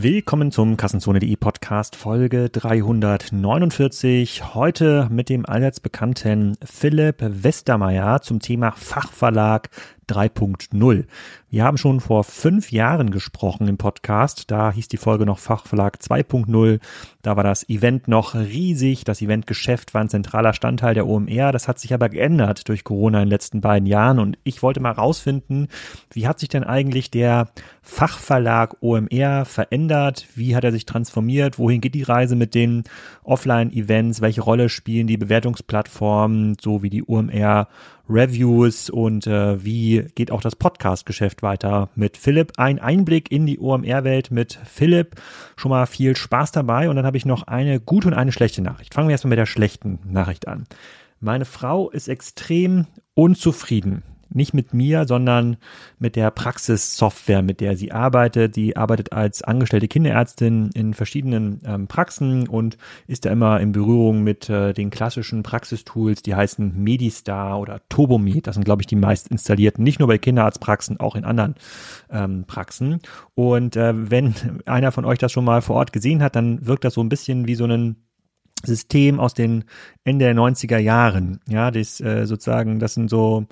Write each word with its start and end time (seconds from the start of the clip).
Willkommen 0.00 0.52
zum 0.52 0.76
Kassenzone.de 0.76 1.34
Podcast 1.34 1.96
Folge 1.96 2.50
349. 2.50 4.54
Heute 4.54 5.08
mit 5.10 5.28
dem 5.28 5.44
allseits 5.44 5.80
bekannten 5.80 6.56
Philipp 6.62 7.16
Westermeier 7.18 8.22
zum 8.22 8.38
Thema 8.38 8.70
Fachverlag 8.70 9.70
3.0. 10.08 11.04
Wir 11.50 11.64
haben 11.64 11.78
schon 11.78 12.00
vor 12.00 12.24
fünf 12.24 12.72
Jahren 12.72 13.10
gesprochen 13.10 13.68
im 13.68 13.78
Podcast. 13.78 14.50
Da 14.50 14.70
hieß 14.70 14.88
die 14.88 14.96
Folge 14.96 15.24
noch 15.24 15.38
Fachverlag 15.38 15.96
2.0. 15.96 16.78
Da 17.22 17.36
war 17.36 17.44
das 17.44 17.68
Event 17.68 18.06
noch 18.06 18.34
riesig. 18.34 19.04
Das 19.04 19.22
Eventgeschäft 19.22 19.94
war 19.94 20.02
ein 20.02 20.10
zentraler 20.10 20.52
Standteil 20.52 20.94
der 20.94 21.06
OMR. 21.06 21.52
Das 21.52 21.66
hat 21.66 21.78
sich 21.78 21.94
aber 21.94 22.08
geändert 22.08 22.68
durch 22.68 22.84
Corona 22.84 23.18
in 23.18 23.26
den 23.26 23.30
letzten 23.30 23.60
beiden 23.60 23.86
Jahren. 23.86 24.18
Und 24.18 24.38
ich 24.44 24.62
wollte 24.62 24.80
mal 24.80 24.92
rausfinden, 24.92 25.68
wie 26.12 26.26
hat 26.26 26.38
sich 26.38 26.48
denn 26.48 26.64
eigentlich 26.64 27.10
der 27.10 27.48
Fachverlag 27.82 28.76
OMR 28.80 29.46
verändert? 29.46 30.26
Wie 30.34 30.54
hat 30.54 30.64
er 30.64 30.72
sich 30.72 30.84
transformiert? 30.84 31.58
Wohin 31.58 31.80
geht 31.80 31.94
die 31.94 32.02
Reise 32.02 32.36
mit 32.36 32.54
den 32.54 32.84
Offline-Events? 33.24 34.20
Welche 34.20 34.42
Rolle 34.42 34.68
spielen 34.68 35.06
die 35.06 35.16
Bewertungsplattformen, 35.16 36.56
so 36.60 36.82
wie 36.82 36.90
die 36.90 37.04
OMR 37.06 37.68
Reviews 38.08 38.90
und 38.90 39.26
äh, 39.26 39.64
wie 39.64 40.06
geht 40.14 40.30
auch 40.30 40.40
das 40.40 40.56
Podcast-Geschäft 40.56 41.42
weiter 41.42 41.90
mit 41.94 42.16
Philipp. 42.16 42.52
Ein 42.56 42.78
Einblick 42.78 43.30
in 43.30 43.46
die 43.46 43.58
OMR-Welt 43.58 44.30
mit 44.30 44.58
Philipp. 44.64 45.16
Schon 45.56 45.70
mal 45.70 45.86
viel 45.86 46.16
Spaß 46.16 46.52
dabei 46.52 46.88
und 46.88 46.96
dann 46.96 47.06
habe 47.06 47.16
ich 47.16 47.26
noch 47.26 47.46
eine 47.46 47.80
gute 47.80 48.08
und 48.08 48.14
eine 48.14 48.32
schlechte 48.32 48.62
Nachricht. 48.62 48.94
Fangen 48.94 49.08
wir 49.08 49.12
erstmal 49.12 49.30
mit 49.30 49.38
der 49.38 49.46
schlechten 49.46 49.98
Nachricht 50.04 50.48
an. 50.48 50.64
Meine 51.20 51.44
Frau 51.44 51.90
ist 51.90 52.08
extrem 52.08 52.86
unzufrieden 53.14 54.02
nicht 54.30 54.54
mit 54.54 54.74
mir, 54.74 55.06
sondern 55.06 55.56
mit 55.98 56.16
der 56.16 56.30
Praxissoftware, 56.30 57.42
mit 57.42 57.60
der 57.60 57.76
sie 57.76 57.92
arbeitet. 57.92 58.54
Sie 58.54 58.76
arbeitet 58.76 59.12
als 59.12 59.42
angestellte 59.42 59.88
Kinderärztin 59.88 60.70
in 60.74 60.94
verschiedenen 60.94 61.60
ähm, 61.64 61.86
Praxen 61.86 62.48
und 62.48 62.78
ist 63.06 63.24
da 63.24 63.30
immer 63.30 63.60
in 63.60 63.72
Berührung 63.72 64.22
mit 64.22 64.48
äh, 64.50 64.72
den 64.72 64.90
klassischen 64.90 65.42
Praxistools, 65.42 66.22
die 66.22 66.34
heißen 66.34 66.82
Medistar 66.82 67.58
oder 67.60 67.80
Turbomed. 67.88 68.46
Das 68.46 68.54
sind, 68.54 68.64
glaube 68.64 68.82
ich, 68.82 68.86
die 68.86 68.96
meist 68.96 69.28
installierten, 69.28 69.84
nicht 69.84 69.98
nur 69.98 70.08
bei 70.08 70.18
Kinderarztpraxen, 70.18 71.00
auch 71.00 71.16
in 71.16 71.24
anderen 71.24 71.54
ähm, 72.10 72.44
Praxen. 72.46 73.00
Und 73.34 73.76
äh, 73.76 74.10
wenn 74.10 74.34
einer 74.66 74.92
von 74.92 75.04
euch 75.04 75.18
das 75.18 75.32
schon 75.32 75.44
mal 75.44 75.62
vor 75.62 75.76
Ort 75.76 75.92
gesehen 75.92 76.22
hat, 76.22 76.36
dann 76.36 76.66
wirkt 76.66 76.84
das 76.84 76.94
so 76.94 77.02
ein 77.02 77.08
bisschen 77.08 77.46
wie 77.46 77.54
so 77.54 77.64
ein 77.64 77.96
System 78.64 79.20
aus 79.20 79.34
den 79.34 79.64
Ende 80.04 80.24
der 80.24 80.34
90er 80.34 80.78
Jahren. 80.78 81.40
Ja, 81.48 81.70
das 81.70 82.00
äh, 82.00 82.26
sozusagen, 82.26 82.78
das 82.78 82.94
sind 82.94 83.08
so 83.10 83.46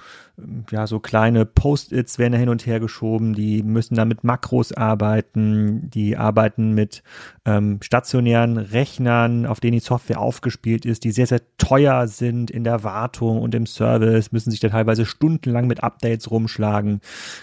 ja 0.70 0.86
so 0.86 1.00
kleine 1.00 1.46
Post-its 1.46 2.18
werden 2.18 2.32
da 2.32 2.38
hin 2.38 2.48
und 2.48 2.66
her 2.66 2.80
geschoben. 2.80 3.34
Die 3.34 3.62
müssen 3.62 3.94
da 3.94 4.04
mit 4.04 4.24
Makros 4.24 4.72
arbeiten. 4.72 5.90
Die 5.90 6.16
arbeiten 6.16 6.72
mit 6.72 7.02
ähm, 7.44 7.78
stationären 7.82 8.58
Rechnern, 8.58 9.46
auf 9.46 9.60
denen 9.60 9.74
die 9.74 9.80
Software 9.80 10.20
aufgespielt 10.20 10.84
ist, 10.84 11.04
die 11.04 11.10
sehr 11.10 11.26
sehr 11.26 11.40
teuer 11.58 12.06
sind 12.06 12.50
in 12.50 12.64
der 12.64 12.84
Wartung 12.84 13.40
und 13.40 13.54
im 13.54 13.66
Service. 13.66 14.32
Müssen 14.32 14.50
sich 14.50 14.60
da 14.60 14.68
teilweise 14.68 15.06
stundenlang 15.06 15.66
mit 15.66 15.82
Updates 15.82 16.30
rumschlagen. 16.30 17.00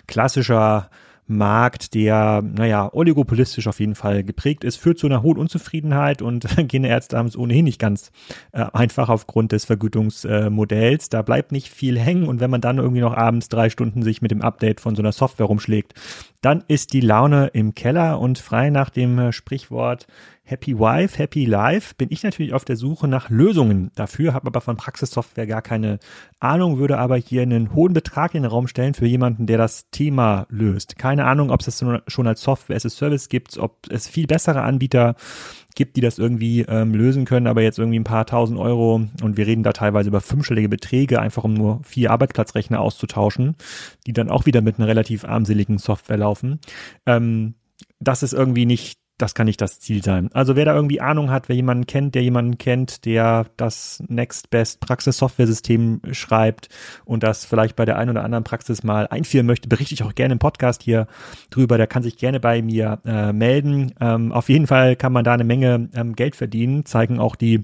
Klassischer 0.07 0.89
Markt, 1.27 1.93
der, 1.93 2.41
naja, 2.41 2.89
oligopolistisch 2.93 3.67
auf 3.67 3.79
jeden 3.79 3.95
Fall 3.95 4.23
geprägt 4.23 4.63
ist, 4.63 4.77
führt 4.77 4.99
zu 4.99 5.07
einer 5.07 5.23
hohen 5.23 5.37
Unzufriedenheit 5.37 6.21
und 6.21 6.47
Kinderärzte 6.67 7.17
haben 7.17 7.27
es 7.27 7.37
ohnehin 7.37 7.65
nicht 7.65 7.79
ganz 7.79 8.11
äh, 8.51 8.65
einfach 8.73 9.09
aufgrund 9.09 9.51
des 9.51 9.65
Vergütungsmodells. 9.65 11.05
Äh, 11.05 11.09
da 11.09 11.21
bleibt 11.21 11.51
nicht 11.51 11.69
viel 11.69 11.97
hängen 11.99 12.27
und 12.27 12.39
wenn 12.39 12.51
man 12.51 12.61
dann 12.61 12.77
irgendwie 12.77 13.01
noch 13.01 13.15
abends 13.15 13.49
drei 13.49 13.69
Stunden 13.69 14.03
sich 14.03 14.21
mit 14.21 14.31
dem 14.31 14.41
Update 14.41 14.81
von 14.81 14.95
so 14.95 15.01
einer 15.01 15.11
Software 15.11 15.45
rumschlägt, 15.45 15.93
dann 16.43 16.63
ist 16.67 16.93
die 16.93 17.01
Laune 17.01 17.47
im 17.47 17.73
Keller 17.73 18.19
und 18.19 18.37
frei 18.37 18.69
nach 18.69 18.89
dem 18.89 19.17
äh, 19.17 19.31
Sprichwort 19.31 20.07
Happy 20.45 20.77
Wife, 20.77 21.17
Happy 21.17 21.45
Life 21.45 21.95
bin 21.95 22.09
ich 22.11 22.21
natürlich 22.21 22.53
auf 22.53 22.65
der 22.65 22.75
Suche 22.75 23.07
nach 23.07 23.29
Lösungen 23.29 23.91
dafür, 23.95 24.33
habe 24.33 24.47
aber 24.47 24.59
von 24.59 24.75
Praxissoftware 24.75 25.47
gar 25.47 25.61
keine 25.61 25.99
Ahnung, 26.41 26.79
würde 26.79 26.97
aber 26.97 27.15
hier 27.15 27.43
einen 27.43 27.73
hohen 27.73 27.93
Betrag 27.93 28.35
in 28.35 28.43
den 28.43 28.51
Raum 28.51 28.67
stellen 28.67 28.93
für 28.93 29.05
jemanden, 29.05 29.47
der 29.47 29.57
das 29.57 29.89
Thema 29.89 30.45
löst. 30.49 30.97
Keine 30.97 31.23
Ahnung, 31.25 31.49
ob 31.49 31.61
es 31.61 31.67
das 31.67 31.85
schon 32.07 32.27
als 32.27 32.41
Software 32.41 32.75
as 32.75 32.85
a 32.85 32.89
Service 32.89 33.29
gibt, 33.29 33.57
ob 33.57 33.89
es 33.89 34.09
viel 34.09 34.27
bessere 34.27 34.63
Anbieter 34.63 35.13
gibt, 35.13 35.62
die 35.75 36.01
das 36.01 36.19
irgendwie 36.19 36.61
ähm, 36.61 36.93
lösen 36.93 37.25
können, 37.25 37.47
aber 37.47 37.61
jetzt 37.61 37.79
irgendwie 37.79 37.99
ein 37.99 38.03
paar 38.03 38.25
tausend 38.25 38.59
Euro 38.59 39.03
und 39.21 39.37
wir 39.37 39.47
reden 39.47 39.63
da 39.63 39.73
teilweise 39.73 40.09
über 40.09 40.21
fünfstellige 40.21 40.69
Beträge, 40.69 41.19
einfach 41.19 41.43
um 41.43 41.53
nur 41.53 41.81
vier 41.83 42.11
Arbeitsplatzrechner 42.11 42.79
auszutauschen, 42.79 43.55
die 44.05 44.13
dann 44.13 44.29
auch 44.29 44.45
wieder 44.45 44.61
mit 44.61 44.77
einer 44.77 44.87
relativ 44.87 45.25
armseligen 45.25 45.77
Software 45.77 46.17
laufen. 46.17 46.59
Ähm, 47.05 47.55
das 47.99 48.23
ist 48.23 48.33
irgendwie 48.33 48.65
nicht 48.65 49.02
das 49.23 49.35
kann 49.35 49.45
nicht 49.45 49.61
das 49.61 49.79
Ziel 49.79 50.03
sein. 50.03 50.29
Also 50.33 50.55
wer 50.55 50.65
da 50.65 50.75
irgendwie 50.75 50.99
Ahnung 50.99 51.31
hat, 51.31 51.47
wer 51.47 51.55
jemanden 51.55 51.87
kennt, 51.87 52.13
der 52.13 52.23
jemanden 52.23 52.57
kennt, 52.57 53.05
der 53.05 53.45
das 53.55 54.03
Next 54.07 54.49
Best 54.49 54.81
Praxis-Software-System 54.81 56.01
schreibt 56.11 56.67
und 57.05 57.23
das 57.23 57.45
vielleicht 57.45 57.77
bei 57.77 57.85
der 57.85 57.97
einen 57.97 58.11
oder 58.11 58.23
anderen 58.23 58.43
Praxis 58.43 58.83
mal 58.83 59.07
einführen 59.07 59.45
möchte, 59.45 59.69
berichte 59.69 59.93
ich 59.93 60.03
auch 60.03 60.13
gerne 60.13 60.33
im 60.33 60.39
Podcast 60.39 60.83
hier 60.83 61.07
drüber. 61.49 61.77
Der 61.77 61.87
kann 61.87 62.03
sich 62.03 62.17
gerne 62.17 62.41
bei 62.41 62.61
mir 62.61 62.99
äh, 63.05 63.31
melden. 63.31 63.93
Ähm, 64.01 64.33
auf 64.33 64.49
jeden 64.49 64.67
Fall 64.67 64.97
kann 64.97 65.13
man 65.13 65.23
da 65.23 65.33
eine 65.33 65.45
Menge 65.45 65.89
ähm, 65.95 66.15
Geld 66.15 66.35
verdienen, 66.35 66.85
zeigen 66.85 67.19
auch 67.19 67.37
die 67.37 67.63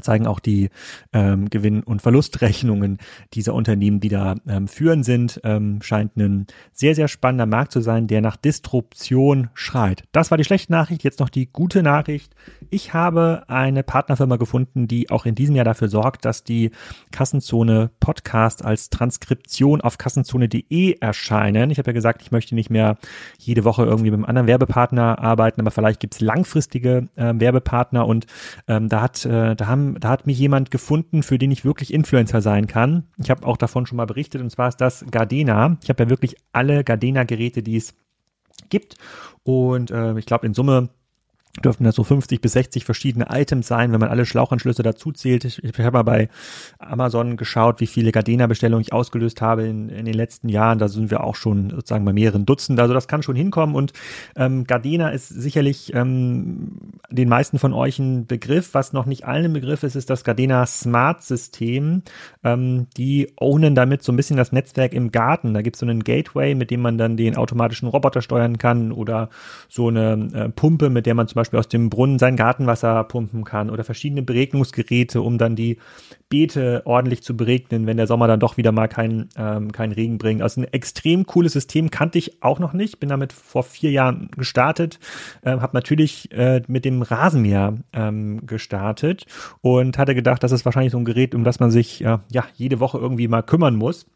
zeigen 0.00 0.26
auch 0.26 0.40
die 0.40 0.70
ähm, 1.12 1.50
Gewinn- 1.50 1.82
und 1.82 2.02
Verlustrechnungen 2.02 2.98
dieser 3.34 3.54
Unternehmen, 3.54 4.00
die 4.00 4.08
da 4.08 4.34
ähm, 4.48 4.68
führen 4.68 5.02
sind. 5.02 5.40
Ähm, 5.44 5.80
scheint 5.82 6.16
ein 6.16 6.46
sehr, 6.72 6.94
sehr 6.94 7.08
spannender 7.08 7.46
Markt 7.46 7.72
zu 7.72 7.80
sein, 7.80 8.06
der 8.06 8.20
nach 8.20 8.36
Disruption 8.36 9.50
schreit. 9.54 10.04
Das 10.12 10.30
war 10.30 10.38
die 10.38 10.44
schlechte 10.44 10.72
Nachricht. 10.72 11.04
Jetzt 11.04 11.20
noch 11.20 11.28
die 11.28 11.46
gute 11.46 11.82
Nachricht. 11.82 12.34
Ich 12.70 12.94
habe 12.94 13.44
eine 13.48 13.82
Partnerfirma 13.82 14.36
gefunden, 14.36 14.88
die 14.88 15.10
auch 15.10 15.26
in 15.26 15.34
diesem 15.34 15.56
Jahr 15.56 15.64
dafür 15.64 15.88
sorgt, 15.88 16.24
dass 16.24 16.44
die 16.44 16.70
Kassenzone 17.10 17.90
Podcast 18.00 18.64
als 18.64 18.90
Transkription 18.90 19.80
auf 19.80 19.98
kassenzone.de 19.98 20.96
erscheinen. 21.00 21.70
Ich 21.70 21.78
habe 21.78 21.90
ja 21.90 21.94
gesagt, 21.94 22.22
ich 22.22 22.32
möchte 22.32 22.54
nicht 22.54 22.70
mehr 22.70 22.96
jede 23.38 23.64
Woche 23.64 23.84
irgendwie 23.84 24.10
mit 24.10 24.18
einem 24.18 24.24
anderen 24.24 24.48
Werbepartner 24.48 25.18
arbeiten, 25.18 25.60
aber 25.60 25.70
vielleicht 25.70 26.00
gibt 26.00 26.14
es 26.14 26.20
langfristige 26.20 27.08
äh, 27.16 27.32
Werbepartner 27.34 28.06
und 28.06 28.26
ähm, 28.68 28.88
da 28.88 29.02
hat 29.02 29.24
äh, 29.24 29.54
da 29.54 29.65
haben, 29.66 29.98
da 30.00 30.10
hat 30.10 30.26
mich 30.26 30.38
jemand 30.38 30.70
gefunden, 30.70 31.22
für 31.22 31.38
den 31.38 31.50
ich 31.50 31.64
wirklich 31.64 31.92
Influencer 31.92 32.40
sein 32.40 32.66
kann. 32.66 33.04
Ich 33.18 33.30
habe 33.30 33.46
auch 33.46 33.56
davon 33.56 33.86
schon 33.86 33.96
mal 33.96 34.06
berichtet 34.06 34.40
und 34.42 34.50
zwar 34.50 34.68
ist 34.68 34.80
das 34.80 35.04
Gardena. 35.10 35.76
Ich 35.82 35.88
habe 35.88 36.04
ja 36.04 36.10
wirklich 36.10 36.36
alle 36.52 36.84
Gardena-Geräte, 36.84 37.62
die 37.62 37.76
es 37.76 37.94
gibt 38.68 38.96
und 39.42 39.90
äh, 39.90 40.18
ich 40.18 40.26
glaube 40.26 40.46
in 40.46 40.54
Summe 40.54 40.90
dürften 41.64 41.84
das 41.84 41.94
so 41.94 42.04
50 42.04 42.40
bis 42.40 42.52
60 42.52 42.84
verschiedene 42.84 43.26
Items 43.30 43.66
sein, 43.66 43.92
wenn 43.92 44.00
man 44.00 44.08
alle 44.08 44.26
Schlauchanschlüsse 44.26 44.82
dazu 44.82 45.12
zählt. 45.12 45.44
Ich, 45.44 45.62
ich 45.62 45.78
habe 45.78 45.92
mal 45.92 46.02
bei 46.02 46.28
Amazon 46.78 47.36
geschaut, 47.36 47.80
wie 47.80 47.86
viele 47.86 48.12
Gardena-Bestellungen 48.12 48.82
ich 48.82 48.92
ausgelöst 48.92 49.40
habe 49.40 49.66
in, 49.66 49.88
in 49.88 50.04
den 50.04 50.14
letzten 50.14 50.48
Jahren. 50.48 50.78
Da 50.78 50.88
sind 50.88 51.10
wir 51.10 51.24
auch 51.24 51.34
schon 51.34 51.70
sozusagen 51.70 52.04
bei 52.04 52.12
mehreren 52.12 52.46
Dutzend. 52.46 52.78
Also 52.80 52.94
das 52.94 53.08
kann 53.08 53.22
schon 53.22 53.36
hinkommen. 53.36 53.74
Und 53.74 53.92
ähm, 54.36 54.64
Gardena 54.64 55.10
ist 55.10 55.28
sicherlich 55.28 55.94
ähm, 55.94 56.72
den 57.10 57.28
meisten 57.28 57.58
von 57.58 57.72
euch 57.72 57.98
ein 57.98 58.26
Begriff. 58.26 58.74
Was 58.74 58.92
noch 58.92 59.06
nicht 59.06 59.26
allen 59.26 59.46
ein 59.46 59.52
Begriff 59.52 59.82
ist, 59.82 59.96
ist 59.96 60.10
das 60.10 60.24
Gardena 60.24 60.66
Smart 60.66 61.22
System. 61.22 62.02
Ähm, 62.44 62.86
die 62.96 63.32
ownen 63.36 63.74
damit 63.74 64.02
so 64.02 64.12
ein 64.12 64.16
bisschen 64.16 64.36
das 64.36 64.52
Netzwerk 64.52 64.92
im 64.92 65.10
Garten. 65.10 65.54
Da 65.54 65.62
gibt 65.62 65.76
es 65.76 65.80
so 65.80 65.86
einen 65.86 66.04
Gateway, 66.04 66.54
mit 66.54 66.70
dem 66.70 66.80
man 66.80 66.98
dann 66.98 67.16
den 67.16 67.36
automatischen 67.36 67.88
Roboter 67.88 68.22
steuern 68.22 68.58
kann 68.58 68.92
oder 68.92 69.30
so 69.68 69.88
eine 69.88 70.28
äh, 70.34 70.48
Pumpe, 70.50 70.90
mit 70.90 71.06
der 71.06 71.14
man 71.14 71.28
zum 71.28 71.36
Beispiel 71.36 71.45
Beispiel 71.46 71.58
aus 71.58 71.68
dem 71.68 71.90
Brunnen 71.90 72.18
sein 72.18 72.36
Gartenwasser 72.36 73.04
pumpen 73.04 73.44
kann 73.44 73.70
oder 73.70 73.84
verschiedene 73.84 74.22
Beregnungsgeräte, 74.22 75.22
um 75.22 75.38
dann 75.38 75.56
die 75.56 75.78
Beete 76.28 76.82
ordentlich 76.84 77.22
zu 77.22 77.36
beregnen, 77.36 77.86
wenn 77.86 77.96
der 77.96 78.08
Sommer 78.08 78.26
dann 78.26 78.40
doch 78.40 78.56
wieder 78.56 78.72
mal 78.72 78.88
keinen 78.88 79.28
ähm, 79.36 79.70
kein 79.70 79.92
Regen 79.92 80.18
bringt. 80.18 80.42
Also 80.42 80.60
ein 80.60 80.72
extrem 80.72 81.24
cooles 81.24 81.52
System 81.52 81.90
kannte 81.90 82.18
ich 82.18 82.42
auch 82.42 82.58
noch 82.58 82.72
nicht. 82.72 82.98
Bin 82.98 83.08
damit 83.08 83.32
vor 83.32 83.62
vier 83.62 83.92
Jahren 83.92 84.30
gestartet, 84.36 84.98
äh, 85.42 85.50
habe 85.50 85.76
natürlich 85.76 86.32
äh, 86.32 86.62
mit 86.66 86.84
dem 86.84 87.02
Rasenmäher 87.02 87.74
ähm, 87.92 88.44
gestartet 88.44 89.26
und 89.60 89.98
hatte 89.98 90.14
gedacht, 90.14 90.42
das 90.42 90.52
ist 90.52 90.64
wahrscheinlich 90.64 90.92
so 90.92 90.98
ein 90.98 91.04
Gerät, 91.04 91.34
um 91.34 91.44
das 91.44 91.60
man 91.60 91.70
sich 91.70 92.04
äh, 92.04 92.18
ja 92.32 92.44
jede 92.54 92.80
Woche 92.80 92.98
irgendwie 92.98 93.28
mal 93.28 93.42
kümmern 93.42 93.76
muss 93.76 94.06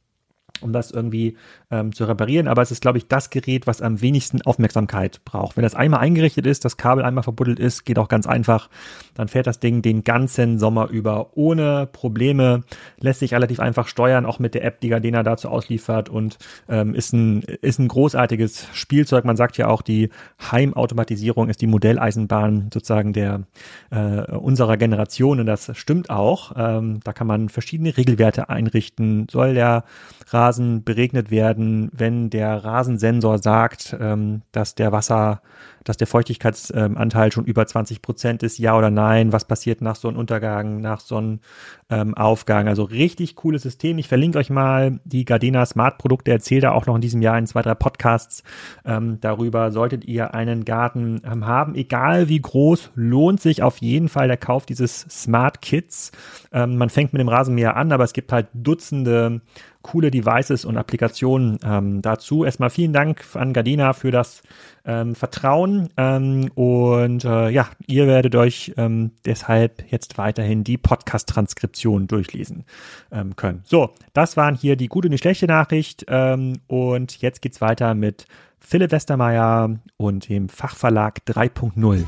um 0.61 0.73
das 0.73 0.91
irgendwie 0.91 1.37
ähm, 1.71 1.93
zu 1.93 2.05
reparieren. 2.05 2.49
Aber 2.49 2.62
es 2.62 2.71
ist, 2.71 2.83
glaube 2.83 2.99
ich, 2.99 3.09
das 3.09 3.31
Gerät, 3.31 3.67
was 3.67 3.83
am 3.83 4.01
wenigsten 4.01 4.43
Aufmerksamkeit 4.43 5.25
braucht. 5.25 5.57
Wenn 5.57 5.62
das 5.62 5.75
einmal 5.75 6.01
eingerichtet 6.01 6.47
ist, 6.47 6.65
das 6.65 6.77
Kabel 6.77 7.05
einmal 7.05 7.23
verbuddelt 7.23 7.59
ist, 7.59 7.85
geht 7.85 7.99
auch 7.99 8.09
ganz 8.09 8.27
einfach. 8.27 8.69
Dann 9.15 9.29
fährt 9.29 9.47
das 9.47 9.61
Ding 9.61 9.83
den 9.83 10.05
ganzen 10.05 10.59
Sommer 10.59 10.89
über 10.89 11.37
ohne 11.37 11.89
Probleme, 11.91 12.62
lässt 12.99 13.21
sich 13.21 13.35
relativ 13.35 13.61
einfach 13.61 13.89
steuern, 13.89 14.27
auch 14.27 14.39
mit 14.39 14.55
der 14.55 14.65
App, 14.65 14.81
die 14.81 14.89
Gardena 14.89 15.23
dazu 15.23 15.49
ausliefert 15.49 16.09
und 16.09 16.39
ähm, 16.69 16.95
ist, 16.95 17.13
ein, 17.13 17.43
ist 17.43 17.79
ein 17.79 17.89
großartiges 17.89 18.69
Spielzeug. 18.73 19.25
Man 19.25 19.37
sagt 19.37 19.56
ja 19.59 19.69
auch, 19.69 19.83
die 19.83 20.11
Heimautomatisierung 20.51 21.49
ist 21.49 21.61
die 21.61 21.67
Modelleisenbahn 21.67 22.71
sozusagen 22.73 23.13
der 23.13 23.43
äh, 23.91 24.23
unserer 24.37 24.77
Generation 24.77 25.41
und 25.41 25.47
das 25.47 25.71
stimmt 25.77 26.11
auch. 26.11 26.53
Ähm, 26.56 27.01
da 27.05 27.13
kann 27.13 27.27
man 27.27 27.49
verschiedene 27.49 27.97
Regelwerte 27.97 28.49
einrichten. 28.49 29.27
Soll 29.31 29.55
der 29.55 29.85
Rasen 30.29 30.50
Rasen 30.50 30.82
beregnet 30.82 31.31
werden, 31.31 31.91
wenn 31.93 32.29
der 32.29 32.64
Rasensensor 32.64 33.38
sagt, 33.38 33.97
ähm, 34.00 34.43
dass 34.50 34.75
der 34.75 34.91
Wasser 34.91 35.43
dass 35.85 35.97
der 35.97 36.06
Feuchtigkeitsanteil 36.06 37.32
schon 37.32 37.44
über 37.44 37.67
20 37.67 38.02
Prozent 38.02 38.43
ist, 38.43 38.58
ja 38.58 38.76
oder 38.76 38.91
nein, 38.91 39.32
was 39.32 39.47
passiert 39.47 39.81
nach 39.81 39.97
Sonnenuntergang, 39.97 40.81
nach 40.81 41.00
Sonnenaufgang. 41.00 42.69
Also 42.69 42.85
richtig 42.85 43.37
cooles 43.37 43.62
System. 43.62 43.99
Ich 43.99 44.08
verlinke 44.08 44.38
euch 44.38 44.50
mal 44.50 45.00
die 45.05 45.25
Gardena 45.25 45.64
Smart 45.64 45.99
Produkte, 45.99 46.31
erzähle 46.31 46.62
da 46.62 46.73
auch 46.73 46.87
noch 46.87 46.96
in 46.96 47.00
diesem 47.00 47.23
Jahr 47.23 47.38
in 47.38 47.46
zwei, 47.46 47.62
drei 47.62 47.75
Podcasts 47.75 48.43
ähm, 48.85 49.19
darüber. 49.20 49.73
Solltet 49.73 50.05
ihr 50.05 50.35
einen 50.35 50.64
Garten 50.64 51.23
ähm, 51.25 51.46
haben, 51.46 51.75
egal 51.75 52.29
wie 52.29 52.41
groß, 52.41 52.91
lohnt 52.94 53.41
sich 53.41 53.62
auf 53.62 53.79
jeden 53.79 54.08
Fall 54.08 54.29
der 54.29 54.37
Kauf 54.37 54.67
dieses 54.67 55.00
Smart 55.08 55.62
Kits. 55.62 56.12
Ähm, 56.53 56.76
man 56.76 56.91
fängt 56.91 57.12
mit 57.12 57.20
dem 57.20 57.29
Rasenmäher 57.29 57.76
an, 57.76 57.93
aber 57.93 58.05
es 58.05 58.12
gibt 58.12 58.32
halt 58.32 58.49
Dutzende 58.53 59.41
coole 59.82 60.11
Devices 60.11 60.65
und 60.65 60.77
Applikationen 60.77 61.59
ähm, 61.65 62.03
dazu. 62.03 62.44
Erstmal 62.44 62.71
vielen 62.71 62.93
Dank 62.93 63.25
an 63.35 63.53
Gardena 63.53 63.93
für 63.93 64.11
das 64.11 64.43
ähm, 64.85 65.15
Vertrauen 65.15 65.88
ähm, 65.97 66.50
und 66.55 67.25
äh, 67.25 67.50
ja, 67.50 67.69
ihr 67.87 68.06
werdet 68.06 68.35
euch 68.35 68.75
ähm, 68.77 69.12
deshalb 69.25 69.91
jetzt 69.91 70.19
weiterhin 70.19 70.65
die 70.65 70.79
Podcast-Transkription 70.79 72.06
durchlesen 72.06 72.65
ähm, 73.11 73.37
können. 73.37 73.62
So, 73.65 73.91
das 74.12 74.37
waren 74.37 74.55
hier 74.55 74.77
die 74.77 74.88
gute 74.88 75.09
und 75.09 75.12
die 75.12 75.19
schlechte 75.19 75.47
Nachricht 75.47 76.06
und 76.11 77.21
jetzt 77.23 77.43
geht's 77.43 77.61
weiter 77.61 77.94
mit 77.94 78.27
Philipp 78.59 78.93
Westermeier 78.93 79.79
und 79.97 80.29
dem 80.29 80.49
Fachverlag 80.49 81.21
3.0. 81.27 82.06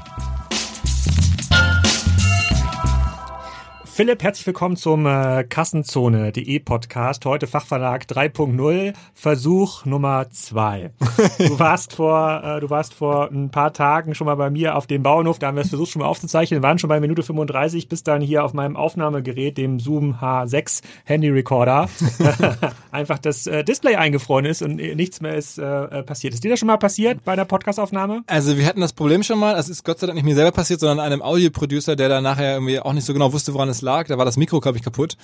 Philipp, 3.94 4.22
herzlich 4.22 4.46
willkommen 4.46 4.76
zum 4.78 5.04
äh, 5.04 5.44
Kassenzone.de 5.44 6.58
Podcast. 6.60 7.26
Heute 7.26 7.46
Fachverlag 7.46 8.04
3.0, 8.04 8.94
Versuch 9.12 9.84
Nummer 9.84 10.30
2. 10.30 10.92
Du 11.38 11.58
warst 11.58 11.96
vor, 11.96 12.42
äh, 12.42 12.60
du 12.60 12.70
warst 12.70 12.94
vor 12.94 13.30
ein 13.30 13.50
paar 13.50 13.74
Tagen 13.74 14.14
schon 14.14 14.24
mal 14.24 14.36
bei 14.36 14.48
mir 14.48 14.76
auf 14.76 14.86
dem 14.86 15.02
Bauernhof, 15.02 15.38
da 15.38 15.48
haben 15.48 15.56
wir 15.56 15.62
es 15.62 15.68
versucht 15.68 15.90
schon 15.90 16.00
mal 16.00 16.08
aufzuzeichnen, 16.08 16.62
wir 16.62 16.66
waren 16.66 16.78
schon 16.78 16.88
bei 16.88 17.00
Minute 17.00 17.22
35, 17.22 17.88
bis 17.88 18.02
dann 18.02 18.22
hier 18.22 18.44
auf 18.44 18.54
meinem 18.54 18.76
Aufnahmegerät, 18.76 19.58
dem 19.58 19.78
Zoom 19.78 20.14
H6 20.14 20.80
Handy 21.04 21.28
Recorder, 21.28 21.90
einfach 22.92 23.18
das 23.18 23.46
äh, 23.46 23.62
Display 23.62 23.96
eingefroren 23.96 24.46
ist 24.46 24.62
und 24.62 24.76
nichts 24.76 25.20
mehr 25.20 25.34
ist 25.34 25.58
äh, 25.58 25.64
äh, 25.64 26.02
passiert. 26.02 26.32
Ist 26.32 26.42
dir 26.42 26.50
das 26.50 26.58
schon 26.58 26.68
mal 26.68 26.78
passiert 26.78 27.24
bei 27.24 27.36
der 27.36 27.44
Podcastaufnahme? 27.44 28.22
Also 28.26 28.56
wir 28.56 28.64
hatten 28.64 28.80
das 28.80 28.94
Problem 28.94 29.22
schon 29.22 29.38
mal, 29.38 29.58
es 29.58 29.68
ist 29.68 29.84
Gott 29.84 29.98
sei 29.98 30.06
Dank 30.06 30.14
nicht 30.14 30.24
mir 30.24 30.34
selber 30.34 30.52
passiert, 30.52 30.80
sondern 30.80 31.00
einem 31.00 31.20
Audioproducer, 31.20 31.94
der 31.94 32.08
dann 32.08 32.24
nachher 32.24 32.54
irgendwie 32.54 32.80
auch 32.80 32.94
nicht 32.94 33.04
so 33.04 33.12
genau 33.12 33.34
wusste, 33.34 33.52
woran 33.52 33.68
es 33.68 33.81
lag. 33.82 34.06
Da 34.06 34.18
war 34.18 34.24
das 34.24 34.36
Mikro, 34.36 34.60
glaube 34.60 34.78
ich, 34.78 34.84
kaputt. 34.84 35.16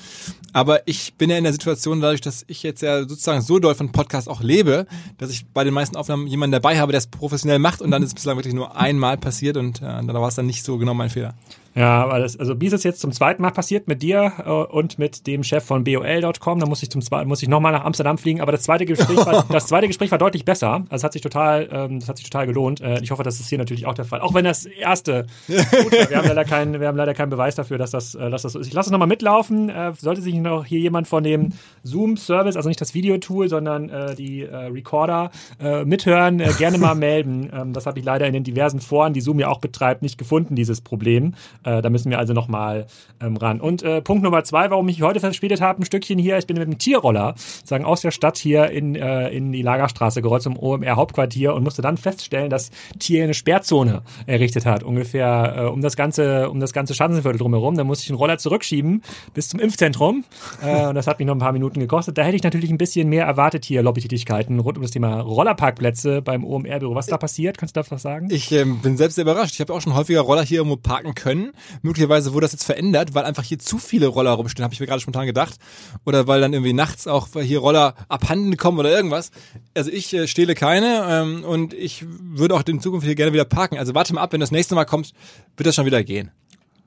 Aber 0.52 0.86
ich 0.86 1.14
bin 1.14 1.30
ja 1.30 1.36
in 1.36 1.44
der 1.44 1.52
Situation, 1.52 2.00
dadurch, 2.00 2.20
dass 2.20 2.44
ich 2.48 2.62
jetzt 2.62 2.82
ja 2.82 3.00
sozusagen 3.00 3.40
so 3.40 3.58
doll 3.58 3.74
von 3.74 3.92
Podcast 3.92 4.28
auch 4.28 4.42
lebe, 4.42 4.86
dass 5.18 5.30
ich 5.30 5.46
bei 5.46 5.64
den 5.64 5.74
meisten 5.74 5.96
Aufnahmen 5.96 6.26
jemanden 6.26 6.52
dabei 6.52 6.78
habe, 6.78 6.92
der 6.92 6.98
es 6.98 7.06
professionell 7.06 7.58
macht 7.58 7.80
und 7.80 7.90
dann 7.90 8.02
ist 8.02 8.08
es 8.08 8.14
bislang 8.14 8.36
wirklich 8.36 8.54
nur 8.54 8.76
einmal 8.76 9.16
passiert 9.16 9.56
und 9.56 9.80
äh, 9.80 10.04
da 10.04 10.14
war 10.14 10.28
es 10.28 10.34
dann 10.34 10.46
nicht 10.46 10.64
so 10.64 10.78
genau 10.78 10.94
mein 10.94 11.10
Fehler. 11.10 11.34
Ja, 11.74 12.02
aber 12.02 12.18
das, 12.18 12.38
also 12.38 12.60
wie 12.60 12.66
ist 12.66 12.72
es 12.72 12.82
jetzt 12.82 13.00
zum 13.00 13.12
zweiten 13.12 13.42
Mal 13.42 13.50
passiert 13.50 13.88
mit 13.88 14.02
dir 14.02 14.32
äh, 14.44 14.50
und 14.50 14.98
mit 14.98 15.26
dem 15.26 15.44
Chef 15.44 15.64
von 15.64 15.84
BOL.com? 15.84 16.60
Da 16.60 16.66
muss 16.66 16.82
ich 16.82 16.90
zum 16.90 17.02
zweiten, 17.02 17.28
muss 17.28 17.42
ich 17.42 17.48
nochmal 17.48 17.72
nach 17.72 17.84
Amsterdam 17.84 18.18
fliegen. 18.18 18.40
Aber 18.40 18.52
das 18.52 18.62
zweite 18.62 18.84
Gespräch 18.84 19.18
war, 19.18 19.44
das 19.52 19.66
zweite 19.66 19.86
Gespräch 19.86 20.10
war 20.10 20.18
deutlich 20.18 20.44
besser. 20.44 20.84
Also 20.88 20.96
es 20.96 21.04
hat 21.04 21.12
sich 21.12 21.22
total, 21.22 21.68
ähm, 21.70 22.00
das 22.00 22.08
hat 22.08 22.16
sich 22.16 22.28
total 22.28 22.46
gelohnt. 22.46 22.80
Äh, 22.80 23.00
ich 23.02 23.10
hoffe, 23.10 23.22
das 23.22 23.38
ist 23.40 23.48
hier 23.48 23.58
natürlich 23.58 23.86
auch 23.86 23.94
der 23.94 24.04
Fall. 24.04 24.20
Auch 24.20 24.34
wenn 24.34 24.44
das 24.44 24.66
erste, 24.66 25.26
gut, 25.46 25.92
wir 25.92 26.16
haben 26.16 26.28
leider 26.28 26.44
keinen, 26.44 26.80
wir 26.80 26.88
haben 26.88 26.96
leider 26.96 27.14
keinen 27.14 27.30
Beweis 27.30 27.54
dafür, 27.54 27.78
dass 27.78 27.90
das, 27.90 28.14
äh, 28.14 28.30
dass 28.30 28.42
das 28.42 28.52
so 28.52 28.58
ist. 28.58 28.66
Ich 28.66 28.72
lasse 28.72 28.88
es 28.88 28.92
nochmal 28.92 29.08
mitlaufen. 29.08 29.68
Äh, 29.68 29.92
sollte 29.96 30.20
sich 30.20 30.34
noch 30.34 30.64
hier 30.64 30.80
jemand 30.80 31.06
von 31.06 31.22
dem 31.22 31.50
Zoom-Service, 31.82 32.56
also 32.56 32.68
nicht 32.68 32.80
das 32.80 32.94
Videotool, 32.94 33.48
sondern 33.48 33.88
äh, 33.88 34.14
die 34.14 34.42
äh, 34.42 34.56
Recorder 34.56 35.30
äh, 35.60 35.84
mithören, 35.84 36.40
äh, 36.40 36.50
gerne 36.58 36.78
mal 36.78 36.94
melden. 36.96 37.50
Ähm, 37.52 37.72
das 37.72 37.86
habe 37.86 37.98
ich 37.98 38.04
leider 38.04 38.26
in 38.26 38.32
den 38.32 38.44
diversen 38.44 38.80
Foren, 38.80 39.12
die 39.12 39.20
Zoom 39.20 39.38
ja 39.38 39.48
auch 39.48 39.60
betreibt, 39.60 40.02
nicht 40.02 40.18
gefunden, 40.18 40.56
dieses 40.56 40.80
Problem. 40.80 41.34
Äh, 41.68 41.82
da 41.82 41.90
müssen 41.90 42.10
wir 42.10 42.18
also 42.18 42.32
nochmal 42.32 42.86
ähm, 43.20 43.36
ran. 43.36 43.60
Und 43.60 43.82
äh, 43.82 44.00
Punkt 44.00 44.22
Nummer 44.22 44.44
zwei, 44.44 44.70
warum 44.70 44.88
ich 44.88 45.02
heute 45.02 45.20
verspätet 45.20 45.60
habe, 45.60 45.82
ein 45.82 45.84
Stückchen 45.84 46.18
hier, 46.18 46.38
ich 46.38 46.46
bin 46.46 46.56
mit 46.56 46.66
dem 46.66 46.78
Tierroller 46.78 47.34
sagen 47.64 47.84
aus 47.84 48.00
der 48.00 48.10
Stadt 48.10 48.38
hier 48.38 48.70
in, 48.70 48.94
äh, 48.94 49.28
in 49.28 49.52
die 49.52 49.62
Lagerstraße 49.62 50.22
gerollt 50.22 50.42
zum 50.42 50.58
OMR 50.58 50.96
Hauptquartier 50.96 51.54
und 51.54 51.64
musste 51.64 51.82
dann 51.82 51.96
feststellen, 51.96 52.50
dass 52.50 52.70
Tier 52.98 53.24
eine 53.24 53.34
Sperrzone 53.34 54.02
errichtet 54.26 54.66
hat, 54.66 54.82
ungefähr 54.82 55.54
äh, 55.56 55.64
um 55.64 55.82
das 55.82 55.96
ganze 55.96 56.48
um 56.50 56.60
das 56.60 56.72
ganze 56.72 56.94
Schanzenviertel 56.94 57.38
drumherum. 57.38 57.76
Da 57.76 57.84
musste 57.84 58.02
ich 58.02 58.08
den 58.08 58.16
Roller 58.16 58.38
zurückschieben 58.38 59.02
bis 59.34 59.48
zum 59.48 59.60
Impfzentrum 59.60 60.24
äh, 60.62 60.86
und 60.86 60.94
das 60.94 61.06
hat 61.06 61.18
mich 61.18 61.26
noch 61.26 61.34
ein 61.34 61.40
paar 61.40 61.52
Minuten 61.52 61.80
gekostet. 61.80 62.16
Da 62.16 62.22
hätte 62.22 62.36
ich 62.36 62.42
natürlich 62.42 62.70
ein 62.70 62.78
bisschen 62.78 63.08
mehr 63.08 63.26
erwartet 63.26 63.64
hier 63.64 63.82
Lobbytätigkeiten 63.82 64.58
rund 64.60 64.78
um 64.78 64.82
das 64.82 64.92
Thema 64.92 65.20
Rollerparkplätze 65.20 66.22
beim 66.22 66.44
OMR-Büro. 66.44 66.94
Was 66.94 67.06
ist 67.06 67.12
da 67.12 67.18
passiert? 67.18 67.58
Kannst 67.58 67.76
du 67.76 67.82
da 67.82 67.90
was 67.90 68.02
sagen? 68.02 68.28
Ich 68.30 68.50
ähm, 68.52 68.78
bin 68.80 68.96
selbst 68.96 69.16
sehr 69.16 69.22
überrascht. 69.22 69.54
Ich 69.54 69.60
habe 69.60 69.72
auch 69.72 69.80
schon 69.80 69.94
häufiger 69.94 70.20
Roller 70.20 70.44
hier 70.44 70.58
irgendwo 70.58 70.76
parken 70.76 71.14
können. 71.14 71.47
Möglicherweise 71.82 72.32
wurde 72.32 72.44
das 72.44 72.52
jetzt 72.52 72.64
verändert, 72.64 73.14
weil 73.14 73.24
einfach 73.24 73.42
hier 73.42 73.58
zu 73.58 73.78
viele 73.78 74.06
Roller 74.06 74.32
rumstehen, 74.32 74.64
habe 74.64 74.74
ich 74.74 74.80
mir 74.80 74.86
gerade 74.86 75.00
spontan 75.00 75.26
gedacht. 75.26 75.56
Oder 76.04 76.26
weil 76.26 76.40
dann 76.40 76.52
irgendwie 76.52 76.72
nachts 76.72 77.06
auch 77.06 77.28
hier 77.40 77.60
Roller 77.60 77.94
abhanden 78.08 78.56
kommen 78.56 78.78
oder 78.78 78.90
irgendwas. 78.90 79.30
Also 79.74 79.90
ich 79.90 80.12
äh, 80.14 80.26
stehle 80.26 80.54
keine 80.54 81.04
ähm, 81.08 81.44
und 81.44 81.74
ich 81.74 82.04
würde 82.06 82.54
auch 82.54 82.62
in 82.66 82.80
Zukunft 82.80 83.06
hier 83.06 83.14
gerne 83.14 83.32
wieder 83.32 83.44
parken. 83.44 83.78
Also 83.78 83.94
warte 83.94 84.14
mal 84.14 84.22
ab, 84.22 84.32
wenn 84.32 84.40
das 84.40 84.50
nächste 84.50 84.74
Mal 84.74 84.84
kommt, 84.84 85.12
wird 85.56 85.66
das 85.66 85.74
schon 85.74 85.86
wieder 85.86 86.02
gehen. 86.04 86.30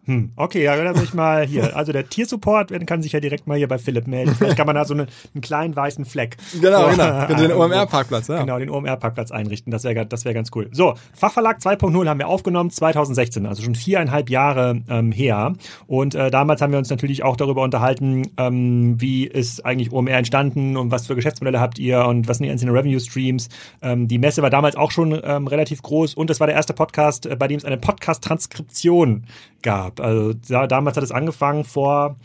Hm, 0.06 0.32
okay, 0.36 0.64
ja, 0.64 0.76
dann 0.76 0.94
bin 0.96 1.04
ich 1.04 1.14
mal 1.14 1.46
hier. 1.46 1.72
Also 1.82 1.94
der 1.94 2.10
Tiersupport 2.10 2.72
kann 2.86 3.02
sich 3.02 3.12
ja 3.14 3.20
direkt 3.20 3.48
mal 3.48 3.58
hier 3.58 3.68
bei 3.68 3.78
Philipp 3.78 4.06
melden. 4.06 4.36
Vielleicht 4.36 4.58
kann 4.58 4.68
man 4.68 4.76
da 4.76 4.86
so 4.86 4.94
einen, 4.94 5.08
einen 5.34 5.42
kleinen 5.42 5.76
weißen 5.76 6.06
Fleck. 6.06 6.38
Genau, 6.60 6.82
vor, 6.82 6.92
genau. 6.92 7.24
Äh, 7.24 7.36
den 7.36 7.52
OMR-Parkplatz, 7.54 8.28
ja. 8.28 8.40
Genau, 8.40 8.60
den 8.60 8.70
OMR-Parkplatz 8.70 9.32
einrichten. 9.32 9.72
Das 9.72 9.84
wäre 9.84 10.06
das 10.06 10.26
wär 10.26 10.34
ganz 10.34 10.50
cool. 10.54 10.70
So, 10.72 10.96
Fachverlag 11.14 11.60
2.0 11.60 12.08
haben 12.08 12.20
wir 12.20 12.28
aufgenommen 12.28 12.70
2016, 12.70 13.46
also 13.46 13.64
schon 13.64 13.76
viereinhalb 13.76 14.30
Jahre 14.30 14.82
ähm, 14.90 15.12
her. 15.12 15.54
Und 15.88 16.14
äh, 16.16 16.30
damals 16.30 16.62
haben 16.62 16.72
wir 16.72 16.80
uns 16.80 16.90
natürlich 16.90 17.24
auch 17.24 17.38
darüber 17.38 17.64
unterhalten, 17.64 18.28
ähm, 18.38 19.00
wie 19.00 19.26
ist 19.26 19.66
eigentlich 19.66 19.92
OMR 19.92 20.18
entstanden 20.18 20.78
und 20.78 20.92
was 20.92 21.08
für 21.08 21.16
Geschäftsmodelle 21.16 21.60
habt 21.60 21.80
ihr 21.80 22.06
und 22.06 22.28
was 22.28 22.38
sind 22.38 22.46
die 22.46 22.52
einzelnen 22.52 22.76
Revenue-Streams. 22.76 23.50
Ähm, 23.82 24.08
die 24.08 24.18
Messe 24.18 24.42
war 24.42 24.50
damals 24.50 24.76
auch 24.76 24.92
schon 24.92 25.20
ähm, 25.24 25.48
relativ 25.48 25.82
groß 25.82 26.16
und 26.16 26.30
es 26.30 26.40
war 26.40 26.48
der 26.48 26.56
erste 26.56 26.74
Podcast, 26.74 27.26
äh, 27.26 27.36
bei 27.36 27.48
dem 27.48 27.58
es 27.58 27.66
eine 27.66 27.78
Podcast-Transkription 27.78 29.26
gab. 29.62 30.00
Also 30.02 30.34
da, 30.34 30.68
damals 30.68 30.98
hat 30.98 31.04
es 31.04 31.12
angefangen 31.12 31.64
vor 31.64 32.16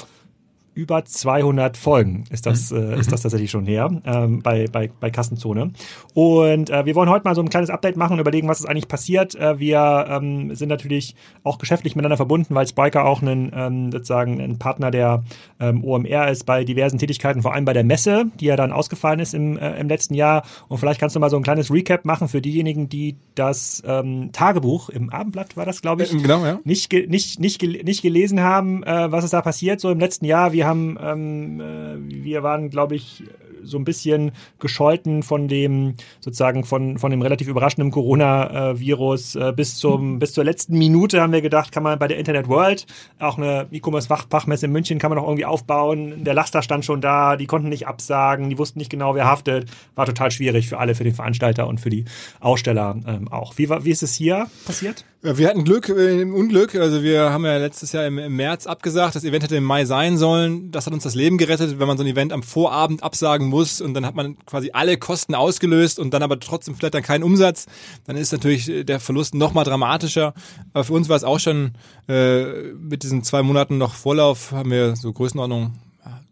über 0.76 1.04
200 1.06 1.76
Folgen 1.78 2.24
ist 2.30 2.44
das, 2.44 2.70
mhm. 2.70 2.92
äh, 2.92 3.00
ist 3.00 3.10
das 3.10 3.22
tatsächlich 3.22 3.50
schon 3.50 3.64
her 3.64 3.90
ähm, 4.04 4.42
bei, 4.42 4.66
bei, 4.70 4.90
bei 5.00 5.10
Kassenzone. 5.10 5.72
Und 6.12 6.68
äh, 6.68 6.84
wir 6.84 6.94
wollen 6.94 7.08
heute 7.08 7.24
mal 7.24 7.34
so 7.34 7.40
ein 7.40 7.48
kleines 7.48 7.70
Update 7.70 7.96
machen 7.96 8.12
und 8.12 8.20
überlegen, 8.20 8.46
was 8.46 8.60
ist 8.60 8.66
eigentlich 8.66 8.86
passiert. 8.86 9.34
Äh, 9.34 9.58
wir 9.58 10.06
ähm, 10.10 10.54
sind 10.54 10.68
natürlich 10.68 11.16
auch 11.44 11.56
geschäftlich 11.56 11.96
miteinander 11.96 12.18
verbunden, 12.18 12.54
weil 12.54 12.68
Spiker 12.68 13.06
auch 13.06 13.22
ein, 13.22 13.50
ähm, 13.54 13.90
sozusagen 13.90 14.38
ein 14.38 14.58
Partner 14.58 14.90
der 14.90 15.24
ähm, 15.58 15.82
OMR 15.82 16.28
ist 16.28 16.44
bei 16.44 16.62
diversen 16.62 16.98
Tätigkeiten, 16.98 17.40
vor 17.40 17.54
allem 17.54 17.64
bei 17.64 17.72
der 17.72 17.84
Messe, 17.84 18.26
die 18.38 18.44
ja 18.44 18.56
dann 18.56 18.70
ausgefallen 18.70 19.20
ist 19.20 19.32
im, 19.32 19.56
äh, 19.56 19.80
im 19.80 19.88
letzten 19.88 20.12
Jahr. 20.12 20.44
Und 20.68 20.76
vielleicht 20.76 21.00
kannst 21.00 21.16
du 21.16 21.20
mal 21.20 21.30
so 21.30 21.38
ein 21.38 21.42
kleines 21.42 21.72
Recap 21.72 22.04
machen 22.04 22.28
für 22.28 22.42
diejenigen, 22.42 22.90
die 22.90 23.16
das 23.34 23.82
ähm, 23.86 24.28
Tagebuch 24.32 24.90
im 24.90 25.08
Abendblatt 25.08 25.56
war 25.56 25.64
das, 25.64 25.80
glaube 25.80 26.02
ich, 26.02 26.12
äh, 26.12 26.18
genau, 26.18 26.44
ja. 26.44 26.58
nicht, 26.64 26.92
nicht, 26.92 27.40
nicht, 27.40 27.62
nicht 27.62 28.02
gelesen 28.02 28.42
haben, 28.42 28.82
äh, 28.82 29.10
was 29.10 29.24
ist 29.24 29.32
da 29.32 29.40
passiert 29.40 29.80
so 29.80 29.90
im 29.90 30.00
letzten 30.00 30.26
Jahr. 30.26 30.52
Wir 30.52 30.65
haben, 30.66 30.98
ähm, 31.00 31.60
äh, 31.60 32.24
wir 32.24 32.42
waren, 32.42 32.70
glaube 32.70 32.94
ich, 32.94 33.24
so 33.66 33.78
ein 33.78 33.84
bisschen 33.84 34.32
gescholten 34.58 35.22
von 35.22 35.48
dem, 35.48 35.94
sozusagen 36.20 36.64
von, 36.64 36.98
von 36.98 37.10
dem 37.10 37.22
relativ 37.22 37.48
überraschenden 37.48 37.90
Coronavirus 37.90 39.36
äh, 39.36 39.52
bis 39.54 39.76
zum, 39.76 40.18
bis 40.18 40.32
zur 40.32 40.44
letzten 40.44 40.78
Minute 40.78 41.20
haben 41.20 41.32
wir 41.32 41.42
gedacht, 41.42 41.72
kann 41.72 41.82
man 41.82 41.98
bei 41.98 42.08
der 42.08 42.18
Internet 42.18 42.48
World, 42.48 42.86
auch 43.18 43.38
eine 43.38 43.66
E-Commerce-Fachmesse 43.70 44.66
in 44.66 44.72
München, 44.72 44.98
kann 44.98 45.10
man 45.10 45.16
noch 45.16 45.24
irgendwie 45.24 45.44
aufbauen. 45.44 46.24
Der 46.24 46.34
Laster 46.34 46.62
stand 46.62 46.84
schon 46.84 47.00
da, 47.00 47.36
die 47.36 47.46
konnten 47.46 47.68
nicht 47.68 47.86
absagen, 47.86 48.50
die 48.50 48.58
wussten 48.58 48.78
nicht 48.78 48.90
genau, 48.90 49.14
wer 49.14 49.26
haftet. 49.26 49.68
War 49.94 50.06
total 50.06 50.30
schwierig 50.30 50.68
für 50.68 50.78
alle, 50.78 50.94
für 50.94 51.04
den 51.04 51.14
Veranstalter 51.14 51.66
und 51.66 51.80
für 51.80 51.90
die 51.90 52.04
Aussteller 52.40 52.96
ähm, 53.06 53.28
auch. 53.28 53.58
Wie, 53.58 53.68
war, 53.68 53.84
wie 53.84 53.90
ist 53.90 54.02
es 54.02 54.14
hier 54.14 54.46
passiert? 54.64 55.04
Wir 55.22 55.48
hatten 55.48 55.64
Glück 55.64 55.88
äh, 55.88 56.20
im 56.20 56.34
Unglück. 56.34 56.74
Also 56.74 57.02
wir 57.02 57.30
haben 57.30 57.44
ja 57.44 57.56
letztes 57.56 57.92
Jahr 57.92 58.06
im, 58.06 58.18
im, 58.18 58.36
März 58.36 58.66
abgesagt. 58.66 59.16
Das 59.16 59.24
Event 59.24 59.42
hätte 59.42 59.56
im 59.56 59.64
Mai 59.64 59.84
sein 59.84 60.18
sollen. 60.18 60.70
Das 60.70 60.86
hat 60.86 60.92
uns 60.92 61.02
das 61.02 61.14
Leben 61.14 61.38
gerettet, 61.38 61.78
wenn 61.78 61.88
man 61.88 61.96
so 61.96 62.04
ein 62.04 62.08
Event 62.08 62.32
am 62.32 62.42
Vorabend 62.42 63.02
absagen 63.02 63.48
muss 63.48 63.80
und 63.80 63.94
dann 63.94 64.04
hat 64.04 64.14
man 64.14 64.36
quasi 64.44 64.70
alle 64.72 64.98
Kosten 64.98 65.34
ausgelöst 65.34 65.98
und 65.98 66.12
dann 66.12 66.22
aber 66.22 66.38
trotzdem 66.38 66.76
vielleicht 66.76 66.94
dann 66.94 67.02
keinen 67.02 67.24
Umsatz. 67.24 67.66
Dann 68.04 68.16
ist 68.16 68.32
natürlich 68.32 68.68
äh, 68.68 68.84
der 68.84 69.00
Verlust 69.00 69.34
noch 69.34 69.54
mal 69.54 69.64
dramatischer. 69.64 70.34
Aber 70.72 70.84
für 70.84 70.92
uns 70.92 71.08
war 71.08 71.16
es 71.16 71.24
auch 71.24 71.40
schon 71.40 71.72
äh, 72.08 72.72
mit 72.74 73.02
diesen 73.02 73.22
zwei 73.22 73.42
Monaten 73.42 73.78
noch 73.78 73.94
Vorlauf 73.94 74.52
haben 74.52 74.70
wir 74.70 74.96
so 74.96 75.12
Größenordnung 75.12 75.72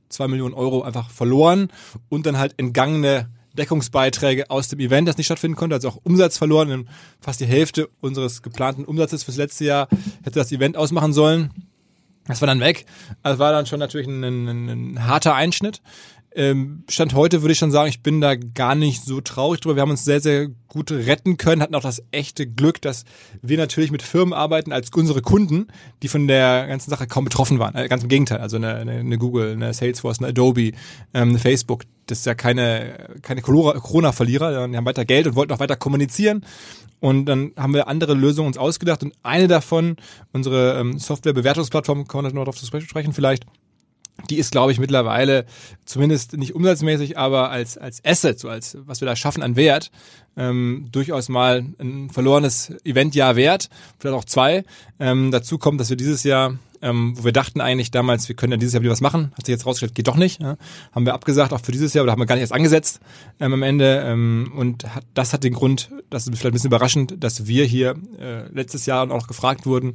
zwei 0.09 0.29
Millionen 0.29 0.55
Euro 0.55 0.83
einfach 0.83 1.11
verloren 1.11 1.69
und 2.09 2.27
dann 2.27 2.39
halt 2.39 2.55
entgangene 2.57 3.29
Deckungsbeiträge 3.55 4.51
aus 4.51 4.69
dem 4.69 4.81
Event, 4.81 5.09
das 5.09 5.17
nicht 5.17 5.27
stattfinden 5.27 5.57
konnte, 5.57 5.77
also 5.77 5.89
auch 5.89 5.99
Umsatz 6.03 6.39
verloren. 6.39 6.89
Fast 7.21 7.41
die 7.41 7.47
Hälfte 7.47 7.89
unseres 8.01 8.43
geplanten 8.43 8.85
Umsatzes 8.85 9.25
fürs 9.25 9.37
letzte 9.37 9.65
Jahr 9.65 9.89
hätte 10.23 10.39
das 10.39 10.53
Event 10.53 10.77
ausmachen 10.77 11.13
sollen. 11.13 11.51
Das 12.27 12.41
war 12.41 12.47
dann 12.47 12.61
weg. 12.61 12.87
Also 13.23 13.39
war 13.39 13.53
dann 13.53 13.67
schon 13.67 13.79
natürlich 13.79 14.07
ein, 14.07 14.25
ein, 14.25 14.69
ein 14.69 15.07
harter 15.07 15.35
Einschnitt. 15.35 15.83
Ähm, 16.35 16.85
Stand 16.89 17.15
heute 17.15 17.43
würde 17.43 17.53
ich 17.53 17.59
schon 17.59 17.71
sagen, 17.71 17.89
ich 17.89 18.03
bin 18.03 18.21
da 18.21 18.35
gar 18.35 18.75
nicht 18.75 19.05
so 19.05 19.21
traurig 19.21 19.61
drüber. 19.61 19.77
Wir 19.77 19.83
haben 19.83 19.91
uns 19.91 20.05
sehr, 20.05 20.21
sehr 20.21 20.49
gut 20.69 20.91
retten 20.91 21.37
können, 21.37 21.63
hatten 21.63 21.75
auch 21.75 21.83
das 21.83 22.03
echte 22.11 22.47
Glück, 22.47 22.83
dass 22.83 23.05
wir 23.43 23.57
natürlich 23.57 23.93
mit 23.93 24.03
Firmen 24.03 24.35
arbeiten 24.35 24.73
als 24.73 24.91
unsere 24.91 25.23
Kunden, 25.23 25.69
die 26.03 26.09
von 26.09 26.27
der 26.27 26.67
ganzen 26.67 26.91
Sache 26.91 27.07
kaum 27.07 27.25
betroffen 27.25 27.61
waren. 27.61 27.75
Äh, 27.77 27.89
ganz 27.89 28.03
im 28.03 28.09
Gegenteil, 28.09 28.39
also 28.39 28.57
eine, 28.57 28.75
eine, 28.75 29.19
Google, 29.19 29.53
eine 29.53 29.73
Salesforce, 29.73 30.19
eine 30.19 30.29
Adobe, 30.29 30.73
ähm, 31.15 31.29
eine 31.31 31.39
Facebook. 31.39 31.85
Das 32.07 32.19
ist 32.19 32.27
ja 32.27 32.35
keine, 32.35 33.19
keine 33.23 33.41
Corona-Verlierer, 33.41 34.69
die 34.69 34.77
haben 34.77 34.85
weiter 34.85 35.05
Geld 35.05 35.27
und 35.27 35.37
wollten 35.37 35.53
auch 35.53 35.61
weiter 35.61 35.77
kommunizieren. 35.77 36.45
Und 37.01 37.27
dann 37.27 37.53
haben 37.57 37.75
wir 37.75 37.87
andere 37.89 38.15
Lösungen 38.15 38.49
uns 38.49 38.59
ausgedacht 38.59 39.03
und 39.03 39.15
eine 39.23 39.47
davon, 39.47 39.97
unsere 40.33 40.79
ähm, 40.81 40.99
Software-Bewertungsplattform, 40.99 42.09
kann 42.09 42.23
man 42.23 42.35
noch 42.35 42.45
darauf 42.45 42.57
zu 42.57 42.67
sprechen 42.67 43.13
vielleicht, 43.13 43.47
die 44.31 44.39
ist, 44.39 44.53
glaube 44.53 44.73
ich, 44.73 44.79
mittlerweile 44.79 45.45
zumindest 45.85 46.37
nicht 46.37 46.55
umsatzmäßig, 46.55 47.19
aber 47.19 47.51
als, 47.51 47.77
als 47.77 48.03
Asset, 48.05 48.39
so 48.39 48.49
als 48.49 48.79
was 48.87 49.01
wir 49.01 49.07
da 49.07 49.17
schaffen 49.17 49.43
an 49.43 49.57
Wert, 49.57 49.91
ähm, 50.37 50.89
durchaus 50.91 51.29
mal 51.29 51.65
ein 51.79 52.11
verlorenes 52.11 52.73
Eventjahr 52.85 53.37
wert, 53.37 53.69
vielleicht 53.99 54.17
auch 54.17 54.25
zwei. 54.25 54.65
Ähm, 54.99 55.31
dazu 55.31 55.59
kommt, 55.59 55.81
dass 55.81 55.91
wir 55.91 55.97
dieses 55.97 56.25
Jahr, 56.25 56.59
ähm, 56.81 57.15
wo 57.17 57.25
wir 57.25 57.33
dachten 57.33 57.61
eigentlich 57.61 57.91
damals, 57.91 58.29
wir 58.29 58.37
können 58.37 58.53
ja 58.53 58.57
dieses 58.57 58.75
Jahr 58.75 58.83
wieder 58.83 58.93
was 58.93 59.01
machen, 59.01 59.33
hat 59.37 59.47
sich 59.47 59.53
jetzt 59.53 59.67
rausgestellt, 59.67 59.95
geht 59.95 60.09
doch 60.09 60.17
nicht. 60.17 60.41
Ja? 60.41 60.57
Haben 60.93 61.07
wir 61.07 61.15
abgesagt, 61.15 61.53
auch 61.53 61.61
für 61.61 61.73
dieses 61.73 61.93
Jahr, 61.95 62.03
oder 62.03 62.13
haben 62.13 62.21
wir 62.21 62.27
gar 62.27 62.35
nicht 62.35 62.43
erst 62.43 62.53
angesetzt 62.53 63.01
ähm, 63.41 63.53
am 63.53 63.63
Ende. 63.63 64.03
Ähm, 64.07 64.53
und 64.57 64.95
hat, 64.95 65.05
das 65.15 65.33
hat 65.33 65.45
den 65.45 65.55
Grund, 65.55 65.91
das 66.11 66.27
ist 66.27 66.31
vielleicht 66.31 66.47
ein 66.47 66.53
bisschen 66.53 66.71
überraschend, 66.71 67.23
dass 67.23 67.47
wir 67.47 67.65
hier 67.65 67.95
äh, 68.19 68.49
letztes 68.53 68.87
Jahr 68.87 69.05
auch 69.05 69.09
noch 69.09 69.27
gefragt 69.27 69.67
wurden, 69.67 69.95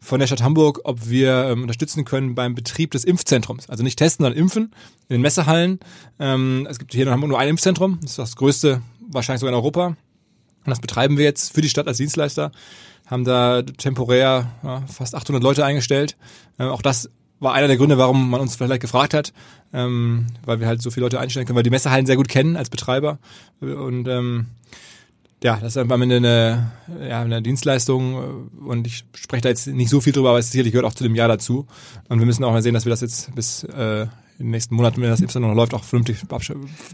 von 0.00 0.20
der 0.20 0.26
Stadt 0.26 0.42
Hamburg, 0.42 0.80
ob 0.84 1.08
wir 1.08 1.48
ähm, 1.50 1.62
unterstützen 1.62 2.04
können 2.04 2.34
beim 2.34 2.54
Betrieb 2.54 2.92
des 2.92 3.04
Impfzentrums. 3.04 3.68
Also 3.68 3.82
nicht 3.82 3.98
testen, 3.98 4.24
sondern 4.24 4.38
impfen 4.38 4.74
in 5.08 5.14
den 5.14 5.20
Messehallen. 5.22 5.80
Ähm, 6.18 6.66
es 6.70 6.78
gibt 6.78 6.92
hier 6.92 7.06
in 7.06 7.12
Hamburg 7.12 7.30
nur 7.30 7.38
ein 7.38 7.48
Impfzentrum. 7.48 7.98
Das 8.02 8.12
ist 8.12 8.18
das 8.18 8.36
größte, 8.36 8.82
wahrscheinlich 9.08 9.40
sogar 9.40 9.52
in 9.52 9.58
Europa. 9.58 9.86
Und 9.86 10.70
das 10.70 10.80
betreiben 10.80 11.16
wir 11.16 11.24
jetzt 11.24 11.54
für 11.54 11.60
die 11.60 11.68
Stadt 11.68 11.88
als 11.88 11.96
Dienstleister. 11.96 12.52
Haben 13.06 13.24
da 13.24 13.62
temporär 13.62 14.50
ja, 14.62 14.82
fast 14.86 15.14
800 15.14 15.42
Leute 15.42 15.64
eingestellt. 15.64 16.16
Ähm, 16.58 16.68
auch 16.68 16.82
das 16.82 17.10
war 17.38 17.52
einer 17.52 17.68
der 17.68 17.76
Gründe, 17.76 17.98
warum 17.98 18.30
man 18.30 18.40
uns 18.40 18.56
vielleicht 18.56 18.80
gefragt 18.80 19.14
hat, 19.14 19.32
ähm, 19.72 20.26
weil 20.44 20.60
wir 20.60 20.66
halt 20.66 20.82
so 20.82 20.90
viele 20.90 21.04
Leute 21.04 21.20
einstellen 21.20 21.46
können, 21.46 21.56
weil 21.56 21.60
wir 21.60 21.70
die 21.70 21.70
Messehallen 21.70 22.06
sehr 22.06 22.16
gut 22.16 22.28
kennen 22.28 22.56
als 22.56 22.70
Betreiber. 22.70 23.18
Und 23.60 24.08
ähm, 24.08 24.46
ja, 25.46 25.58
das 25.60 25.76
ist 25.76 25.76
Ende 26.02 26.16
eine, 26.16 26.72
ja, 27.08 27.22
eine 27.22 27.40
Dienstleistung 27.40 28.50
und 28.66 28.84
ich 28.84 29.04
spreche 29.14 29.42
da 29.42 29.48
jetzt 29.48 29.68
nicht 29.68 29.90
so 29.90 30.00
viel 30.00 30.12
drüber, 30.12 30.30
aber 30.30 30.40
es 30.40 30.50
sicherlich 30.50 30.72
gehört 30.72 30.86
auch 30.86 30.94
zu 30.94 31.04
dem 31.04 31.14
Jahr 31.14 31.28
dazu. 31.28 31.68
Und 32.08 32.18
wir 32.18 32.26
müssen 32.26 32.42
auch 32.42 32.50
mal 32.50 32.62
sehen, 32.62 32.74
dass 32.74 32.84
wir 32.84 32.90
das 32.90 33.00
jetzt 33.00 33.32
bis 33.36 33.62
äh, 33.62 34.08
in 34.38 34.46
den 34.46 34.50
nächsten 34.50 34.74
Monaten, 34.74 35.00
wenn 35.00 35.08
das 35.08 35.22
Y 35.22 35.40
noch 35.40 35.54
läuft, 35.54 35.72
auch 35.72 35.82
vernünftig 35.82 36.18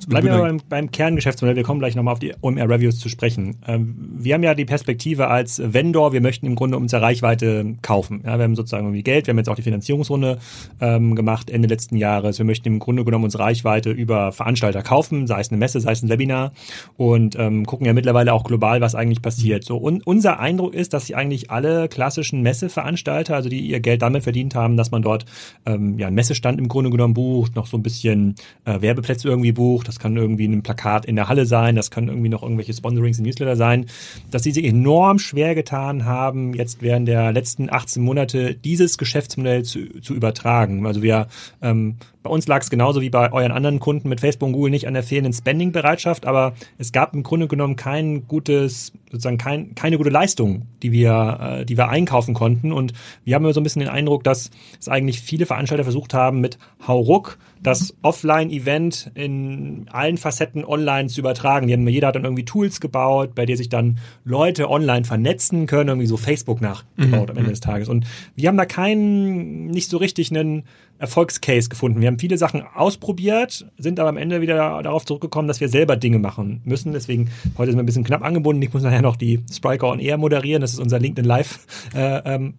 Bleiben 0.07 0.29
wir 0.29 0.39
beim, 0.39 0.61
beim 0.69 0.91
Kerngeschäftsmodell. 0.91 1.57
Wir 1.57 1.65
kommen 1.65 1.81
gleich 1.81 1.97
nochmal 1.97 2.13
auf 2.13 2.21
die 2.21 2.35
OMR-Reviews 2.41 3.01
zu 3.01 3.09
sprechen. 3.09 3.57
Ähm, 3.67 3.97
wir 4.17 4.35
haben 4.35 4.45
ja 4.45 4.55
die 4.55 4.65
Perspektive 4.65 5.27
als 5.27 5.61
Vendor, 5.65 6.13
wir 6.13 6.21
möchten 6.21 6.47
im 6.47 6.55
Grunde 6.55 6.79
unsere 6.79 7.03
Reichweite 7.03 7.75
kaufen. 7.83 8.23
Ja, 8.25 8.39
wir 8.39 8.45
haben 8.45 8.55
sozusagen 8.55 8.87
irgendwie 8.87 9.03
Geld, 9.03 9.27
wir 9.27 9.33
haben 9.33 9.39
jetzt 9.39 9.49
auch 9.49 9.57
die 9.57 9.63
Finanzierungsrunde 9.63 10.39
ähm, 10.81 11.17
gemacht 11.17 11.51
Ende 11.51 11.67
letzten 11.67 11.97
Jahres. 11.97 12.39
Wir 12.39 12.47
möchten 12.47 12.69
im 12.69 12.79
Grunde 12.79 13.05
genommen 13.05 13.25
unsere 13.25 13.43
Reichweite 13.43 13.91
über 13.91 14.31
Veranstalter 14.31 14.83
kaufen, 14.83 15.27
sei 15.27 15.41
es 15.41 15.51
eine 15.51 15.59
Messe, 15.59 15.81
sei 15.81 15.93
es 15.93 16.03
ein 16.03 16.09
Webinar 16.09 16.53
und 16.97 17.37
ähm, 17.39 17.67
gucken 17.67 17.87
ja 17.87 17.93
mittlerweile 17.93 18.33
auch 18.35 18.45
global, 18.45 18.81
was 18.81 18.95
eigentlich 18.95 19.21
passiert. 19.21 19.65
So, 19.65 19.79
und 19.79 20.07
unser 20.07 20.39
Eindruck 20.39 20.75
ist, 20.75 20.93
dass 20.93 21.07
sie 21.07 21.17
eigentlich 21.17 21.51
alle 21.51 21.89
klassischen 21.89 22.43
Messeveranstalter, 22.43 23.35
also 23.35 23.49
die 23.49 23.61
ihr 23.61 23.81
Geld 23.81 24.03
damit 24.03 24.23
verdient 24.23 24.55
haben, 24.55 24.77
dass 24.77 24.93
man 24.93 25.03
dort 25.03 25.25
ähm, 25.67 25.99
ja 25.99 26.07
einen 26.07 26.15
Messestand 26.15 26.61
im 26.61 26.69
Grunde 26.69 26.91
genommen 26.91 27.15
bucht, 27.15 27.32
bucht, 27.33 27.57
noch 27.57 27.67
so 27.67 27.79
ein 27.79 27.83
bisschen 27.83 28.35
äh, 28.67 28.81
Werbeplätze 28.83 29.29
irgendwie 29.29 29.53
bucht. 29.53 29.89
Das 29.89 29.99
kann 29.99 30.17
irgendwie 30.17 30.47
ein 30.47 30.63
Plakat 30.63 31.07
in 31.07 31.17
der 31.17 31.29
Halle 31.29 31.47
sein, 31.47 31.77
das 31.77 31.91
kann 31.91 32.09
irgendwie 32.09 32.29
noch 32.29 32.43
irgendwelche 32.43 32.75
Sponsorings 32.75 33.19
im 33.19 33.25
Newsletter 33.25 33.57
sein, 33.57 33.87
dass 34.31 34.43
sie 34.43 34.53
sich 34.53 34.65
enorm 34.65 35.19
schwer 35.19 35.55
getan 35.55 36.05
haben, 36.05 36.53
jetzt 36.55 36.83
während 36.83 37.09
der 37.09 37.33
letzten 37.33 37.73
18 37.73 38.03
Monate 38.03 38.55
dieses 38.55 38.99
Geschäftsmodell 38.99 39.65
zu, 39.65 40.01
zu 40.01 40.15
übertragen. 40.15 40.87
Also 40.87 41.03
wir 41.03 41.29
ähm, 41.63 41.97
bei 42.23 42.31
uns 42.31 42.47
lag 42.47 42.63
es 42.63 42.71
genauso 42.71 43.01
wie 43.01 43.11
bei 43.11 43.33
euren 43.33 43.53
anderen 43.53 43.81
Kunden 43.81 44.09
mit 44.09 44.21
Facebook 44.21 44.49
und 44.49 44.53
Google 44.53 44.71
nicht 44.71 44.87
an 44.87 44.95
der 44.95 45.03
fehlenden 45.03 45.33
Spending-Bereitschaft, 45.33 46.27
aber 46.27 46.55
es 46.79 46.93
gab 46.93 47.15
im 47.15 47.23
Grunde 47.23 47.49
genommen 47.49 47.77
kein 47.77 48.27
gutes, 48.29 48.93
sozusagen 49.11 49.39
kein, 49.39 49.75
keine 49.75 49.99
gute 49.99 50.11
Leistung, 50.11 50.67
die 50.83 50.93
wir, 50.93 51.39
äh, 51.61 51.65
die 51.65 51.77
wir 51.77 51.89
einkaufen 51.89 52.35
konnten. 52.35 52.73
Und 52.73 52.93
wir 53.25 53.35
haben 53.35 53.53
so 53.53 53.61
ein 53.61 53.65
bisschen 53.65 53.81
den 53.81 53.89
Eindruck, 53.89 54.25
dass 54.25 54.51
es 54.79 54.89
eigentlich 54.89 55.21
viele 55.21 55.47
Veranstalter 55.47 55.85
versucht 55.85 56.15
haben, 56.15 56.41
mit 56.41 56.59
Hauruck 56.87 57.39
das 57.63 57.95
Offline-Event 58.03 59.13
in 59.15 59.87
allen 59.91 60.19
Facetten 60.19 60.65
online 60.65 61.09
zu 61.09 61.21
übertragen. 61.21 61.67
Die 61.69 61.73
haben, 61.73 61.87
jeder 61.89 62.09
hat 62.09 62.17
dann 62.17 62.25
irgendwie 62.25 62.45
Tools 62.45 62.81
gebaut, 62.81 63.35
bei 63.35 63.47
der 63.47 63.57
sich 63.57 63.69
dann 63.69 63.99
Leute 64.25 64.69
online 64.69 65.05
vernetzen 65.05 65.67
können, 65.67 65.89
irgendwie 65.89 66.07
so 66.07 66.17
Facebook 66.17 66.61
nachgebaut 66.61 67.29
mhm. 67.29 67.31
am 67.31 67.37
Ende 67.37 67.51
des 67.51 67.61
Tages. 67.61 67.89
Und 67.89 68.07
wir 68.35 68.49
haben 68.49 68.57
da 68.57 68.67
keinen, 68.67 69.69
nicht 69.69 69.89
so 69.89 69.97
richtig 69.97 70.31
einen 70.31 70.65
Erfolgscase 71.03 71.69
gefunden. 71.69 72.01
Wir 72.01 72.07
haben 72.07 72.21
viele 72.21 72.39
Sachen 72.39 72.63
ausprobiert, 72.63 73.67
sind 73.77 73.99
aber 73.99 74.09
am 74.09 74.17
Ende 74.17 74.41
wieder 74.41 74.81
darauf 74.83 75.05
zurückgekommen, 75.05 75.49
dass 75.49 75.61
wir 75.61 75.69
selber 75.69 75.97
Dinge 75.97 76.21
machen 76.21 76.63
müssen. 76.65 76.93
Deswegen 76.93 77.29
heute 77.59 77.73
sind 77.73 77.79
wir 77.79 77.83
ein 77.83 77.87
bisschen 77.87 78.05
knapp 78.05 78.23
angebunden. 78.23 78.63
Ich 78.63 78.73
muss 78.73 78.85
nachher 78.85 79.03
noch 79.03 79.17
die 79.17 79.41
Spriker 79.53 79.89
on 79.89 79.99
Air 79.99 80.17
moderieren. 80.17 80.61
Das 80.61 80.73
ist 80.73 80.79
unser 80.79 81.01
LinkedIn 81.01 81.25
Live 81.25 81.67
äh, 81.95 82.35
ähm. 82.35 82.55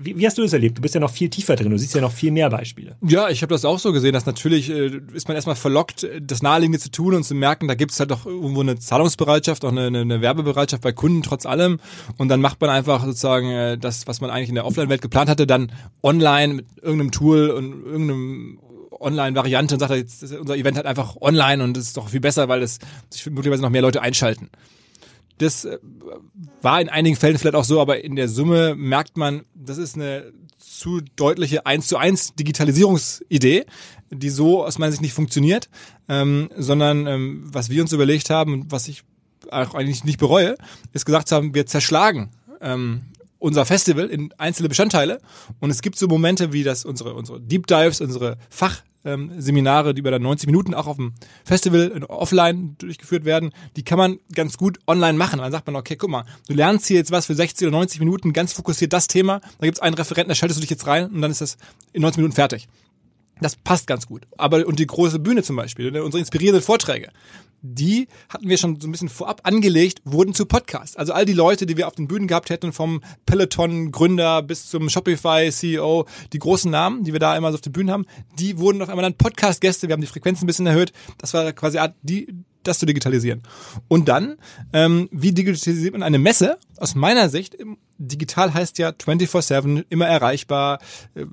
Wie, 0.00 0.18
wie, 0.18 0.26
hast 0.26 0.36
du 0.36 0.42
das 0.42 0.52
erlebt? 0.52 0.76
Du 0.76 0.82
bist 0.82 0.94
ja 0.94 1.00
noch 1.00 1.10
viel 1.10 1.30
tiefer 1.30 1.56
drin. 1.56 1.70
Du 1.70 1.78
siehst 1.78 1.94
ja 1.94 2.02
noch 2.02 2.12
viel 2.12 2.32
mehr 2.32 2.50
Beispiele. 2.50 2.96
Ja, 3.00 3.30
ich 3.30 3.40
habe 3.40 3.54
das 3.54 3.64
auch 3.64 3.78
so 3.78 3.92
gesehen, 3.92 4.12
dass 4.12 4.24
natürlich 4.30 4.70
äh, 4.70 5.00
ist 5.12 5.28
man 5.28 5.34
erstmal 5.34 5.56
verlockt, 5.56 6.06
das 6.20 6.42
Naheliegende 6.42 6.78
zu 6.78 6.90
tun 6.90 7.14
und 7.14 7.24
zu 7.24 7.34
merken, 7.34 7.68
da 7.68 7.74
gibt 7.74 7.92
es 7.92 8.00
halt 8.00 8.10
doch 8.10 8.26
irgendwo 8.26 8.60
eine 8.60 8.78
Zahlungsbereitschaft, 8.78 9.64
auch 9.64 9.72
eine, 9.72 9.86
eine, 9.86 10.20
Werbebereitschaft 10.20 10.82
bei 10.82 10.92
Kunden 10.92 11.22
trotz 11.22 11.46
allem. 11.46 11.80
Und 12.18 12.28
dann 12.28 12.40
macht 12.40 12.60
man 12.60 12.70
einfach 12.70 13.04
sozusagen 13.04 13.50
äh, 13.50 13.78
das, 13.78 14.06
was 14.06 14.20
man 14.20 14.30
eigentlich 14.30 14.48
in 14.48 14.54
der 14.54 14.66
Offline-Welt 14.66 15.02
geplant 15.02 15.28
hatte, 15.28 15.46
dann 15.46 15.72
online 16.02 16.54
mit 16.54 16.66
irgendeinem 16.82 17.12
Tool 17.12 17.50
und 17.50 17.84
irgendeinem 17.84 18.58
Online-Variante 19.00 19.74
und 19.74 19.80
sagt, 19.80 19.92
jetzt 19.92 20.22
unser 20.34 20.56
Event 20.56 20.76
hat 20.76 20.86
einfach 20.86 21.16
online 21.20 21.64
und 21.64 21.76
es 21.76 21.88
ist 21.88 21.96
doch 21.96 22.08
viel 22.08 22.20
besser, 22.20 22.48
weil 22.48 22.62
es 22.62 22.78
sich 23.08 23.26
möglicherweise 23.26 23.62
noch 23.62 23.70
mehr 23.70 23.82
Leute 23.82 24.02
einschalten. 24.02 24.50
Das 25.38 25.64
äh, 25.64 25.78
war 26.60 26.80
in 26.80 26.88
einigen 26.88 27.16
Fällen 27.16 27.38
vielleicht 27.38 27.56
auch 27.56 27.64
so, 27.64 27.80
aber 27.80 28.04
in 28.04 28.16
der 28.16 28.28
Summe 28.28 28.74
merkt 28.74 29.16
man, 29.16 29.44
das 29.54 29.78
ist 29.78 29.96
eine 29.96 30.32
zu 30.58 31.00
deutliche 31.16 31.66
1 31.66 31.86
zu 31.86 31.96
1 31.96 32.34
Digitalisierungsidee, 32.34 33.64
die 34.10 34.30
so 34.30 34.64
aus 34.64 34.78
meiner 34.78 34.92
Sicht 34.92 35.02
nicht 35.02 35.14
funktioniert, 35.14 35.68
ähm, 36.08 36.50
sondern 36.56 37.06
ähm, 37.06 37.42
was 37.44 37.70
wir 37.70 37.82
uns 37.82 37.92
überlegt 37.92 38.30
haben 38.30 38.70
was 38.70 38.88
ich 38.88 39.04
auch 39.50 39.74
eigentlich 39.74 40.04
nicht 40.04 40.18
bereue, 40.18 40.56
ist 40.92 41.06
gesagt 41.06 41.32
haben, 41.32 41.54
wir 41.54 41.66
zerschlagen 41.66 42.30
ähm, 42.60 43.02
unser 43.38 43.64
Festival 43.64 44.06
in 44.06 44.32
einzelne 44.38 44.68
Bestandteile. 44.68 45.20
Und 45.60 45.70
es 45.70 45.82
gibt 45.82 45.98
so 45.98 46.06
Momente 46.06 46.52
wie 46.52 46.62
das 46.62 46.84
unsere, 46.84 47.14
unsere 47.14 47.40
Deep 47.40 47.66
Dives, 47.66 48.00
unsere 48.00 48.36
Fachseminare, 48.50 49.94
die 49.94 50.00
über 50.00 50.10
dann 50.10 50.22
90 50.22 50.46
Minuten 50.46 50.74
auch 50.74 50.86
auf 50.86 50.96
dem 50.96 51.14
Festival 51.44 52.04
offline 52.08 52.76
durchgeführt 52.78 53.24
werden, 53.24 53.52
die 53.76 53.82
kann 53.82 53.98
man 53.98 54.18
ganz 54.34 54.58
gut 54.58 54.78
online 54.86 55.16
machen. 55.16 55.38
Dann 55.38 55.50
sagt 55.50 55.66
man, 55.66 55.76
okay, 55.76 55.96
guck 55.96 56.10
mal, 56.10 56.24
du 56.48 56.54
lernst 56.54 56.86
hier 56.86 56.98
jetzt 56.98 57.10
was 57.10 57.26
für 57.26 57.34
60 57.34 57.66
oder 57.66 57.78
90 57.78 58.00
Minuten, 58.00 58.32
ganz 58.34 58.52
fokussiert 58.52 58.92
das 58.92 59.06
Thema, 59.06 59.40
da 59.58 59.66
gibt 59.66 59.78
es 59.78 59.82
einen 59.82 59.94
Referenten, 59.94 60.28
da 60.28 60.34
schaltest 60.34 60.58
du 60.58 60.60
dich 60.60 60.70
jetzt 60.70 60.86
rein 60.86 61.06
und 61.06 61.22
dann 61.22 61.30
ist 61.30 61.40
das 61.40 61.56
in 61.92 62.02
90 62.02 62.18
Minuten 62.18 62.34
fertig. 62.34 62.68
Das 63.40 63.56
passt 63.56 63.86
ganz 63.86 64.06
gut. 64.06 64.26
Aber 64.36 64.66
und 64.66 64.78
die 64.78 64.86
große 64.86 65.18
Bühne 65.18 65.42
zum 65.42 65.56
Beispiel, 65.56 65.90
ne, 65.90 66.02
unsere 66.02 66.20
inspirierenden 66.20 66.62
Vorträge, 66.62 67.10
die 67.62 68.08
hatten 68.28 68.48
wir 68.48 68.56
schon 68.56 68.80
so 68.80 68.88
ein 68.88 68.92
bisschen 68.92 69.08
vorab 69.08 69.40
angelegt, 69.44 70.00
wurden 70.04 70.34
zu 70.34 70.46
Podcasts. 70.46 70.96
Also 70.96 71.12
all 71.12 71.24
die 71.24 71.32
Leute, 71.32 71.66
die 71.66 71.76
wir 71.76 71.86
auf 71.86 71.94
den 71.94 72.08
Bühnen 72.08 72.26
gehabt 72.26 72.50
hätten, 72.50 72.72
vom 72.72 73.02
Peloton-Gründer 73.26 74.42
bis 74.42 74.68
zum 74.68 74.88
Shopify-CEO, 74.88 76.06
die 76.32 76.38
großen 76.38 76.70
Namen, 76.70 77.04
die 77.04 77.12
wir 77.12 77.20
da 77.20 77.36
immer 77.36 77.50
so 77.50 77.56
auf 77.56 77.60
den 77.60 77.72
Bühnen 77.72 77.90
haben, 77.90 78.06
die 78.38 78.58
wurden 78.58 78.80
auf 78.80 78.88
einmal 78.88 79.02
dann 79.02 79.14
Podcast-Gäste. 79.14 79.88
Wir 79.88 79.92
haben 79.92 80.00
die 80.00 80.06
Frequenz 80.06 80.42
ein 80.42 80.46
bisschen 80.46 80.66
erhöht. 80.66 80.92
Das 81.18 81.34
war 81.34 81.52
quasi 81.52 81.78
die, 82.02 82.28
das 82.62 82.78
zu 82.78 82.86
digitalisieren. 82.86 83.42
Und 83.88 84.08
dann, 84.08 84.36
ähm, 84.72 85.08
wie 85.12 85.32
digitalisiert 85.32 85.92
man 85.92 86.02
eine 86.02 86.18
Messe? 86.18 86.58
Aus 86.76 86.94
meiner 86.94 87.28
Sicht, 87.28 87.56
digital 87.98 88.54
heißt 88.54 88.78
ja 88.78 88.90
24-7, 88.90 89.84
immer 89.88 90.06
erreichbar, 90.06 90.80
äh, 91.14 91.26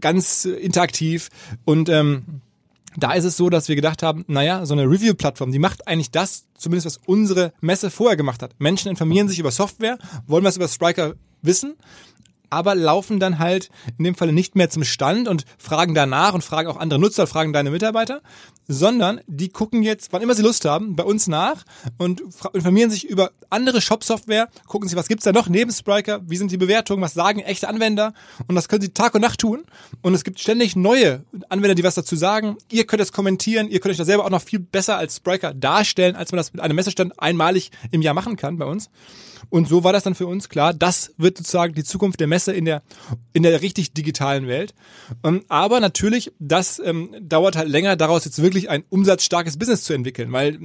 ganz 0.00 0.44
interaktiv 0.44 1.28
und 1.64 1.88
ähm, 1.88 2.40
da 2.96 3.12
ist 3.12 3.24
es 3.24 3.36
so, 3.36 3.50
dass 3.50 3.68
wir 3.68 3.76
gedacht 3.76 4.02
haben, 4.02 4.24
naja, 4.28 4.64
so 4.66 4.74
eine 4.74 4.84
Review-Plattform, 4.84 5.50
die 5.50 5.58
macht 5.58 5.88
eigentlich 5.88 6.10
das, 6.10 6.46
zumindest 6.56 6.86
was 6.86 7.00
unsere 7.06 7.52
Messe 7.60 7.90
vorher 7.90 8.16
gemacht 8.16 8.42
hat. 8.42 8.54
Menschen 8.58 8.88
informieren 8.88 9.28
sich 9.28 9.38
über 9.40 9.50
Software, 9.50 9.98
wollen 10.26 10.44
was 10.44 10.56
über 10.56 10.68
Spriker 10.68 11.14
wissen, 11.42 11.74
aber 12.54 12.74
laufen 12.74 13.18
dann 13.18 13.38
halt 13.38 13.68
in 13.98 14.04
dem 14.04 14.14
Falle 14.14 14.32
nicht 14.32 14.54
mehr 14.54 14.70
zum 14.70 14.84
Stand 14.84 15.26
und 15.28 15.44
fragen 15.58 15.94
danach 15.94 16.34
und 16.34 16.44
fragen 16.44 16.68
auch 16.68 16.76
andere 16.76 17.00
Nutzer, 17.00 17.26
fragen 17.26 17.52
deine 17.52 17.70
Mitarbeiter, 17.70 18.22
sondern 18.68 19.20
die 19.26 19.48
gucken 19.48 19.82
jetzt, 19.82 20.12
wann 20.12 20.22
immer 20.22 20.34
sie 20.34 20.42
Lust 20.42 20.64
haben, 20.64 20.94
bei 20.94 21.02
uns 21.02 21.26
nach 21.26 21.64
und 21.98 22.22
informieren 22.52 22.90
sich 22.90 23.08
über 23.08 23.32
andere 23.50 23.80
Shop-Software, 23.80 24.48
gucken 24.66 24.88
sich, 24.88 24.96
was 24.96 25.08
gibt's 25.08 25.24
da 25.24 25.32
noch 25.32 25.48
neben 25.48 25.72
Spriker, 25.72 26.20
wie 26.26 26.36
sind 26.36 26.50
die 26.50 26.56
Bewertungen, 26.56 27.02
was 27.02 27.14
sagen 27.14 27.40
echte 27.40 27.68
Anwender 27.68 28.14
und 28.46 28.54
das 28.54 28.68
können 28.68 28.82
sie 28.82 28.94
Tag 28.94 29.14
und 29.14 29.20
Nacht 29.20 29.40
tun 29.40 29.64
und 30.02 30.14
es 30.14 30.24
gibt 30.24 30.38
ständig 30.38 30.76
neue 30.76 31.24
Anwender, 31.48 31.74
die 31.74 31.84
was 31.84 31.96
dazu 31.96 32.16
sagen. 32.16 32.56
Ihr 32.70 32.86
könnt 32.86 33.02
es 33.02 33.12
kommentieren, 33.12 33.68
ihr 33.68 33.80
könnt 33.80 33.90
euch 33.90 33.98
da 33.98 34.04
selber 34.04 34.24
auch 34.24 34.30
noch 34.30 34.42
viel 34.42 34.60
besser 34.60 34.96
als 34.96 35.16
Spriker 35.16 35.52
darstellen, 35.52 36.14
als 36.14 36.30
man 36.32 36.36
das 36.36 36.52
mit 36.52 36.62
einem 36.62 36.76
Messestand 36.76 37.20
einmalig 37.20 37.70
im 37.90 38.02
Jahr 38.02 38.14
machen 38.14 38.36
kann 38.36 38.56
bei 38.58 38.66
uns. 38.66 38.90
Und 39.50 39.68
so 39.68 39.84
war 39.84 39.92
das 39.92 40.04
dann 40.04 40.14
für 40.14 40.26
uns 40.26 40.48
klar, 40.48 40.74
das 40.74 41.12
wird 41.16 41.38
sozusagen 41.38 41.74
die 41.74 41.84
Zukunft 41.84 42.20
der 42.20 42.26
Messe 42.26 42.52
in 42.52 42.64
der, 42.64 42.82
in 43.32 43.42
der 43.42 43.60
richtig 43.62 43.92
digitalen 43.92 44.46
Welt. 44.46 44.74
Ähm, 45.22 45.44
aber 45.48 45.80
natürlich, 45.80 46.32
das 46.38 46.78
ähm, 46.78 47.14
dauert 47.20 47.56
halt 47.56 47.68
länger, 47.68 47.96
daraus 47.96 48.24
jetzt 48.24 48.42
wirklich 48.42 48.70
ein 48.70 48.84
umsatzstarkes 48.88 49.58
Business 49.58 49.84
zu 49.84 49.92
entwickeln, 49.92 50.32
weil 50.32 50.58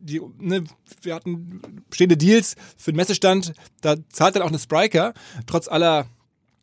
die, 0.00 0.20
ne, 0.38 0.64
wir 1.02 1.14
hatten 1.14 1.60
stehende 1.92 2.16
Deals 2.16 2.56
für 2.76 2.92
den 2.92 2.96
Messestand, 2.96 3.52
da 3.80 3.96
zahlt 4.10 4.36
dann 4.36 4.42
auch 4.42 4.48
eine 4.48 4.58
Spriker, 4.58 5.14
trotz 5.46 5.68
aller 5.68 6.06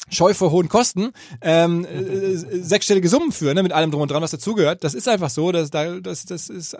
Scheu 0.10 0.34
vor 0.34 0.51
hohen 0.51 0.70
Kosten, 0.70 1.12
ähm, 1.41 1.86
äh, 1.86 2.36
sechsstellige 2.36 3.10
Summen 3.10 3.32
für, 3.32 3.53
ne, 3.53 3.62
mit 3.62 3.74
allem 3.74 3.91
drum 3.91 4.01
und 4.01 4.12
dran, 4.12 4.24
was 4.24 4.32
dazugehört. 4.32 4.84
Das 4.84 4.94
ist 4.94 5.08
einfach 5.08 5.29
so, 5.29 5.51
dass 5.51 5.70
da, 5.70 6.00
das, 6.00 6.25
das 6.25 6.50
ist 6.50 6.75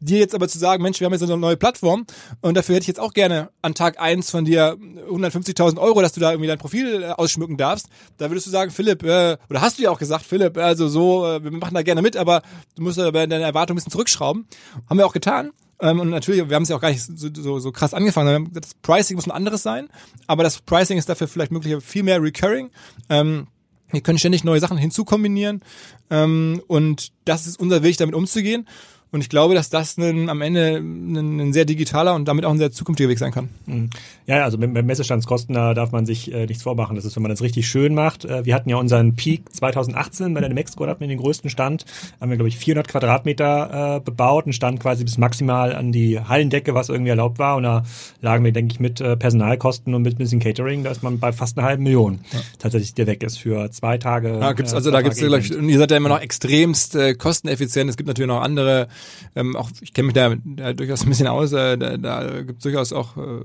dir 0.00 0.18
jetzt 0.18 0.34
aber 0.34 0.48
zu 0.48 0.58
sagen, 0.58 0.82
Mensch, 0.82 1.00
wir 1.00 1.04
haben 1.04 1.12
jetzt 1.12 1.22
eine 1.22 1.36
neue 1.36 1.56
Plattform 1.56 2.06
und 2.40 2.56
dafür 2.56 2.76
hätte 2.76 2.84
ich 2.84 2.88
jetzt 2.88 3.00
auch 3.00 3.12
gerne 3.12 3.50
an 3.62 3.74
Tag 3.74 4.00
eins 4.00 4.30
von 4.30 4.44
dir 4.44 4.76
150.000 4.78 5.78
Euro, 5.78 6.00
dass 6.00 6.12
du 6.12 6.20
da 6.20 6.30
irgendwie 6.30 6.48
dein 6.48 6.58
Profil 6.58 7.02
äh, 7.02 7.06
ausschmücken 7.10 7.56
darfst. 7.56 7.86
Da 8.16 8.30
würdest 8.30 8.46
du 8.46 8.50
sagen, 8.50 8.70
Philipp, 8.70 9.02
äh, 9.02 9.36
oder 9.48 9.60
hast 9.60 9.78
du 9.78 9.82
ja 9.82 9.90
auch 9.90 9.98
gesagt, 9.98 10.24
Philipp, 10.24 10.56
also 10.56 10.88
so, 10.88 11.26
äh, 11.26 11.44
wir 11.44 11.50
machen 11.50 11.74
da 11.74 11.82
gerne 11.82 12.02
mit, 12.02 12.16
aber 12.16 12.42
du 12.76 12.82
musst 12.82 12.98
aber 12.98 13.26
deine 13.26 13.44
Erwartung 13.44 13.74
ein 13.74 13.78
bisschen 13.78 13.92
zurückschrauben. 13.92 14.46
Haben 14.88 14.98
wir 14.98 15.06
auch 15.06 15.12
getan. 15.12 15.50
Ähm, 15.80 16.00
und 16.00 16.10
natürlich, 16.10 16.48
wir 16.48 16.54
haben 16.54 16.62
es 16.62 16.68
ja 16.68 16.76
auch 16.76 16.80
gar 16.80 16.90
nicht 16.90 17.02
so, 17.02 17.28
so, 17.32 17.58
so 17.58 17.72
krass 17.72 17.94
angefangen. 17.94 18.50
Das 18.52 18.74
Pricing 18.82 19.16
muss 19.16 19.26
ein 19.26 19.30
anderes 19.30 19.62
sein, 19.62 19.88
aber 20.26 20.42
das 20.42 20.60
Pricing 20.60 20.98
ist 20.98 21.08
dafür 21.08 21.28
vielleicht 21.28 21.52
möglich 21.52 21.82
viel 21.82 22.02
mehr 22.02 22.22
recurring. 22.22 22.70
Ähm, 23.08 23.46
wir 23.90 24.00
können 24.00 24.18
ständig 24.18 24.44
neue 24.44 24.60
Sachen 24.60 24.78
hinzukombinieren 24.78 25.62
ähm, 26.10 26.62
und 26.68 27.12
das 27.24 27.46
ist 27.46 27.58
unser 27.58 27.82
Weg, 27.82 27.96
damit 27.96 28.14
umzugehen. 28.14 28.68
Und 29.12 29.22
ich 29.22 29.28
glaube, 29.28 29.54
dass 29.54 29.70
das 29.70 29.96
ein, 29.98 30.28
am 30.28 30.40
Ende 30.40 30.76
ein, 30.76 31.40
ein, 31.40 31.52
sehr 31.52 31.64
digitaler 31.64 32.14
und 32.14 32.28
damit 32.28 32.44
auch 32.44 32.52
ein 32.52 32.58
sehr 32.58 32.70
zukünftiger 32.70 33.08
Weg 33.08 33.18
sein 33.18 33.32
kann. 33.32 33.48
Mhm. 33.66 33.90
Ja, 34.26 34.44
also 34.44 34.56
mit, 34.56 34.70
mit 34.70 34.86
Messestandskosten, 34.86 35.54
da 35.54 35.74
darf 35.74 35.90
man 35.90 36.06
sich 36.06 36.32
äh, 36.32 36.46
nichts 36.46 36.62
vormachen. 36.62 36.94
Das 36.94 37.04
ist, 37.04 37.16
wenn 37.16 37.22
man 37.22 37.30
das 37.30 37.42
richtig 37.42 37.66
schön 37.66 37.94
macht. 37.94 38.24
Äh, 38.24 38.44
wir 38.44 38.54
hatten 38.54 38.68
ja 38.70 38.76
unseren 38.76 39.16
Peak 39.16 39.52
2018 39.52 40.32
bei 40.32 40.40
der 40.40 40.54
Mexiko, 40.54 40.84
da 40.84 40.92
hatten 40.92 41.00
wir 41.00 41.08
den 41.08 41.18
größten 41.18 41.50
Stand. 41.50 41.86
Haben 42.20 42.30
wir, 42.30 42.36
glaube 42.36 42.48
ich, 42.48 42.56
400 42.56 42.86
Quadratmeter 42.86 43.96
äh, 43.96 44.00
bebaut 44.00 44.46
und 44.46 44.52
stand 44.52 44.78
quasi 44.78 45.02
bis 45.02 45.18
maximal 45.18 45.74
an 45.74 45.90
die 45.90 46.20
Hallendecke, 46.20 46.74
was 46.74 46.88
irgendwie 46.88 47.10
erlaubt 47.10 47.40
war. 47.40 47.56
Und 47.56 47.64
da 47.64 47.82
lagen 48.20 48.44
wir, 48.44 48.52
denke 48.52 48.74
ich, 48.74 48.80
mit 48.80 49.00
äh, 49.00 49.16
Personalkosten 49.16 49.92
und 49.92 50.02
mit 50.02 50.14
ein 50.14 50.18
bisschen 50.18 50.38
Catering, 50.38 50.84
da 50.84 50.90
ist 50.92 51.02
man 51.02 51.18
bei 51.18 51.32
fast 51.32 51.58
einer 51.58 51.66
halben 51.66 51.82
Million 51.82 52.20
ja. 52.32 52.40
tatsächlich, 52.60 52.94
der 52.94 53.08
weg 53.08 53.24
ist 53.24 53.38
für 53.38 53.70
zwei 53.72 53.98
Tage. 53.98 54.38
Ja, 54.40 54.52
gibt's, 54.52 54.72
also 54.72 54.92
da 54.92 55.00
glaube 55.02 55.16
ich, 55.16 55.50
ihr 55.50 55.78
seid 55.78 55.90
ja 55.90 55.96
immer 55.96 56.08
noch 56.10 56.20
extremst 56.20 56.94
äh, 56.94 57.14
kosteneffizient. 57.14 57.90
Es 57.90 57.96
gibt 57.96 58.06
natürlich 58.06 58.28
noch 58.28 58.42
andere 58.42 58.86
ähm, 59.34 59.56
auch 59.56 59.70
ich 59.80 59.92
kenne 59.92 60.06
mich 60.06 60.14
da, 60.14 60.34
da, 60.44 60.72
durchaus 60.72 61.02
ein 61.02 61.08
bisschen 61.08 61.26
aus, 61.26 61.52
äh, 61.52 61.76
da, 61.76 61.96
da 61.96 62.42
gibt 62.42 62.58
es 62.58 62.62
durchaus 62.62 62.92
auch 62.92 63.16
äh, 63.16 63.42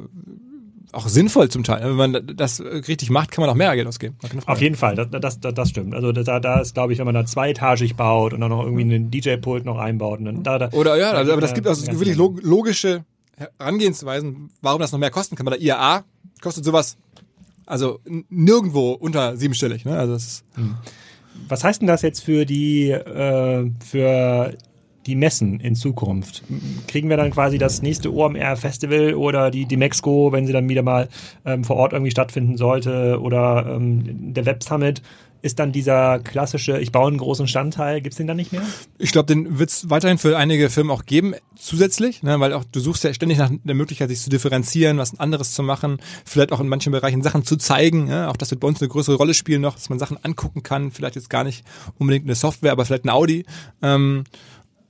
auch 0.92 1.08
sinnvoll 1.08 1.50
zum 1.50 1.64
Teil. 1.64 1.84
Wenn 1.84 2.12
man 2.12 2.36
das 2.36 2.62
richtig 2.62 3.10
macht, 3.10 3.32
kann 3.32 3.42
man 3.42 3.50
auch 3.50 3.56
mehr 3.56 3.76
Geld 3.76 3.88
ausgeben. 3.88 4.16
Auf 4.46 4.62
jeden 4.62 4.76
Fall, 4.76 4.96
das, 4.96 5.08
das, 5.12 5.40
das, 5.40 5.54
das 5.54 5.70
stimmt. 5.70 5.94
Also 5.94 6.14
da, 6.14 6.40
da 6.40 6.62
ist, 6.62 6.74
glaube 6.74 6.94
ich, 6.94 7.00
wenn 7.00 7.06
man 7.06 7.16
da 7.16 7.26
zweietagig 7.26 7.96
baut 7.96 8.34
und 8.34 8.40
dann 8.40 8.50
noch 8.50 8.64
irgendwie 8.64 8.84
einen 8.84 9.12
DJ-Pult 9.12 9.66
noch 9.66 9.78
einbaut. 9.78 10.20
Und 10.20 10.26
dann 10.26 10.44
da, 10.44 10.58
da, 10.58 10.70
Oder 10.70 10.96
ja, 10.96 11.12
also, 11.12 11.34
aber 11.34 11.42
das 11.42 11.54
gibt 11.54 11.68
also 11.68 11.86
wirklich 11.88 12.16
logische 12.16 13.04
Herangehensweisen, 13.36 14.52
warum 14.62 14.80
das 14.80 14.94
noch 14.94 15.00
mehr 15.00 15.12
kosten 15.12 15.36
kann. 15.36 15.46
Bei 15.46 15.58
der 15.58 15.62
IAA 15.62 16.06
kostet 16.42 16.64
sowas 16.64 16.98
also 17.66 18.00
nirgendwo 18.30 18.92
unter 18.92 19.38
siebenstellig. 19.38 19.86
Ne? 19.86 19.98
Also 19.98 20.14
das 20.14 20.26
ist, 20.26 20.46
hm. 20.56 20.76
Was 21.50 21.64
heißt 21.64 21.82
denn 21.82 21.88
das 21.88 22.02
jetzt 22.02 22.24
für 22.24 22.46
die 22.46 22.92
äh, 22.92 23.70
für 23.84 24.54
die 25.06 25.16
Messen 25.16 25.60
in 25.60 25.76
Zukunft? 25.76 26.44
Kriegen 26.88 27.10
wir 27.10 27.18
dann 27.18 27.32
quasi 27.32 27.58
das 27.58 27.82
nächste 27.82 28.14
OMR 28.14 28.56
Festival 28.58 29.14
oder 29.14 29.52
die, 29.52 29.78
Mexiko, 29.78 30.32
wenn 30.32 30.48
sie 30.48 30.54
dann 30.54 30.70
wieder 30.70 30.84
mal 30.84 31.10
ähm, 31.46 31.64
vor 31.64 31.78
Ort 31.78 31.94
irgendwie 31.94 32.12
stattfinden 32.12 32.58
sollte 32.58 33.20
oder 33.22 33.66
ähm, 33.76 34.34
der 34.34 34.46
Web 34.46 34.64
Summit? 34.64 35.02
Ist 35.42 35.60
dann 35.60 35.72
dieser 35.72 36.18
klassische, 36.18 36.80
ich 36.80 36.92
baue 36.92 37.08
einen 37.08 37.20
großen 37.20 37.48
Standteil, 37.48 38.02
gibt's 38.02 38.18
den 38.18 38.26
dann 38.26 38.38
nicht 38.38 38.52
mehr? 38.52 38.64
Ich 38.98 39.12
glaube, 39.12 39.28
den 39.28 39.60
wird's 39.60 39.92
weiterhin 39.92 40.18
für 40.18 40.36
einige 40.38 40.72
Firmen 40.72 40.92
auch 40.92 41.06
geben, 41.06 41.36
zusätzlich, 41.56 42.24
ne, 42.24 42.40
weil 42.40 42.52
auch 42.52 42.64
du 42.64 42.80
suchst 42.80 43.04
ja 43.04 43.14
ständig 43.14 43.38
nach 43.38 43.52
der 43.64 43.76
Möglichkeit, 43.76 44.10
sich 44.10 44.22
zu 44.22 44.32
differenzieren, 44.32 44.98
was 44.98 45.20
anderes 45.20 45.54
zu 45.54 45.62
machen, 45.62 45.98
vielleicht 46.26 46.52
auch 46.52 46.60
in 46.62 46.68
manchen 46.68 46.92
Bereichen 46.92 47.22
Sachen 47.22 47.44
zu 47.44 47.58
zeigen. 47.58 48.08
Ja, 48.08 48.32
auch 48.32 48.38
das 48.38 48.50
wird 48.50 48.62
bei 48.62 48.68
uns 48.68 48.82
eine 48.82 48.90
größere 48.90 49.18
Rolle 49.18 49.36
spielen 49.36 49.62
noch, 49.62 49.76
dass 49.76 49.90
man 49.90 50.00
Sachen 50.00 50.18
angucken 50.24 50.64
kann, 50.64 50.90
vielleicht 50.90 51.16
jetzt 51.16 51.30
gar 51.30 51.44
nicht 51.44 51.64
unbedingt 52.00 52.26
eine 52.26 52.34
Software, 52.34 52.72
aber 52.72 52.84
vielleicht 52.84 53.06
ein 53.06 53.10
Audi. 53.10 53.46
Ähm, 53.84 54.24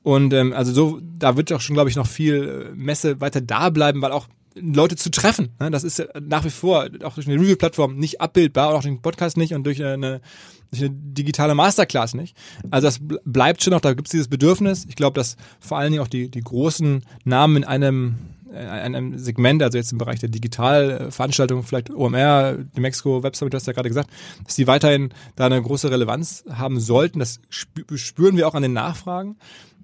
und 0.06 0.34
ähm, 0.34 0.54
also 0.54 0.72
so, 0.72 1.00
da 1.18 1.36
wird 1.36 1.52
auch 1.52 1.62
schon, 1.62 1.74
glaube 1.74 1.90
ich, 1.90 1.96
noch 1.96 2.06
viel 2.06 2.70
äh, 2.70 2.76
Messe 2.76 3.22
weiter 3.22 3.42
da 3.42 3.72
bleiben, 3.72 4.04
weil 4.04 4.12
auch 4.12 4.28
Leute 4.54 4.96
zu 4.96 5.10
treffen. 5.10 5.50
Ne? 5.60 5.72
Das 5.72 5.84
ist 5.84 6.08
nach 6.22 6.46
wie 6.46 6.52
vor 6.52 6.88
auch 7.04 7.16
durch 7.16 7.28
eine 7.28 7.42
Review-Plattform 7.42 7.96
nicht 7.96 8.22
abbildbar, 8.22 8.68
auch 8.68 8.84
durch 8.84 8.86
den 8.86 9.02
Podcast 9.02 9.36
nicht 9.36 9.56
und 9.56 9.64
durch 9.64 9.84
eine, 9.84 10.22
durch 10.70 10.84
eine 10.84 10.92
digitale 10.92 11.56
Masterclass 11.56 12.14
nicht. 12.14 12.38
Also 12.70 12.86
das 12.86 13.00
bleibt 13.02 13.64
schon 13.64 13.74
noch, 13.74 13.82
da 13.82 13.96
gibt 13.96 14.08
es 14.08 14.12
dieses 14.12 14.28
Bedürfnis. 14.28 14.86
Ich 14.88 14.96
glaube, 14.96 15.16
dass 15.16 15.38
vor 15.60 15.80
allen 15.80 15.92
Dingen 15.92 16.04
auch 16.04 16.08
die, 16.08 16.30
die 16.30 16.42
großen 16.42 17.04
Namen 17.24 17.58
in 17.58 17.64
einem 17.64 18.16
in 18.52 18.70
einem 18.70 19.18
Segment, 19.18 19.62
also 19.62 19.78
jetzt 19.78 19.92
im 19.92 19.98
Bereich 19.98 20.22
der 20.22 20.30
Digitalveranstaltung, 20.30 21.64
vielleicht 21.64 21.90
OMR, 21.90 22.60
die 22.76 22.80
Mexico 22.80 23.22
Web 23.22 23.36
Summit, 23.36 23.54
du 23.54 23.58
hast 23.58 23.68
ja 23.68 23.74
gerade 23.74 23.90
gesagt, 23.90 24.10
dass 24.46 24.56
die 24.56 24.66
weiterhin 24.66 25.10
da 25.36 25.48
eine 25.48 25.62
große 25.62 25.92
Relevanz 25.92 26.46
haben 26.50 26.80
sollten. 26.80 27.20
Das 27.20 27.42
spüren 27.50 28.38
wir 28.38 28.48
auch 28.48 28.56
an 28.56 28.62
den 28.62 28.72
Nachfragen. 28.72 29.36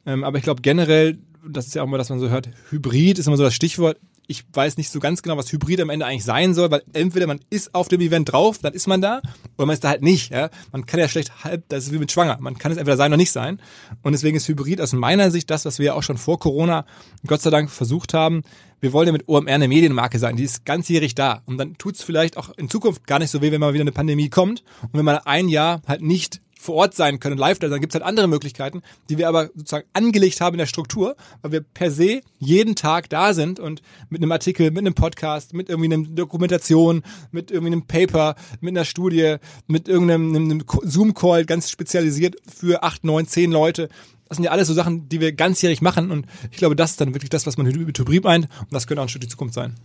Ähm, 0.06 0.24
aber 0.24 0.38
ich 0.38 0.44
glaube 0.44 0.62
generell, 0.62 1.18
das 1.48 1.68
ist 1.68 1.76
ja 1.76 1.84
auch 1.84 1.88
mal, 1.88 1.98
dass 1.98 2.10
man 2.10 2.20
so 2.20 2.30
hört, 2.30 2.50
Hybrid 2.70 3.20
ist 3.20 3.28
immer 3.28 3.38
so 3.38 3.44
das 3.44 3.54
Stichwort. 3.54 3.98
Ich 4.28 4.46
weiß 4.54 4.78
nicht 4.78 4.90
so 4.90 5.00
ganz 5.00 5.24
genau, 5.24 5.36
was 5.36 5.52
Hybrid 5.52 5.82
am 5.82 5.90
Ende 5.90 6.06
eigentlich 6.06 6.24
sein 6.24 6.54
soll, 6.54 6.72
weil 6.72 6.84
entweder 6.94 7.28
man 7.28 7.40
ist 7.50 7.76
auf 7.76 7.90
dem 7.90 8.00
Event 8.00 8.32
drauf, 8.32 8.60
dann 8.60 8.74
ist 8.74 8.88
man 8.88 9.02
da, 9.02 9.22
oder 9.58 9.66
man 9.66 9.74
ist 9.74 9.84
da 9.84 9.90
halt 9.90 10.04
nicht. 10.04 10.32
Ja? 10.32 10.50
Man 10.72 10.86
kann 10.86 11.00
ja 11.00 11.10
schlecht 11.10 11.44
halb, 11.44 11.68
das 11.68 11.86
ist 11.86 11.94
wie 11.94 11.98
mit 11.98 12.12
Schwanger. 12.12 12.38
Man 12.40 12.58
kann 12.58 12.72
es 12.72 12.78
entweder 12.78 12.96
sein 12.96 13.12
oder 13.12 13.18
nicht 13.18 13.32
sein. 13.32 13.60
Und 14.04 14.14
deswegen 14.14 14.38
ist 14.38 14.48
Hybrid 14.48 14.80
aus 14.80 14.94
meiner 14.94 15.32
Sicht 15.32 15.50
das, 15.50 15.66
was 15.66 15.80
wir 15.80 15.88
ja 15.88 15.94
auch 15.96 16.04
schon 16.04 16.18
vor 16.18 16.40
Corona 16.40 16.86
Gott 17.28 17.42
sei 17.42 17.50
Dank 17.50 17.70
versucht 17.70 18.14
haben. 18.14 18.44
Wir 18.80 18.94
wollen 18.94 19.08
ja 19.08 19.14
mit 19.14 19.28
OMR 19.28 19.54
eine 19.54 19.68
Medienmarke 19.68 20.18
sein, 20.18 20.38
die 20.38 20.44
ist 20.44 20.66
ganzjährig 20.66 21.14
da. 21.14 21.42
Und 21.46 21.58
dann 21.58 21.78
tut's 21.78 22.02
vielleicht 22.02 22.38
auch 22.38 22.52
in 22.58 22.70
Zukunft 22.70 23.06
gar 23.06 23.20
nicht 23.20 23.32
so 23.32 23.42
weh, 23.42 23.52
wenn 23.52 23.60
mal 23.60 23.74
wieder 23.74 23.82
eine 23.82 23.92
Pandemie 23.92 24.30
kommt 24.30 24.64
und 24.82 24.94
wenn 24.94 25.06
man 25.06 25.18
ein 25.18 25.50
Jahr 25.50 25.82
halt 25.88 26.02
nicht 26.02 26.42
vor 26.62 26.76
Ort 26.76 26.94
sein 26.94 27.20
können, 27.20 27.38
live 27.38 27.58
da 27.60 27.70
sein, 27.70 27.82
gibt 27.82 27.94
es 27.94 28.00
halt 28.00 28.06
andere 28.06 28.28
Möglichkeiten, 28.28 28.84
die 29.10 29.18
wir 29.18 29.28
aber 29.28 29.50
sozusagen 29.56 29.88
angelegt 29.94 30.42
haben 30.42 30.54
in 30.54 30.60
der 30.60 30.68
Struktur, 30.68 31.16
weil 31.42 31.52
wir 31.52 31.62
per 31.62 31.90
se 31.90 32.22
jeden 32.38 32.76
Tag 32.76 33.10
da 33.10 33.34
sind 33.34 33.60
und 33.60 33.82
mit 34.10 34.22
einem 34.22 34.32
Artikel, 34.32 34.70
mit 34.70 34.80
einem 34.80 34.94
Podcast, 34.94 35.54
mit 35.54 35.70
irgendwie 35.70 35.92
einer 35.92 36.08
Dokumentation, 36.08 37.02
mit 37.32 37.50
irgendwie 37.50 37.74
einem 37.74 37.88
Paper, 37.88 38.36
mit 38.60 38.74
einer 38.74 38.86
Studie, 38.86 39.38
mit 39.66 39.88
irgendeinem 39.88 40.36
einem 40.36 40.64
Zoom-Call 40.84 41.46
ganz 41.46 41.72
spezialisiert 41.72 42.36
für 42.48 42.84
acht, 42.84 43.04
neun, 43.04 43.26
zehn 43.26 43.52
Leute. 43.52 43.90
Das 44.32 44.38
sind 44.38 44.46
ja 44.46 44.52
alles 44.52 44.70
so 44.70 44.74
Sachen, 44.74 45.10
die 45.10 45.20
wir 45.20 45.34
ganzjährig 45.34 45.82
machen 45.82 46.10
und 46.10 46.26
ich 46.52 46.58
glaube, 46.58 46.78
das 46.78 46.92
ist 46.92 47.02
dann 47.02 47.14
wirklich 47.14 47.30
das, 47.30 47.46
was 47.46 47.58
man 47.58 47.68
mit 47.68 48.00
Hybrid 48.00 48.24
meint 48.24 48.48
und 48.62 48.72
das 48.72 48.88
könnte 48.88 49.02
auch 49.02 49.06
ein 49.06 49.10
Stück 49.10 49.20
die 49.20 49.28
Zukunft 49.28 49.54
sein. 49.54 49.76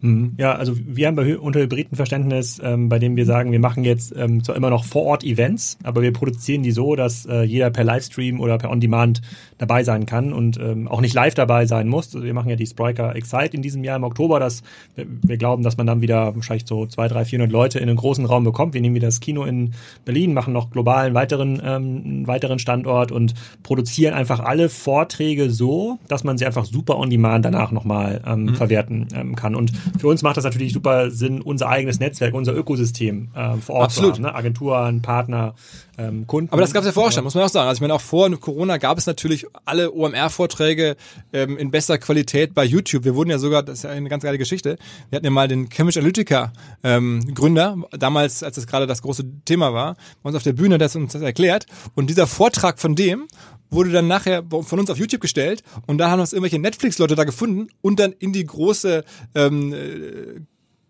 Mhm. 0.00 0.34
Ja, 0.36 0.56
also 0.56 0.74
wir 0.76 1.06
haben 1.06 1.14
bei 1.14 1.38
unter 1.38 1.60
Hybridenverständnis, 1.60 2.60
ähm, 2.60 2.88
bei 2.88 2.98
dem 2.98 3.14
wir 3.14 3.24
sagen, 3.24 3.52
wir 3.52 3.60
machen 3.60 3.84
jetzt 3.84 4.12
ähm, 4.16 4.42
zwar 4.42 4.56
immer 4.56 4.68
noch 4.68 4.84
vor 4.84 5.04
Ort 5.04 5.22
Events, 5.22 5.78
aber 5.84 6.02
wir 6.02 6.12
produzieren 6.12 6.64
die 6.64 6.72
so, 6.72 6.96
dass 6.96 7.24
äh, 7.26 7.42
jeder 7.42 7.70
per 7.70 7.84
Livestream 7.84 8.40
oder 8.40 8.58
per 8.58 8.70
On-Demand 8.70 9.22
dabei 9.58 9.84
sein 9.84 10.06
kann 10.06 10.32
und 10.32 10.58
ähm, 10.58 10.88
auch 10.88 11.00
nicht 11.00 11.14
live 11.14 11.34
dabei 11.34 11.66
sein 11.66 11.88
muss. 11.88 12.14
Also 12.14 12.24
wir 12.24 12.34
machen 12.34 12.50
ja 12.50 12.56
die 12.56 12.66
Spriker 12.66 13.14
Excite 13.14 13.56
in 13.56 13.62
diesem 13.62 13.84
Jahr 13.84 13.96
im 13.96 14.04
Oktober. 14.04 14.40
Das, 14.40 14.62
wir, 14.96 15.06
wir 15.08 15.36
glauben, 15.36 15.62
dass 15.62 15.76
man 15.76 15.86
dann 15.86 16.00
wieder 16.00 16.34
wahrscheinlich 16.34 16.66
so 16.66 16.86
zwei, 16.86 17.08
drei, 17.08 17.24
vierhundert 17.24 17.52
Leute 17.52 17.78
in 17.78 17.88
einen 17.88 17.96
großen 17.96 18.24
Raum 18.24 18.44
bekommt. 18.44 18.74
Wir 18.74 18.80
nehmen 18.80 18.94
wieder 18.94 19.08
das 19.08 19.20
Kino 19.20 19.44
in 19.44 19.72
Berlin, 20.04 20.34
machen 20.34 20.52
noch 20.52 20.70
global 20.70 21.06
einen 21.06 21.14
weiteren, 21.14 21.60
ähm, 21.64 22.02
einen 22.04 22.26
weiteren 22.26 22.58
Standort 22.58 23.12
und 23.12 23.34
produzieren 23.62 23.84
produzieren 23.84 24.14
einfach 24.14 24.40
alle 24.40 24.68
Vorträge 24.68 25.50
so, 25.50 25.98
dass 26.08 26.24
man 26.24 26.38
sie 26.38 26.46
einfach 26.46 26.64
super 26.64 26.98
on 26.98 27.10
demand 27.10 27.44
danach 27.44 27.70
nochmal 27.70 28.20
ähm, 28.26 28.44
mhm. 28.44 28.54
verwerten 28.54 29.08
ähm, 29.14 29.36
kann. 29.36 29.54
Und 29.54 29.72
für 29.98 30.08
uns 30.08 30.22
macht 30.22 30.36
das 30.36 30.44
natürlich 30.44 30.72
super 30.72 31.10
Sinn, 31.10 31.40
unser 31.40 31.68
eigenes 31.68 32.00
Netzwerk, 32.00 32.34
unser 32.34 32.54
Ökosystem 32.54 33.28
ähm, 33.36 33.62
vor 33.62 33.76
Ort 33.76 33.84
Absolut. 33.84 34.16
zu 34.16 34.22
haben. 34.22 34.32
Ne? 34.32 34.34
Agenturen, 34.34 35.02
Partner, 35.02 35.54
ähm, 35.98 36.26
Kunden. 36.26 36.52
Aber 36.52 36.62
das 36.62 36.72
gab 36.72 36.80
es 36.80 36.86
ja 36.86 36.92
vorher 36.92 37.12
schon, 37.12 37.24
muss 37.24 37.34
man 37.34 37.44
auch 37.44 37.48
sagen. 37.48 37.68
Also 37.68 37.78
ich 37.78 37.80
meine, 37.82 37.94
auch 37.94 38.00
vor 38.00 38.30
Corona 38.38 38.78
gab 38.78 38.98
es 38.98 39.06
natürlich 39.06 39.43
alle 39.64 39.92
OMR-Vorträge 39.92 40.96
ähm, 41.32 41.56
in 41.56 41.70
bester 41.70 41.98
Qualität 41.98 42.54
bei 42.54 42.64
YouTube. 42.64 43.04
Wir 43.04 43.14
wurden 43.14 43.30
ja 43.30 43.38
sogar, 43.38 43.62
das 43.62 43.78
ist 43.78 43.82
ja 43.84 43.90
eine 43.90 44.08
ganz 44.08 44.22
geile 44.22 44.38
Geschichte, 44.38 44.78
wir 45.10 45.16
hatten 45.16 45.26
ja 45.26 45.30
mal 45.30 45.48
den 45.48 45.68
Cambridge 45.68 46.00
Analytica 46.00 46.52
ähm, 46.82 47.34
Gründer, 47.34 47.76
damals, 47.90 48.42
als 48.42 48.56
das 48.56 48.66
gerade 48.66 48.86
das 48.86 49.02
große 49.02 49.24
Thema 49.44 49.72
war, 49.72 49.96
bei 50.22 50.28
uns 50.28 50.36
auf 50.36 50.42
der 50.42 50.52
Bühne, 50.52 50.78
der 50.78 50.88
hat 50.88 50.96
uns 50.96 51.12
das 51.12 51.22
erklärt. 51.22 51.66
Und 51.94 52.08
dieser 52.08 52.26
Vortrag 52.26 52.78
von 52.78 52.94
dem 52.94 53.26
wurde 53.70 53.90
dann 53.90 54.06
nachher 54.06 54.42
von 54.48 54.78
uns 54.78 54.90
auf 54.90 54.98
YouTube 54.98 55.20
gestellt 55.20 55.62
und 55.86 55.98
da 55.98 56.10
haben 56.10 56.20
uns 56.20 56.32
irgendwelche 56.32 56.58
Netflix-Leute 56.58 57.14
da 57.14 57.24
gefunden 57.24 57.68
und 57.80 57.98
dann 57.98 58.12
in 58.12 58.32
die 58.32 58.44
große 58.44 59.04
ähm, 59.34 59.72
äh, 59.72 60.40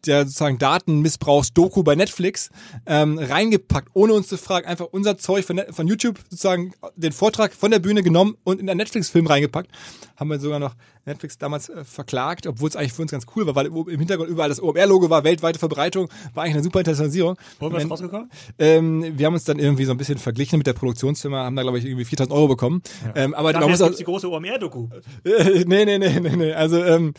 der 0.07 0.25
sozusagen 0.25 0.59
Datenmissbrauchs-Doku 0.59 1.83
bei 1.83 1.95
Netflix 1.95 2.51
ähm, 2.87 3.19
reingepackt, 3.19 3.91
ohne 3.95 4.15
uns 4.15 4.29
zu 4.29 4.37
fragen, 4.37 4.67
einfach 4.67 4.87
unser 4.91 5.19
Zeug 5.19 5.45
von, 5.45 5.61
von 5.71 5.87
YouTube 5.87 6.19
sozusagen 6.31 6.73
den 6.97 7.13
Vortrag 7.13 7.55
von 7.55 7.71
der 7.71 7.79
Bühne 7.79 8.03
genommen 8.03 8.37
und 8.45 8.61
in 8.61 8.69
einen 8.69 8.79
Netflix-Film 8.79 9.27
reingepackt. 9.27 9.71
Haben 10.17 10.31
wir 10.31 10.39
sogar 10.39 10.59
noch 10.59 10.75
Netflix 11.07 11.39
damals 11.39 11.69
äh, 11.69 11.85
verklagt, 11.85 12.47
obwohl 12.47 12.69
es 12.69 12.77
eigentlich 12.77 12.93
für 12.93 13.03
uns 13.03 13.11
ganz 13.11 13.27
cool 13.35 13.47
war, 13.47 13.55
weil 13.55 13.67
im 13.67 13.99
Hintergrund 13.99 14.31
überall 14.31 14.49
das 14.49 14.63
OMR-Logo 14.63 15.11
war, 15.11 15.25
weltweite 15.25 15.59
Verbreitung, 15.59 16.09
war 16.35 16.45
eigentlich 16.45 16.55
eine 16.55 16.63
super 16.63 16.81
Internationalisierung. 16.81 17.37
Wo 17.59 17.67
haben 17.67 17.77
wir 17.77 17.87
rausgekommen? 17.87 18.31
Ähm, 18.59 19.19
wir 19.19 19.27
haben 19.27 19.35
uns 19.35 19.45
dann 19.45 19.59
irgendwie 19.59 19.85
so 19.85 19.93
ein 19.93 19.99
bisschen 19.99 20.19
verglichen 20.19 20.59
mit 20.59 20.67
der 20.67 20.73
Produktionsfirma, 20.73 21.45
haben 21.45 21.57
da 21.57 21.63
glaube 21.63 21.79
ich 21.79 21.85
irgendwie 21.85 22.05
4000 22.05 22.33
Euro 22.33 22.49
bekommen. 22.49 22.83
Ja. 23.05 23.23
Ähm, 23.23 23.35
aber 23.35 23.53
man 23.53 23.71
muss 23.71 23.83
auch, 23.83 23.95
die 23.95 24.05
große 24.05 24.31
OMR-Doku. 24.31 24.89
Äh, 25.25 25.65
nee, 25.67 25.85
nee, 25.85 25.99
nee, 25.99 26.21
nee, 26.21 26.37
nee. 26.37 26.53
Also 26.53 26.83
ähm, 26.85 27.15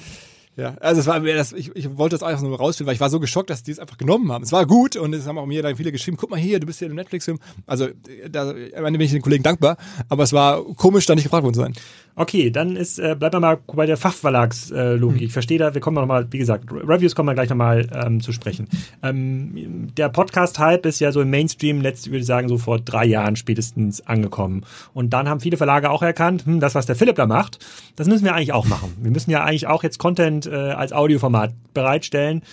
ja, 0.58 0.76
also 0.80 1.02
es 1.02 1.08
war 1.08 1.20
das, 1.20 1.52
ich, 1.52 1.76
ich 1.76 1.98
wollte 1.98 2.16
das 2.16 2.24
einfach 2.24 2.42
nur 2.42 2.58
rausfinden, 2.58 2.88
weil 2.88 2.96
ich 2.96 3.02
war 3.02 3.10
so 3.10 3.20
geschockt, 3.20 3.50
dass 3.50 3.64
die 3.64 3.72
es 3.72 3.80
einfach 3.80 3.98
genommen 3.98 4.32
haben. 4.32 4.44
Es 4.44 4.54
war 4.54 4.66
gut 4.66 4.96
und 4.96 5.14
es 5.14 5.28
haben 5.28 5.38
auch 5.38 5.46
mir 5.46 5.62
dann 5.62 5.76
viele 5.76 5.92
geschrieben, 5.92 6.16
guck 6.16 6.30
mal 6.30 6.40
hier, 6.40 6.62
du 6.62 6.66
bist 6.66 6.80
hier 6.80 6.88
im 6.88 6.96
Netflix-Film. 6.96 7.40
Also 7.66 7.90
da, 8.30 8.52
am 8.52 8.86
Ende 8.86 8.98
bin 8.98 9.02
ich 9.02 9.12
den 9.12 9.22
Kollegen 9.22 9.44
dankbar, 9.44 9.76
aber 10.08 10.24
es 10.24 10.32
war 10.32 10.64
komisch, 10.76 11.06
da 11.06 11.16
nicht 11.16 11.26
gefragt 11.26 11.44
worden 11.44 11.56
zu 11.56 11.60
sein. 11.60 11.74
Okay, 12.18 12.50
dann 12.50 12.78
ist, 12.78 12.98
äh, 12.98 13.16
bleiben 13.18 13.36
wir 13.36 13.40
mal 13.42 13.58
bei 13.68 13.86
der 13.86 13.98
Fachverlagslogik. 13.98 15.20
Hm. 15.20 15.26
Ich 15.26 15.34
verstehe 15.34 15.60
da, 15.60 15.74
wir 15.74 15.82
kommen 15.82 15.96
nochmal, 15.96 16.26
wie 16.32 16.38
gesagt, 16.38 16.72
Reviews 16.72 17.14
kommen 17.14 17.28
wir 17.28 17.34
gleich 17.34 17.50
nochmal 17.50 17.88
ähm, 17.94 18.22
zu 18.22 18.32
sprechen. 18.32 18.70
Ähm, 19.04 19.90
der 19.98 20.08
Podcast-Hype 20.08 20.86
ist 20.86 21.02
ja 21.02 21.12
so 21.12 21.22
im 21.22 21.30
Mainstream 21.30 21.82
letzt, 21.82 22.08
würde 22.08 22.20
ich 22.20 22.26
sagen, 22.26 22.48
so 22.48 22.58
vor 22.58 22.80
drei 22.80 23.06
Jahren 23.06 23.36
spätestens 23.36 24.06
angekommen. 24.08 24.64
Und 24.94 25.10
dann 25.12 25.28
haben 25.28 25.42
viele 25.42 25.58
Verlage 25.58 25.90
auch 25.90 26.02
erkannt, 26.02 26.46
hm, 26.46 26.62
das, 26.62 26.74
was 26.74 26.86
der 26.86 26.96
Philipp 26.96 27.18
da 27.18 27.26
macht, 27.26 27.60
das 27.98 28.08
müssen 28.08 28.24
wir 28.24 28.34
eigentlich 28.34 28.54
auch 28.54 28.66
machen. 28.66 28.94
Wir 29.02 29.12
müssen 29.12 29.32
ja 29.32 29.44
eigentlich 29.44 29.68
auch 29.68 29.84
jetzt 29.84 29.98
Content 29.98 30.46
äh, 30.46 30.56
als 30.56 30.94
Audioformat 30.94 31.54
bereitstellen. 31.74 32.44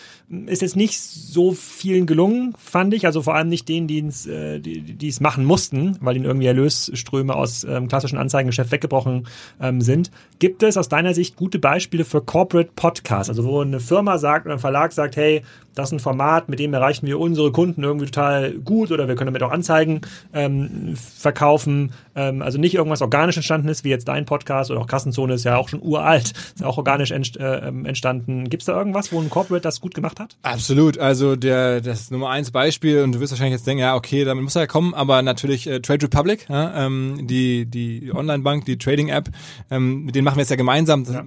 Ist 0.46 0.62
jetzt 0.62 0.76
nicht 0.76 0.98
so 0.98 1.52
vielen 1.52 2.06
gelungen, 2.06 2.54
fand 2.56 2.94
ich. 2.94 3.04
Also 3.04 3.20
vor 3.20 3.34
allem 3.34 3.48
nicht 3.48 3.68
denen, 3.68 3.88
äh, 3.88 4.60
die 4.60 5.08
es 5.08 5.20
machen 5.20 5.44
mussten, 5.44 5.98
weil 6.00 6.16
ihnen 6.16 6.24
irgendwie 6.24 6.46
Erlösströme 6.46 7.34
aus 7.34 7.64
ähm, 7.64 7.86
klassischen 7.88 8.16
Anzeigengeschäft 8.16 8.72
weggebrochen 8.72 9.26
ähm, 9.60 9.82
sind. 9.82 10.10
Gibt 10.38 10.62
es 10.62 10.78
aus 10.78 10.88
deiner 10.88 11.12
Sicht 11.12 11.36
gute 11.36 11.58
Beispiele 11.58 12.06
für 12.06 12.22
Corporate 12.22 12.70
Podcasts? 12.74 13.28
Also 13.28 13.44
wo 13.44 13.60
eine 13.60 13.78
Firma 13.78 14.16
sagt 14.16 14.46
oder 14.46 14.54
ein 14.54 14.58
Verlag 14.58 14.92
sagt, 14.92 15.16
hey, 15.16 15.42
das 15.74 15.88
ist 15.88 15.92
ein 15.92 16.00
Format, 16.00 16.48
mit 16.48 16.58
dem 16.58 16.74
erreichen 16.74 17.06
wir 17.06 17.18
unsere 17.18 17.52
Kunden 17.52 17.82
irgendwie 17.82 18.06
total 18.06 18.52
gut 18.52 18.90
oder 18.90 19.08
wir 19.08 19.14
können 19.14 19.28
damit 19.28 19.42
auch 19.42 19.50
Anzeigen 19.50 20.02
ähm, 20.32 20.94
verkaufen. 20.96 21.92
Ähm, 22.14 22.42
also 22.42 22.58
nicht 22.58 22.74
irgendwas 22.74 23.02
organisch 23.02 23.36
entstanden 23.36 23.68
ist, 23.68 23.84
wie 23.84 23.88
jetzt 23.88 24.08
dein 24.08 24.26
Podcast 24.26 24.70
oder 24.70 24.80
auch 24.80 24.86
Kassenzone 24.86 25.34
ist 25.34 25.44
ja 25.44 25.56
auch 25.56 25.68
schon 25.68 25.82
uralt, 25.82 26.32
ist 26.54 26.64
auch 26.64 26.76
organisch 26.78 27.10
ent, 27.10 27.36
äh, 27.38 27.58
entstanden. 27.58 28.50
Gibt 28.50 28.62
es 28.62 28.66
da 28.66 28.76
irgendwas, 28.76 29.12
wo 29.12 29.20
ein 29.20 29.30
Corporate 29.30 29.62
das 29.62 29.80
gut 29.80 29.94
gemacht 29.94 30.20
hat? 30.20 30.36
Absolut. 30.42 30.98
Also 30.98 31.36
der 31.36 31.80
das 31.80 32.10
Nummer 32.10 32.30
eins 32.30 32.50
Beispiel 32.50 33.02
und 33.02 33.12
du 33.12 33.20
wirst 33.20 33.32
wahrscheinlich 33.32 33.54
jetzt 33.54 33.66
denken, 33.66 33.80
ja 33.80 33.94
okay, 33.94 34.24
damit 34.24 34.44
muss 34.44 34.56
er 34.56 34.62
ja 34.62 34.66
kommen, 34.66 34.94
aber 34.94 35.22
natürlich 35.22 35.66
äh, 35.66 35.80
Trade 35.80 36.04
Republic, 36.04 36.46
ja, 36.48 36.86
ähm, 36.86 37.26
die 37.26 37.66
die 37.66 38.12
Online-Bank, 38.14 38.64
die 38.66 38.76
Trading-App, 38.76 39.30
ähm, 39.70 40.04
mit 40.04 40.14
denen 40.14 40.24
machen 40.24 40.36
wir 40.36 40.42
jetzt 40.42 40.50
ja 40.50 40.56
gemeinsam 40.56 41.04
ja. 41.04 41.24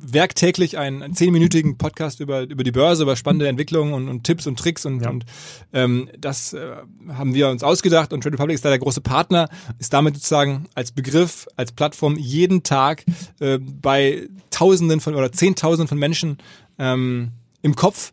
werktäglich 0.00 0.78
einen 0.78 1.14
zehnminütigen 1.14 1.78
Podcast 1.78 2.20
über 2.20 2.42
über 2.42 2.64
die 2.64 2.72
Börse, 2.72 3.04
über 3.04 3.16
spannende 3.16 3.48
Entwicklungen 3.48 3.85
Empfehlungen 3.86 3.94
und, 3.94 4.08
und 4.08 4.24
Tipps 4.24 4.46
und 4.46 4.58
Tricks 4.58 4.84
und, 4.84 5.02
ja. 5.02 5.10
und 5.10 5.24
ähm, 5.72 6.08
das 6.18 6.52
äh, 6.52 6.76
haben 7.08 7.34
wir 7.34 7.48
uns 7.48 7.62
ausgedacht 7.62 8.12
und 8.12 8.22
Trade 8.22 8.34
Republic 8.34 8.54
ist 8.54 8.64
da 8.64 8.68
der 8.68 8.78
große 8.78 9.00
Partner, 9.00 9.48
ist 9.78 9.92
damit 9.92 10.14
sozusagen 10.14 10.66
als 10.74 10.92
Begriff, 10.92 11.46
als 11.56 11.72
Plattform 11.72 12.16
jeden 12.16 12.62
Tag 12.62 13.04
äh, 13.40 13.58
bei 13.58 14.28
Tausenden 14.50 15.00
von 15.00 15.14
oder 15.14 15.32
Zehntausenden 15.32 15.88
von 15.88 15.98
Menschen 15.98 16.38
ähm, 16.78 17.32
im 17.62 17.76
Kopf, 17.76 18.12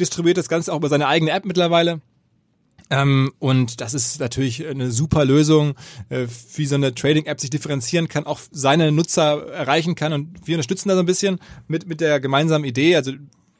distribuiert 0.00 0.36
das 0.36 0.48
Ganze 0.48 0.72
auch 0.72 0.78
über 0.78 0.88
seine 0.88 1.06
eigene 1.06 1.30
App 1.30 1.44
mittlerweile. 1.44 2.00
Ähm, 2.90 3.32
und 3.38 3.80
das 3.80 3.94
ist 3.94 4.20
natürlich 4.20 4.66
eine 4.66 4.90
super 4.90 5.24
Lösung, 5.24 5.74
äh, 6.10 6.26
wie 6.54 6.66
so 6.66 6.74
eine 6.74 6.94
Trading-App 6.94 7.40
sich 7.40 7.48
differenzieren 7.48 8.08
kann, 8.08 8.26
auch 8.26 8.40
seine 8.50 8.92
Nutzer 8.92 9.48
erreichen 9.50 9.94
kann. 9.94 10.12
Und 10.12 10.46
wir 10.46 10.56
unterstützen 10.56 10.90
da 10.90 10.94
so 10.94 11.00
ein 11.00 11.06
bisschen 11.06 11.38
mit, 11.66 11.88
mit 11.88 12.02
der 12.02 12.20
gemeinsamen 12.20 12.66
Idee. 12.66 12.94
Also 12.94 13.12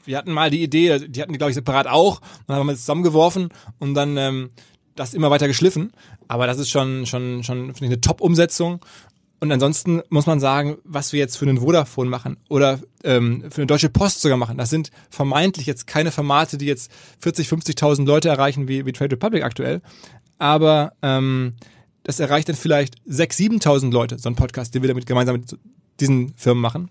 wir 0.04 0.16
hatten 0.16 0.32
mal 0.32 0.50
die 0.50 0.62
Idee, 0.62 1.08
die 1.08 1.22
hatten 1.22 1.32
die, 1.32 1.38
glaube 1.38 1.50
ich, 1.50 1.54
separat 1.54 1.86
auch, 1.86 2.20
dann 2.46 2.56
haben 2.56 2.66
wir 2.66 2.72
es 2.72 2.80
zusammengeworfen 2.80 3.48
und 3.78 3.94
dann 3.94 4.16
ähm, 4.16 4.50
das 4.94 5.14
immer 5.14 5.30
weiter 5.30 5.48
geschliffen. 5.48 5.92
Aber 6.28 6.46
das 6.46 6.58
ist 6.58 6.70
schon, 6.70 7.06
schon, 7.06 7.42
schon 7.42 7.66
finde 7.66 7.84
ich, 7.84 7.90
eine 7.90 8.00
Top-Umsetzung. 8.00 8.84
Und 9.40 9.52
ansonsten 9.52 10.00
muss 10.08 10.26
man 10.26 10.40
sagen, 10.40 10.78
was 10.84 11.12
wir 11.12 11.20
jetzt 11.20 11.36
für 11.36 11.46
einen 11.46 11.58
Vodafone 11.58 12.08
machen 12.08 12.38
oder 12.48 12.80
ähm, 13.02 13.44
für 13.50 13.58
eine 13.58 13.66
Deutsche 13.66 13.90
Post 13.90 14.22
sogar 14.22 14.38
machen, 14.38 14.56
das 14.56 14.70
sind 14.70 14.90
vermeintlich 15.10 15.66
jetzt 15.66 15.86
keine 15.86 16.12
Formate, 16.12 16.56
die 16.56 16.66
jetzt 16.66 16.90
40, 17.18 17.48
50.000 17.48 18.06
Leute 18.06 18.30
erreichen 18.30 18.68
wie, 18.68 18.86
wie 18.86 18.92
Trade 18.92 19.12
Republic 19.12 19.42
aktuell. 19.42 19.82
Aber 20.38 20.92
ähm, 21.02 21.54
das 22.04 22.20
erreicht 22.20 22.48
dann 22.48 22.56
vielleicht 22.56 22.96
6.000, 23.06 23.62
7.000 23.62 23.92
Leute, 23.92 24.18
so 24.18 24.30
ein 24.30 24.36
Podcast, 24.36 24.74
den 24.74 24.82
wir 24.82 24.88
damit 24.88 25.06
gemeinsam 25.06 25.36
mit 25.36 25.58
diesen 26.00 26.34
Firmen 26.36 26.62
machen 26.62 26.88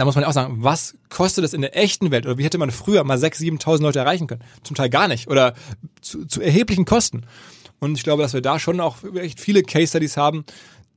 da 0.00 0.06
muss 0.06 0.14
man 0.14 0.24
auch 0.24 0.32
sagen, 0.32 0.64
was 0.64 0.96
kostet 1.10 1.44
es 1.44 1.52
in 1.52 1.60
der 1.60 1.76
echten 1.76 2.10
Welt? 2.10 2.24
Oder 2.24 2.38
wie 2.38 2.44
hätte 2.44 2.56
man 2.56 2.70
früher 2.70 3.04
mal 3.04 3.18
6.000, 3.18 3.60
7.000 3.60 3.82
Leute 3.82 3.98
erreichen 3.98 4.28
können? 4.28 4.40
Zum 4.62 4.74
Teil 4.74 4.88
gar 4.88 5.08
nicht 5.08 5.28
oder 5.28 5.52
zu, 6.00 6.24
zu 6.24 6.40
erheblichen 6.40 6.86
Kosten. 6.86 7.26
Und 7.80 7.98
ich 7.98 8.02
glaube, 8.02 8.22
dass 8.22 8.32
wir 8.32 8.40
da 8.40 8.58
schon 8.58 8.80
auch 8.80 8.96
echt 9.14 9.40
viele 9.40 9.62
Case 9.62 9.88
Studies 9.88 10.16
haben. 10.16 10.46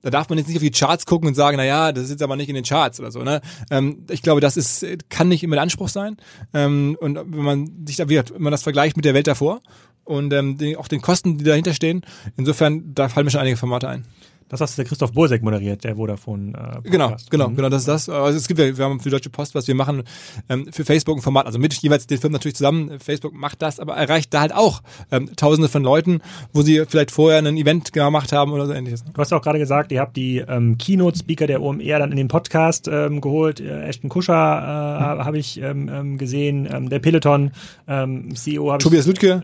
Da 0.03 0.09
darf 0.09 0.29
man 0.29 0.37
jetzt 0.37 0.47
nicht 0.47 0.55
auf 0.55 0.63
die 0.63 0.71
Charts 0.71 1.05
gucken 1.05 1.27
und 1.27 1.35
sagen, 1.35 1.57
na 1.57 1.65
ja, 1.65 1.91
das 1.91 2.05
ist 2.05 2.11
jetzt 2.11 2.23
aber 2.23 2.37
nicht 2.37 2.47
in 2.47 2.55
den 2.55 2.63
Charts 2.63 3.01
oder 3.01 3.11
so. 3.11 3.23
Ne? 3.23 3.41
Ähm, 3.69 4.05
ich 4.09 4.21
glaube, 4.21 4.39
das 4.39 4.55
ist 4.55 4.85
kann 5.09 5.27
nicht 5.27 5.43
immer 5.43 5.57
der 5.57 5.63
Anspruch 5.63 5.89
sein. 5.89 6.15
Ähm, 6.53 6.95
und 7.01 7.17
wenn 7.17 7.43
man 7.43 7.85
sich 7.85 7.97
da 7.97 8.07
wenn 8.07 8.23
man 8.37 8.51
das 8.51 8.63
vergleicht 8.63 8.95
mit 8.95 9.03
der 9.03 9.13
Welt 9.13 9.27
davor 9.27 9.59
und 10.05 10.31
ähm, 10.31 10.57
den, 10.57 10.77
auch 10.77 10.87
den 10.87 11.01
Kosten, 11.01 11.39
die 11.39 11.43
dahinter 11.43 11.73
stehen, 11.73 12.05
insofern 12.37 12.93
da 12.95 13.09
fallen 13.09 13.25
mir 13.25 13.31
schon 13.31 13.41
einige 13.41 13.57
Formate 13.57 13.89
ein. 13.89 14.05
Das 14.49 14.61
hast 14.61 14.77
der 14.77 14.85
Christoph 14.85 15.11
Bursek 15.11 15.41
moderiert, 15.41 15.83
der 15.83 15.95
Vodafone. 15.95 16.81
Äh, 16.85 16.89
genau, 16.89 17.15
genau, 17.29 17.49
mhm. 17.49 17.55
genau, 17.55 17.69
das 17.69 17.81
ist 17.83 17.87
das. 17.87 18.09
Also 18.09 18.37
es 18.37 18.47
gibt 18.47 18.59
ja, 18.59 18.77
wir 18.77 18.85
haben 18.85 18.99
für 18.99 19.09
Deutsche 19.09 19.29
Post 19.29 19.55
was, 19.55 19.67
wir 19.67 19.75
machen 19.75 20.03
ähm, 20.49 20.67
für 20.71 20.85
Facebook 20.85 21.17
ein 21.17 21.21
Format, 21.21 21.45
also 21.45 21.59
mit 21.59 21.73
jeweils 21.73 22.07
den 22.07 22.19
Firmen 22.19 22.33
natürlich 22.33 22.55
zusammen. 22.55 22.99
Facebook 22.99 23.33
macht 23.33 23.61
das, 23.61 23.79
aber 23.79 23.95
erreicht 23.95 24.33
da 24.33 24.41
halt 24.41 24.53
auch 24.53 24.81
ähm, 25.11 25.35
Tausende 25.35 25.69
von 25.69 25.83
Leuten, 25.83 26.21
wo 26.53 26.61
sie 26.61 26.83
vielleicht 26.87 27.11
vorher 27.11 27.39
ein 27.39 27.57
Event 27.57 27.93
gemacht 27.93 28.31
haben 28.31 28.51
oder 28.51 28.67
so 28.67 28.73
ähnliches. 28.73 29.03
Du 29.03 29.17
hast 29.17 29.33
auch 29.33 29.41
gerade 29.41 29.59
gesagt, 29.59 29.91
ihr 29.91 29.99
habt 29.99 30.15
die 30.15 30.37
ähm, 30.37 30.77
Keynote-Speaker 30.77 31.47
der 31.47 31.61
OMR 31.61 31.99
dann 31.99 32.11
in 32.11 32.17
den 32.17 32.27
Podcast 32.27 32.87
ähm, 32.87 33.21
geholt. 33.21 33.59
Äh, 33.59 33.87
Ashton 33.87 34.09
Kuscher 34.09 34.33
äh, 34.33 35.15
mhm. 35.15 35.25
habe 35.25 35.37
ich 35.37 35.61
ähm, 35.61 35.89
ähm, 35.89 36.17
gesehen, 36.17 36.67
ähm, 36.71 36.89
der 36.89 36.99
Peloton 36.99 37.51
ähm, 37.87 38.35
CEO 38.35 38.71
habe 38.71 38.81
ich. 38.81 38.83
Tobias 38.83 39.05
Lüttke. 39.05 39.43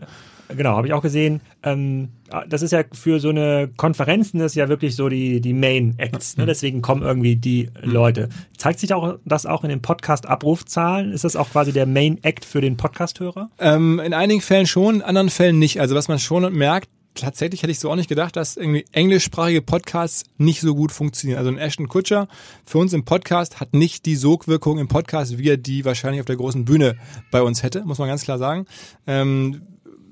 Genau, 0.56 0.76
habe 0.76 0.86
ich 0.86 0.92
auch 0.92 1.02
gesehen. 1.02 1.40
Ähm, 1.62 2.08
das 2.48 2.62
ist 2.62 2.70
ja 2.72 2.84
für 2.92 3.18
so 3.18 3.30
eine 3.30 3.68
Konferenzen 3.76 4.38
das 4.38 4.52
ist 4.52 4.56
ja 4.56 4.68
wirklich 4.68 4.94
so 4.94 5.08
die, 5.08 5.40
die 5.40 5.52
Main 5.52 5.94
Acts. 5.98 6.36
Ne? 6.36 6.46
Deswegen 6.46 6.82
kommen 6.82 7.02
irgendwie 7.02 7.36
die. 7.36 7.70
Leute. 7.82 8.28
Zeigt 8.56 8.80
sich 8.80 8.92
auch 8.94 9.18
das 9.24 9.46
auch 9.46 9.64
in 9.64 9.70
den 9.70 9.82
Podcast-Abrufzahlen? 9.82 11.12
Ist 11.12 11.24
das 11.24 11.36
auch 11.36 11.50
quasi 11.50 11.72
der 11.72 11.86
Main 11.86 12.18
Act 12.22 12.44
für 12.44 12.60
den 12.60 12.76
Podcast-Hörer? 12.76 13.50
Ähm, 13.58 14.00
in 14.00 14.14
einigen 14.14 14.40
Fällen 14.40 14.66
schon, 14.66 14.96
in 14.96 15.02
anderen 15.02 15.30
Fällen 15.30 15.58
nicht. 15.58 15.80
Also 15.80 15.94
was 15.94 16.08
man 16.08 16.18
schon 16.18 16.52
merkt, 16.54 16.88
tatsächlich 17.14 17.62
hätte 17.62 17.72
ich 17.72 17.78
so 17.78 17.90
auch 17.90 17.96
nicht 17.96 18.08
gedacht, 18.08 18.36
dass 18.36 18.56
irgendwie 18.56 18.84
englischsprachige 18.92 19.62
Podcasts 19.62 20.24
nicht 20.38 20.60
so 20.60 20.74
gut 20.74 20.92
funktionieren. 20.92 21.38
Also 21.38 21.50
ein 21.50 21.58
Ashton 21.58 21.88
Kutscher 21.88 22.28
für 22.64 22.78
uns 22.78 22.92
im 22.92 23.04
Podcast 23.04 23.60
hat 23.60 23.74
nicht 23.74 24.06
die 24.06 24.16
Sogwirkung 24.16 24.78
im 24.78 24.88
Podcast, 24.88 25.38
wie 25.38 25.48
er 25.48 25.56
die 25.56 25.84
wahrscheinlich 25.84 26.20
auf 26.20 26.26
der 26.26 26.36
großen 26.36 26.64
Bühne 26.64 26.96
bei 27.30 27.42
uns 27.42 27.62
hätte, 27.62 27.84
muss 27.84 27.98
man 27.98 28.08
ganz 28.08 28.22
klar 28.22 28.38
sagen. 28.38 28.66
Ähm, 29.06 29.62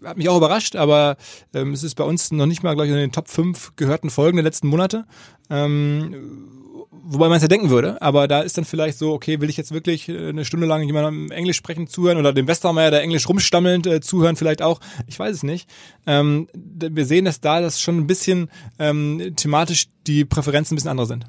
hat 0.04 0.16
mich 0.16 0.28
auch 0.28 0.36
überrascht, 0.36 0.76
aber 0.76 1.16
ähm, 1.54 1.72
es 1.72 1.82
ist 1.82 1.94
bei 1.94 2.04
uns 2.04 2.30
noch 2.30 2.46
nicht 2.46 2.62
mal, 2.62 2.74
glaube 2.74 2.86
ich, 2.86 2.92
in 2.92 2.98
den 2.98 3.12
Top 3.12 3.28
5 3.28 3.76
gehörten 3.76 4.10
Folgen 4.10 4.36
der 4.36 4.44
letzten 4.44 4.68
Monate. 4.68 5.04
Ähm, 5.50 6.58
wobei 6.90 7.28
man 7.28 7.36
es 7.36 7.42
ja 7.42 7.48
denken 7.48 7.70
würde, 7.70 8.00
aber 8.02 8.28
da 8.28 8.40
ist 8.40 8.58
dann 8.58 8.64
vielleicht 8.64 8.98
so, 8.98 9.12
okay, 9.12 9.40
will 9.40 9.50
ich 9.50 9.56
jetzt 9.56 9.72
wirklich 9.72 10.08
äh, 10.08 10.28
eine 10.28 10.44
Stunde 10.44 10.66
lang 10.66 10.82
jemandem 10.82 11.30
Englisch 11.30 11.56
sprechen 11.56 11.86
zuhören 11.86 12.18
oder 12.18 12.32
dem 12.32 12.46
Westermeier, 12.46 12.90
der 12.90 13.02
Englisch 13.02 13.28
rumstammelnd 13.28 13.86
äh, 13.86 14.00
zuhören 14.00 14.36
vielleicht 14.36 14.62
auch, 14.62 14.80
ich 15.06 15.18
weiß 15.18 15.36
es 15.36 15.42
nicht. 15.42 15.68
Ähm, 16.06 16.48
wir 16.54 17.06
sehen, 17.06 17.24
dass 17.24 17.40
da 17.40 17.60
das 17.60 17.80
schon 17.80 17.98
ein 17.98 18.06
bisschen 18.06 18.50
ähm, 18.78 19.34
thematisch 19.36 19.86
die 20.06 20.24
Präferenzen 20.24 20.74
ein 20.74 20.76
bisschen 20.76 20.90
andere 20.90 21.06
sind. 21.06 21.26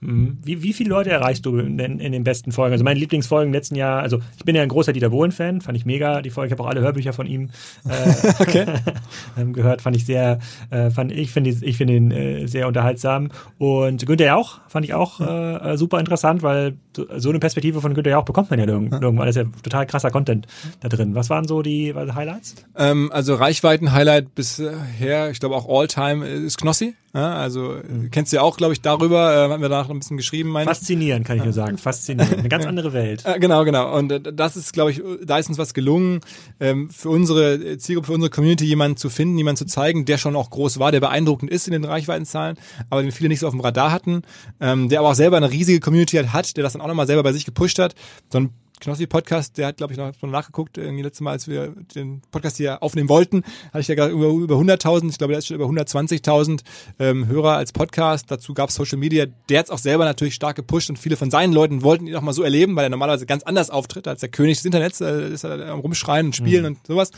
Mhm. 0.00 0.38
Wie, 0.42 0.62
wie 0.62 0.72
viele 0.72 0.90
Leute 0.90 1.10
erreichst 1.10 1.44
du 1.44 1.58
in, 1.58 1.78
in, 1.78 2.12
den 2.12 2.24
besten 2.24 2.52
Folgen? 2.52 2.72
Also 2.72 2.84
meine 2.84 3.00
Lieblingsfolgen 3.00 3.48
im 3.48 3.52
letzten 3.52 3.74
Jahr, 3.74 4.00
also 4.00 4.20
ich 4.36 4.44
bin 4.44 4.54
ja 4.54 4.62
ein 4.62 4.68
großer 4.68 4.92
Dieter 4.92 5.10
Bohlen-Fan, 5.10 5.60
fand 5.60 5.76
ich 5.76 5.84
mega, 5.84 6.22
die 6.22 6.30
Folge, 6.30 6.48
ich 6.48 6.52
habe 6.52 6.62
auch 6.62 6.70
alle 6.70 6.80
Hörbücher 6.80 7.12
von 7.12 7.26
ihm 7.26 7.50
äh, 7.88 8.66
ähm, 9.40 9.52
gehört, 9.52 9.82
fand 9.82 9.96
ich 9.96 10.06
sehr, 10.06 10.38
äh, 10.70 10.90
fand 10.90 11.12
ich 11.12 11.32
finde 11.32 11.50
ich 11.50 11.76
finde 11.76 11.96
ihn 11.96 12.10
äh, 12.10 12.46
sehr 12.46 12.68
unterhaltsam. 12.68 13.30
Und 13.58 14.06
Günther 14.06 14.26
Jauch 14.26 14.60
fand 14.68 14.84
ich 14.84 14.94
auch 14.94 15.20
äh, 15.20 15.76
super 15.76 15.98
interessant, 15.98 16.42
weil 16.42 16.76
so 17.16 17.28
eine 17.28 17.38
Perspektive 17.38 17.80
von 17.80 17.94
Günther 17.94 18.12
Jauch 18.12 18.24
bekommt 18.24 18.50
man 18.50 18.58
ja 18.58 18.66
irgendwann. 18.66 19.16
Das 19.16 19.36
ist 19.36 19.42
ja 19.42 19.50
total 19.62 19.86
krasser 19.86 20.10
Content 20.10 20.46
da 20.80 20.88
drin. 20.88 21.14
Was 21.14 21.30
waren 21.30 21.46
so 21.46 21.62
die 21.62 21.94
Highlights? 21.94 22.56
Ähm, 22.76 23.10
also 23.12 23.34
Reichweiten-Highlight 23.34 24.34
bisher, 24.34 25.30
ich 25.30 25.40
glaube 25.40 25.56
auch 25.56 25.68
All-Time 25.68 26.26
ist 26.26 26.58
Knossi. 26.58 26.94
Ja, 27.14 27.36
also 27.36 27.76
mhm. 27.88 28.10
kennst 28.10 28.32
du 28.32 28.36
ja 28.36 28.42
auch, 28.42 28.56
glaube 28.56 28.74
ich, 28.74 28.82
darüber, 28.82 29.34
äh, 29.34 29.50
haben 29.50 29.62
wir 29.62 29.68
danach 29.68 29.87
ein 29.94 29.98
bisschen 29.98 30.16
geschrieben. 30.16 30.50
Meine. 30.50 30.66
Faszinierend, 30.66 31.26
kann 31.26 31.38
ich 31.38 31.44
nur 31.44 31.52
sagen. 31.52 31.78
Faszinierend. 31.78 32.38
Eine 32.38 32.48
ganz 32.48 32.66
andere 32.66 32.92
Welt. 32.92 33.24
Äh, 33.24 33.38
genau, 33.38 33.64
genau. 33.64 33.96
Und 33.96 34.12
äh, 34.12 34.20
das 34.20 34.56
ist, 34.56 34.72
glaube 34.72 34.90
ich, 34.90 35.02
da 35.24 35.38
ist 35.38 35.48
uns 35.48 35.58
was 35.58 35.74
gelungen, 35.74 36.20
ähm, 36.60 36.90
für 36.90 37.10
unsere 37.10 37.78
Zielgruppe, 37.78 38.06
für 38.06 38.12
unsere 38.14 38.30
Community 38.30 38.64
jemanden 38.64 38.96
zu 38.96 39.10
finden, 39.10 39.36
jemanden 39.38 39.58
zu 39.58 39.66
zeigen, 39.66 40.04
der 40.04 40.18
schon 40.18 40.36
auch 40.36 40.50
groß 40.50 40.78
war, 40.78 40.92
der 40.92 41.00
beeindruckend 41.00 41.50
ist 41.50 41.66
in 41.66 41.72
den 41.72 41.84
Reichweitenzahlen, 41.84 42.56
aber 42.90 43.02
den 43.02 43.12
viele 43.12 43.28
nicht 43.28 43.40
so 43.40 43.46
auf 43.46 43.54
dem 43.54 43.60
Radar 43.60 43.92
hatten, 43.92 44.22
ähm, 44.60 44.88
der 44.88 45.00
aber 45.00 45.10
auch 45.10 45.14
selber 45.14 45.36
eine 45.36 45.50
riesige 45.50 45.80
Community 45.80 46.16
hat, 46.16 46.56
der 46.56 46.62
das 46.62 46.72
dann 46.72 46.82
auch 46.82 46.88
nochmal 46.88 47.06
selber 47.06 47.22
bei 47.22 47.32
sich 47.32 47.44
gepusht 47.44 47.78
hat. 47.78 47.94
So 48.30 48.38
ein 48.38 48.50
Knossi-Podcast, 48.80 49.58
der 49.58 49.68
hat, 49.68 49.76
glaube 49.78 49.92
ich, 49.92 49.98
noch 49.98 50.12
nachgeguckt, 50.22 50.78
irgendwie 50.78 51.02
letztes 51.02 51.20
Mal, 51.20 51.32
als 51.32 51.48
wir 51.48 51.74
den 51.94 52.22
Podcast 52.30 52.56
hier 52.56 52.82
aufnehmen 52.82 53.08
wollten, 53.08 53.42
hatte 53.68 53.80
ich 53.80 53.88
ja 53.88 53.94
gerade 53.94 54.12
über, 54.12 54.28
über 54.28 54.56
100.000, 54.56 55.10
ich 55.10 55.18
glaube, 55.18 55.32
der 55.32 55.38
ist 55.38 55.46
schon 55.46 55.56
über 55.56 55.66
120.000 55.66 56.60
ähm, 56.98 57.26
Hörer 57.26 57.56
als 57.56 57.72
Podcast. 57.72 58.30
Dazu 58.30 58.54
gab 58.54 58.70
es 58.70 58.74
Social 58.74 58.98
Media. 58.98 59.26
Der 59.48 59.58
hat 59.60 59.66
es 59.66 59.70
auch 59.70 59.78
selber 59.78 60.04
natürlich 60.04 60.34
stark 60.34 60.56
gepusht 60.56 60.90
und 60.90 60.98
viele 60.98 61.16
von 61.16 61.30
seinen 61.30 61.52
Leuten 61.52 61.82
wollten 61.82 62.06
ihn 62.06 62.16
auch 62.16 62.22
mal 62.22 62.32
so 62.32 62.42
erleben, 62.42 62.76
weil 62.76 62.84
er 62.84 62.90
normalerweise 62.90 63.26
ganz 63.26 63.42
anders 63.42 63.70
auftritt 63.70 64.08
als 64.08 64.20
der 64.20 64.28
König 64.28 64.56
des 64.56 64.64
Internets, 64.64 65.00
äh, 65.00 65.28
ist 65.28 65.44
er 65.44 65.68
am 65.68 65.80
Rumschreien 65.80 66.26
und 66.26 66.36
Spielen 66.36 66.62
mhm. 66.62 66.68
und 66.68 66.86
sowas. 66.86 67.10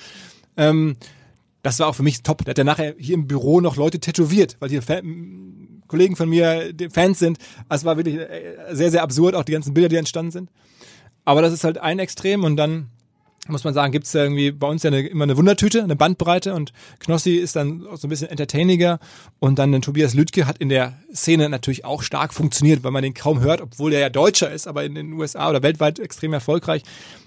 Ähm, 0.57 0.97
das 1.63 1.79
war 1.79 1.89
auch 1.89 1.95
für 1.95 2.03
mich 2.03 2.23
top. 2.23 2.45
Der 2.45 2.53
hat 2.53 2.59
ja 2.59 2.65
nachher 2.65 2.95
hier 2.99 3.15
im 3.15 3.27
Büro 3.27 3.61
noch 3.61 3.77
Leute 3.77 4.01
tätowiert, 4.01 4.57
weil 4.61 4.71
hier 4.71 4.83
Fan 4.83 5.81
Kollegen 5.91 6.15
von 6.15 6.29
mir 6.29 6.73
Fans 6.93 7.19
sind. 7.19 7.39
Also 7.69 7.83
es 7.83 7.85
war 7.85 7.97
wirklich 7.97 8.17
äh, 8.17 8.57
sehr, 8.71 8.91
sehr 8.91 9.03
absurd, 9.03 9.35
auch 9.35 9.45
die 9.45 9.53
ganzen 9.53 9.75
Bilder, 9.75 9.89
die 9.89 9.97
entstanden 9.97 10.31
sind. 10.31 10.51
Aber 11.31 11.43
das 11.43 11.53
ist 11.53 11.63
halt 11.63 11.79
ein 11.79 12.01
Extrem 12.01 12.43
und 12.43 12.57
dann 12.57 12.89
muss 13.47 13.63
man 13.63 13.73
sagen, 13.73 13.93
gibt 13.93 14.05
es 14.05 14.13
ja 14.15 14.25
irgendwie 14.25 14.51
bei 14.51 14.67
uns 14.67 14.83
ja 14.83 14.89
eine, 14.89 15.07
immer 15.07 15.23
eine 15.23 15.37
Wundertüte, 15.37 15.81
eine 15.81 15.95
Bandbreite 15.95 16.55
und 16.55 16.73
Knossi 16.99 17.37
ist 17.37 17.55
dann 17.55 17.87
so 17.95 18.09
ein 18.09 18.11
bisschen 18.11 18.31
entertainiger 18.31 18.99
und 19.39 19.61
dann 19.61 19.71
den 19.71 19.81
Tobias 19.81 20.15
Lüdke 20.15 20.49
hat 20.49 20.59
in 20.59 20.71
der 20.71 20.95
Szene 21.15 21.49
natürlich 21.49 21.85
auch 21.85 22.03
stark 22.03 22.35
funktioniert, 22.35 22.83
weil 22.83 22.91
man 22.91 23.05
den 23.05 23.15
kaum 23.15 23.43
hört, 23.43 23.61
obwohl 23.61 23.93
der 23.93 24.01
ja 24.01 24.09
Deutscher 24.09 24.51
ist, 24.51 24.67
aber 24.67 24.83
in 24.83 24.97
den 24.97 25.13
USA 25.13 25.49
oder 25.49 25.63
weltweit 25.63 26.01
extrem 26.01 26.33
erfolgreich. 26.33 26.83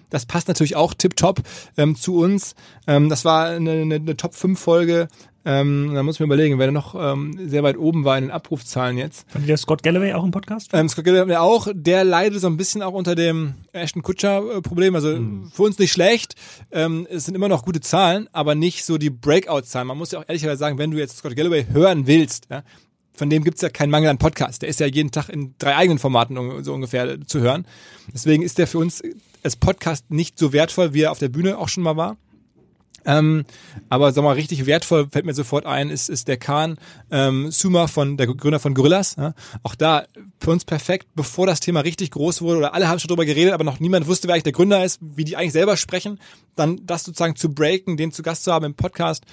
Das 0.10 0.26
passt 0.26 0.50
natürlich 0.50 0.76
auch 0.76 0.94
tipptopp 0.94 1.42
ähm, 1.78 1.96
zu 1.96 2.18
uns. 2.18 2.56
Ähm, 2.88 3.08
das 3.08 3.24
war 3.24 3.52
eine, 3.52 3.72
eine, 3.72 3.96
eine 3.96 4.18
Top-5-Folge 4.18 5.08
ähm, 5.46 5.92
da 5.94 6.04
muss 6.04 6.16
ich 6.16 6.20
mir 6.22 6.26
überlegen, 6.26 6.58
wer 6.58 6.72
noch 6.72 6.96
ähm, 6.96 7.38
sehr 7.50 7.64
weit 7.64 7.78
oben 7.78 8.06
war 8.06 8.18
in 8.18 8.26
den 8.26 8.32
Abrufzahlen 8.32 8.98
jetzt. 8.98 9.30
Fand 9.30 9.48
der 9.48 9.58
Scott 9.58 9.84
Galloway 9.84 10.14
auch 10.14 10.24
im 10.24 10.32
Podcast? 10.32 10.70
Ähm, 10.74 10.88
Scott 10.88 11.04
Galloway 11.04 11.36
auch. 11.36 11.68
Der 11.74 12.06
leidet 12.06 12.40
so 12.40 12.48
ein 12.48 12.56
bisschen 12.56 12.82
auch 12.82 12.94
unter 12.94 13.16
dem 13.16 13.56
Ashton 13.74 14.04
Kutscher-Problem. 14.04 14.96
Also 14.96 15.10
mhm. 15.10 15.52
für 15.54 15.64
uns 15.64 15.78
nicht 15.80 15.92
schlecht. 15.92 16.36
Ähm, 16.72 17.06
es 17.10 17.26
sind 17.26 17.36
immer 17.36 17.50
noch 17.50 17.66
gute 17.66 17.82
Zahlen, 17.82 18.30
aber 18.32 18.56
nicht 18.56 18.86
so 18.86 18.98
die 18.98 19.10
Breakout-Zahlen. 19.10 19.88
Man 19.88 19.98
muss 19.98 20.12
ja 20.12 20.20
auch 20.20 20.26
ehrlicherweise 20.28 20.60
sagen, 20.60 20.78
wenn 20.78 20.92
du 20.92 20.98
jetzt 20.98 21.18
Scott 21.18 21.36
Galloway 21.36 21.66
hören 21.72 22.08
willst, 22.08 22.48
ja, 22.50 22.64
von 23.14 23.30
dem 23.30 23.44
gibt's 23.44 23.62
ja 23.62 23.70
keinen 23.70 23.92
Mangel 23.92 24.10
an 24.10 24.18
Podcast. 24.18 24.62
Der 24.62 24.70
ist 24.70 24.80
ja 24.80 24.88
jeden 24.88 25.12
Tag 25.12 25.30
in 25.30 25.56
drei 25.60 25.76
eigenen 25.76 26.00
Formaten 26.00 26.64
so 26.64 26.74
ungefähr 26.74 27.20
zu 27.28 27.42
hören. 27.42 27.66
Deswegen 28.14 28.44
ist 28.44 28.58
der 28.58 28.66
für 28.66 28.80
uns 28.80 29.04
als 29.44 29.56
Podcast 29.56 30.10
nicht 30.10 30.40
so 30.40 30.54
wertvoll, 30.54 30.94
wie 30.94 31.02
er 31.02 31.12
auf 31.12 31.20
der 31.20 31.30
Bühne 31.30 31.58
auch 31.58 31.70
schon 31.70 31.84
mal 31.84 31.98
war. 31.98 32.18
Ähm, 33.06 33.46
aber 33.90 34.12
sag 34.12 34.24
mal, 34.24 34.34
richtig 34.34 34.66
wertvoll 34.66 35.08
fällt 35.12 35.26
mir 35.26 35.34
sofort 35.34 35.66
ein, 35.66 35.90
ist, 35.90 36.10
ist 36.10 36.28
der 36.28 36.38
Khan 36.38 36.78
ähm, 37.12 37.52
Suma 37.52 37.88
von 37.88 38.18
der 38.18 38.28
Gründer 38.28 38.60
von 38.60 38.74
Gorillas. 38.74 39.16
Ja? 39.18 39.34
Auch 39.64 39.76
da 39.76 40.06
für 40.40 40.52
uns 40.52 40.66
perfekt, 40.66 41.08
bevor 41.16 41.48
das 41.48 41.60
Thema 41.60 41.82
richtig 41.82 42.12
groß 42.12 42.42
wurde 42.42 42.58
oder 42.60 42.74
alle 42.74 42.88
haben 42.88 43.00
schon 43.00 43.08
drüber 43.10 43.26
geredet, 43.26 43.54
aber 43.54 43.64
noch 43.64 43.80
niemand 43.80 44.08
wusste, 44.08 44.28
wer 44.28 44.36
eigentlich 44.36 44.44
der 44.44 44.54
Gründer 44.54 44.84
ist, 44.84 45.00
wie 45.02 45.24
die 45.24 45.38
eigentlich 45.38 45.54
selber 45.54 45.78
sprechen, 45.78 46.20
dann 46.56 46.80
das 46.86 47.04
sozusagen 47.04 47.36
zu 47.36 47.54
breaken, 47.54 47.98
den 47.98 48.12
zu 48.12 48.24
Gast 48.24 48.44
zu 48.44 48.54
haben 48.54 48.66
im 48.66 48.76
Podcast. 48.76 49.24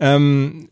Ähm, 0.00 0.68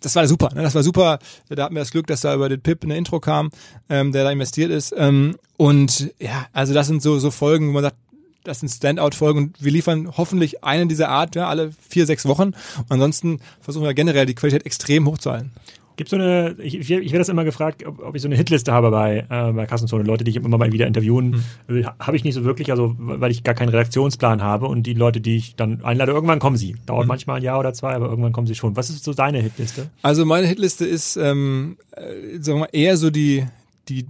das 0.00 0.16
war 0.16 0.26
super. 0.26 0.50
Ne? 0.54 0.62
Das 0.62 0.74
war 0.74 0.82
super. 0.82 1.18
Da 1.48 1.64
hatten 1.64 1.74
wir 1.74 1.80
das 1.80 1.90
Glück, 1.90 2.06
dass 2.06 2.22
da 2.22 2.34
über 2.34 2.48
den 2.48 2.60
Pip 2.60 2.82
eine 2.82 2.96
Intro 2.96 3.20
kam, 3.20 3.50
ähm, 3.88 4.12
der 4.12 4.24
da 4.24 4.30
investiert 4.30 4.70
ist. 4.70 4.94
Ähm, 4.96 5.36
und 5.56 6.12
ja, 6.18 6.46
also 6.52 6.72
das 6.74 6.86
sind 6.86 7.02
so, 7.02 7.18
so 7.18 7.30
Folgen, 7.30 7.68
wo 7.68 7.72
man 7.72 7.82
sagt, 7.82 7.96
das 8.44 8.60
sind 8.60 8.68
Standout-Folgen 8.68 9.38
und 9.38 9.62
wir 9.62 9.72
liefern 9.72 10.16
hoffentlich 10.16 10.64
eine 10.64 10.86
dieser 10.86 11.08
Art, 11.08 11.36
ja, 11.36 11.48
alle 11.48 11.72
vier, 11.88 12.06
sechs 12.06 12.26
Wochen. 12.26 12.52
Und 12.78 12.90
ansonsten 12.90 13.40
versuchen 13.60 13.84
wir 13.84 13.94
generell 13.94 14.26
die 14.26 14.34
Qualität 14.34 14.66
extrem 14.66 15.06
hochzuhalten. 15.06 15.52
Gibt 15.96 16.08
so 16.08 16.16
eine, 16.16 16.56
ich, 16.62 16.76
ich, 16.76 16.88
werde 16.88 17.18
das 17.18 17.28
immer 17.28 17.44
gefragt, 17.44 17.84
ob, 17.84 18.02
ob, 18.02 18.16
ich 18.16 18.22
so 18.22 18.28
eine 18.28 18.36
Hitliste 18.36 18.72
habe 18.72 18.90
bei, 18.90 19.26
äh, 19.28 19.52
bei 19.52 19.66
Kassenzone. 19.66 20.02
Leute, 20.02 20.24
die 20.24 20.30
ich 20.30 20.36
immer 20.36 20.56
mal 20.56 20.72
wieder 20.72 20.86
interviewen, 20.86 21.44
hm. 21.68 21.86
habe 21.98 22.16
ich 22.16 22.24
nicht 22.24 22.32
so 22.32 22.44
wirklich, 22.44 22.70
also 22.70 22.94
weil 22.98 23.30
ich 23.30 23.44
gar 23.44 23.54
keinen 23.54 23.68
Redaktionsplan 23.68 24.42
habe 24.42 24.66
und 24.66 24.84
die 24.84 24.94
Leute, 24.94 25.20
die 25.20 25.36
ich 25.36 25.56
dann 25.56 25.84
einlade, 25.84 26.12
irgendwann 26.12 26.38
kommen 26.38 26.56
sie. 26.56 26.76
Dauert 26.86 27.02
hm. 27.02 27.08
manchmal 27.08 27.36
ein 27.36 27.42
Jahr 27.42 27.58
oder 27.58 27.74
zwei, 27.74 27.92
aber 27.92 28.08
irgendwann 28.08 28.32
kommen 28.32 28.46
sie 28.46 28.54
schon. 28.54 28.76
Was 28.76 28.88
ist 28.88 29.04
so 29.04 29.12
deine 29.12 29.40
Hitliste? 29.40 29.90
Also 30.00 30.24
meine 30.24 30.46
Hitliste 30.46 30.86
ist 30.86 31.18
ähm, 31.18 31.76
äh, 31.90 32.38
sagen 32.40 32.60
wir 32.60 32.60
mal, 32.60 32.68
eher 32.72 32.96
so 32.96 33.10
die, 33.10 33.44
die 33.90 34.06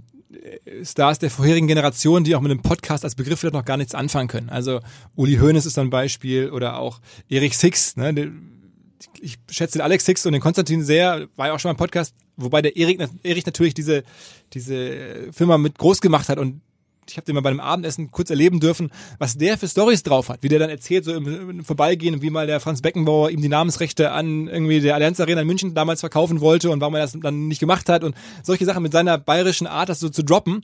Stars 0.83 1.19
der 1.19 1.29
vorherigen 1.29 1.67
Generation, 1.67 2.23
die 2.23 2.35
auch 2.35 2.41
mit 2.41 2.51
dem 2.51 2.61
Podcast 2.61 3.03
als 3.03 3.15
Begriff 3.15 3.39
vielleicht 3.39 3.53
noch 3.53 3.65
gar 3.65 3.77
nichts 3.77 3.95
anfangen 3.95 4.27
können. 4.27 4.49
Also 4.49 4.79
Uli 5.15 5.37
Hoeneß 5.37 5.65
ist 5.65 5.77
ein 5.77 5.89
Beispiel 5.89 6.49
oder 6.49 6.77
auch 6.77 6.99
Erich 7.29 7.57
Six. 7.57 7.97
Ne? 7.97 8.31
Ich 9.19 9.37
schätze 9.49 9.77
den 9.77 9.81
Alex 9.81 10.05
Six 10.05 10.25
und 10.25 10.33
den 10.33 10.41
Konstantin 10.41 10.83
sehr, 10.83 11.27
war 11.35 11.47
ja 11.47 11.53
auch 11.53 11.59
schon 11.59 11.69
mal 11.69 11.73
im 11.73 11.77
Podcast, 11.77 12.15
wobei 12.37 12.61
der 12.61 12.77
Erich, 12.77 12.99
Erich 13.23 13.45
natürlich 13.45 13.73
diese, 13.73 14.03
diese 14.53 15.31
Firma 15.31 15.57
mit 15.57 15.77
groß 15.77 16.01
gemacht 16.01 16.29
hat 16.29 16.39
und 16.39 16.61
ich 17.11 17.17
habe 17.17 17.25
den 17.25 17.35
mal 17.35 17.41
bei 17.41 17.49
einem 17.49 17.59
Abendessen 17.59 18.11
kurz 18.11 18.29
erleben 18.29 18.59
dürfen, 18.59 18.91
was 19.19 19.37
der 19.37 19.57
für 19.57 19.67
Stories 19.67 20.03
drauf 20.03 20.29
hat, 20.29 20.43
wie 20.43 20.49
der 20.49 20.59
dann 20.59 20.69
erzählt, 20.69 21.05
so 21.05 21.13
im, 21.13 21.49
im 21.49 21.65
Vorbeigehen, 21.65 22.21
wie 22.21 22.29
mal 22.29 22.47
der 22.47 22.59
Franz 22.59 22.81
Beckenbauer 22.81 23.29
ihm 23.29 23.41
die 23.41 23.49
Namensrechte 23.49 24.11
an 24.11 24.47
irgendwie 24.47 24.79
der 24.79 24.95
Allianz 24.95 25.19
Arena 25.19 25.41
in 25.41 25.47
München 25.47 25.73
damals 25.73 25.99
verkaufen 25.99 26.41
wollte 26.41 26.69
und 26.69 26.81
warum 26.81 26.95
er 26.95 27.01
das 27.01 27.17
dann 27.21 27.47
nicht 27.47 27.59
gemacht 27.59 27.89
hat 27.89 28.03
und 28.03 28.15
solche 28.43 28.65
Sachen 28.65 28.83
mit 28.83 28.91
seiner 28.91 29.17
bayerischen 29.17 29.67
Art, 29.67 29.89
das 29.89 29.99
so 29.99 30.09
zu 30.09 30.23
droppen, 30.23 30.61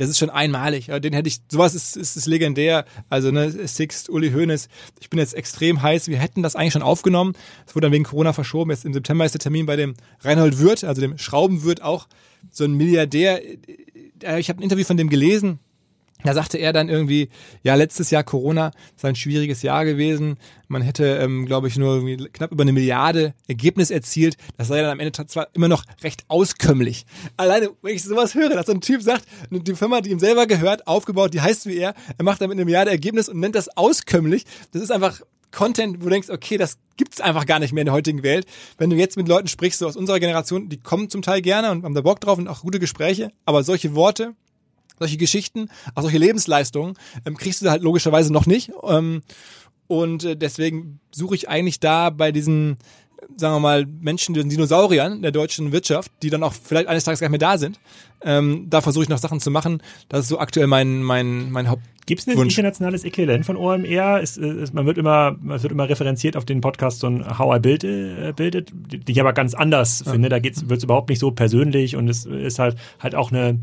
das 0.00 0.08
ist 0.08 0.18
schon 0.18 0.30
einmalig. 0.30 0.86
Den 0.86 1.12
hätte 1.12 1.28
ich, 1.28 1.40
sowas 1.50 1.74
ist, 1.74 1.94
ist, 1.94 2.16
ist 2.16 2.26
legendär. 2.26 2.86
Also, 3.10 3.30
ne, 3.30 3.50
Sixt, 3.50 4.08
Uli 4.08 4.30
Hoeneß. 4.30 4.68
Ich 4.98 5.10
bin 5.10 5.18
jetzt 5.18 5.34
extrem 5.34 5.82
heiß. 5.82 6.08
Wir 6.08 6.16
hätten 6.16 6.42
das 6.42 6.56
eigentlich 6.56 6.72
schon 6.72 6.80
aufgenommen. 6.80 7.34
Es 7.66 7.74
wurde 7.74 7.86
dann 7.86 7.92
wegen 7.92 8.04
Corona 8.04 8.32
verschoben. 8.32 8.70
Jetzt 8.70 8.86
im 8.86 8.94
September 8.94 9.26
ist 9.26 9.32
der 9.32 9.40
Termin 9.40 9.66
bei 9.66 9.76
dem 9.76 9.94
Reinhold 10.22 10.58
Wirth, 10.58 10.84
also 10.84 11.02
dem 11.02 11.18
Schraubenwirt 11.18 11.82
auch 11.82 12.08
so 12.50 12.64
ein 12.64 12.72
Milliardär. 12.72 13.42
Ich 14.38 14.48
habe 14.48 14.60
ein 14.60 14.62
Interview 14.62 14.84
von 14.84 14.96
dem 14.96 15.10
gelesen 15.10 15.58
da 16.24 16.34
sagte 16.34 16.58
er 16.58 16.72
dann 16.72 16.88
irgendwie, 16.88 17.28
ja, 17.62 17.74
letztes 17.74 18.10
Jahr 18.10 18.24
Corona 18.24 18.72
ist 18.96 19.04
ein 19.04 19.16
schwieriges 19.16 19.62
Jahr 19.62 19.84
gewesen. 19.84 20.36
Man 20.68 20.82
hätte, 20.82 21.04
ähm, 21.16 21.46
glaube 21.46 21.68
ich, 21.68 21.76
nur 21.76 22.04
knapp 22.32 22.52
über 22.52 22.62
eine 22.62 22.72
Milliarde 22.72 23.34
Ergebnis 23.48 23.90
erzielt. 23.90 24.36
Das 24.56 24.68
sei 24.68 24.80
dann 24.80 24.90
am 24.90 25.00
Ende 25.00 25.12
zwar 25.26 25.48
immer 25.54 25.68
noch 25.68 25.84
recht 26.02 26.24
auskömmlich. 26.28 27.06
Alleine, 27.36 27.70
wenn 27.82 27.94
ich 27.94 28.02
sowas 28.02 28.34
höre, 28.34 28.50
dass 28.50 28.66
so 28.66 28.72
ein 28.72 28.80
Typ 28.80 29.02
sagt, 29.02 29.24
die 29.50 29.74
Firma, 29.74 30.00
die 30.00 30.10
ihm 30.10 30.20
selber 30.20 30.46
gehört, 30.46 30.86
aufgebaut, 30.86 31.34
die 31.34 31.40
heißt 31.40 31.66
wie 31.66 31.76
er, 31.76 31.94
er 32.16 32.24
macht 32.24 32.40
damit 32.40 32.56
eine 32.56 32.64
Milliarde 32.64 32.90
Ergebnis 32.90 33.28
und 33.28 33.40
nennt 33.40 33.54
das 33.54 33.76
auskömmlich. 33.76 34.44
Das 34.72 34.82
ist 34.82 34.92
einfach 34.92 35.20
Content, 35.52 36.00
wo 36.00 36.04
du 36.04 36.10
denkst, 36.10 36.30
okay, 36.30 36.56
das 36.56 36.78
gibt's 36.96 37.20
einfach 37.20 37.46
gar 37.46 37.58
nicht 37.58 37.72
mehr 37.72 37.82
in 37.82 37.86
der 37.86 37.94
heutigen 37.94 38.22
Welt. 38.22 38.46
Wenn 38.78 38.90
du 38.90 38.96
jetzt 38.96 39.16
mit 39.16 39.28
Leuten 39.28 39.48
sprichst, 39.48 39.80
so 39.80 39.86
aus 39.86 39.96
unserer 39.96 40.20
Generation, 40.20 40.68
die 40.68 40.78
kommen 40.78 41.10
zum 41.10 41.22
Teil 41.22 41.42
gerne 41.42 41.70
und 41.70 41.84
haben 41.84 41.94
da 41.94 42.02
Bock 42.02 42.20
drauf 42.20 42.38
und 42.38 42.48
auch 42.48 42.62
gute 42.62 42.78
Gespräche, 42.78 43.32
aber 43.44 43.64
solche 43.64 43.94
Worte, 43.94 44.34
solche 45.00 45.16
Geschichten, 45.16 45.68
auch 45.94 46.02
solche 46.02 46.18
Lebensleistungen 46.18 46.94
ähm, 47.24 47.36
kriegst 47.36 47.62
du 47.62 47.70
halt 47.70 47.82
logischerweise 47.82 48.32
noch 48.32 48.46
nicht. 48.46 48.70
Ähm, 48.86 49.22
und 49.88 50.24
äh, 50.24 50.36
deswegen 50.36 51.00
suche 51.10 51.34
ich 51.34 51.48
eigentlich 51.48 51.80
da 51.80 52.10
bei 52.10 52.30
diesen, 52.30 52.76
sagen 53.36 53.56
wir 53.56 53.60
mal, 53.60 53.86
Menschen, 53.86 54.34
den 54.34 54.48
Dinosauriern 54.48 55.22
der 55.22 55.32
deutschen 55.32 55.72
Wirtschaft, 55.72 56.12
die 56.22 56.30
dann 56.30 56.44
auch 56.44 56.52
vielleicht 56.52 56.86
eines 56.86 57.02
Tages 57.04 57.18
gar 57.18 57.28
nicht 57.28 57.40
mehr 57.40 57.50
da 57.50 57.58
sind. 57.58 57.80
Ähm, 58.22 58.66
da 58.68 58.82
versuche 58.82 59.04
ich 59.04 59.08
noch 59.08 59.18
Sachen 59.18 59.40
zu 59.40 59.50
machen. 59.50 59.82
Das 60.08 60.20
ist 60.20 60.28
so 60.28 60.38
aktuell 60.38 60.66
mein, 60.66 61.02
mein, 61.02 61.50
mein 61.50 61.68
Haupt 61.68 61.82
Gibt 62.06 62.22
es 62.22 62.26
ein 62.26 62.36
internationales 62.36 63.04
Äquivalent 63.04 63.46
von 63.46 63.56
OMR? 63.56 64.20
Ist, 64.20 64.36
ist, 64.36 64.74
man 64.74 64.84
wird 64.84 64.98
immer, 64.98 65.36
man 65.40 65.62
wird 65.62 65.72
immer 65.72 65.88
referenziert 65.88 66.36
auf 66.36 66.44
den 66.44 66.60
Podcast 66.60 67.04
und 67.04 67.38
How 67.38 67.56
I 67.56 67.60
Build, 67.60 67.84
äh, 67.84 68.32
Bildet, 68.34 68.72
die 68.74 69.12
ich 69.12 69.20
aber 69.20 69.32
ganz 69.32 69.54
anders 69.54 70.02
ja. 70.04 70.12
finde. 70.12 70.28
Da 70.28 70.42
wird 70.42 70.56
es 70.56 70.84
überhaupt 70.84 71.08
nicht 71.08 71.20
so 71.20 71.30
persönlich 71.30 71.94
und 71.94 72.08
es 72.08 72.26
ist 72.26 72.58
halt 72.58 72.76
halt 72.98 73.14
auch 73.14 73.30
eine 73.30 73.60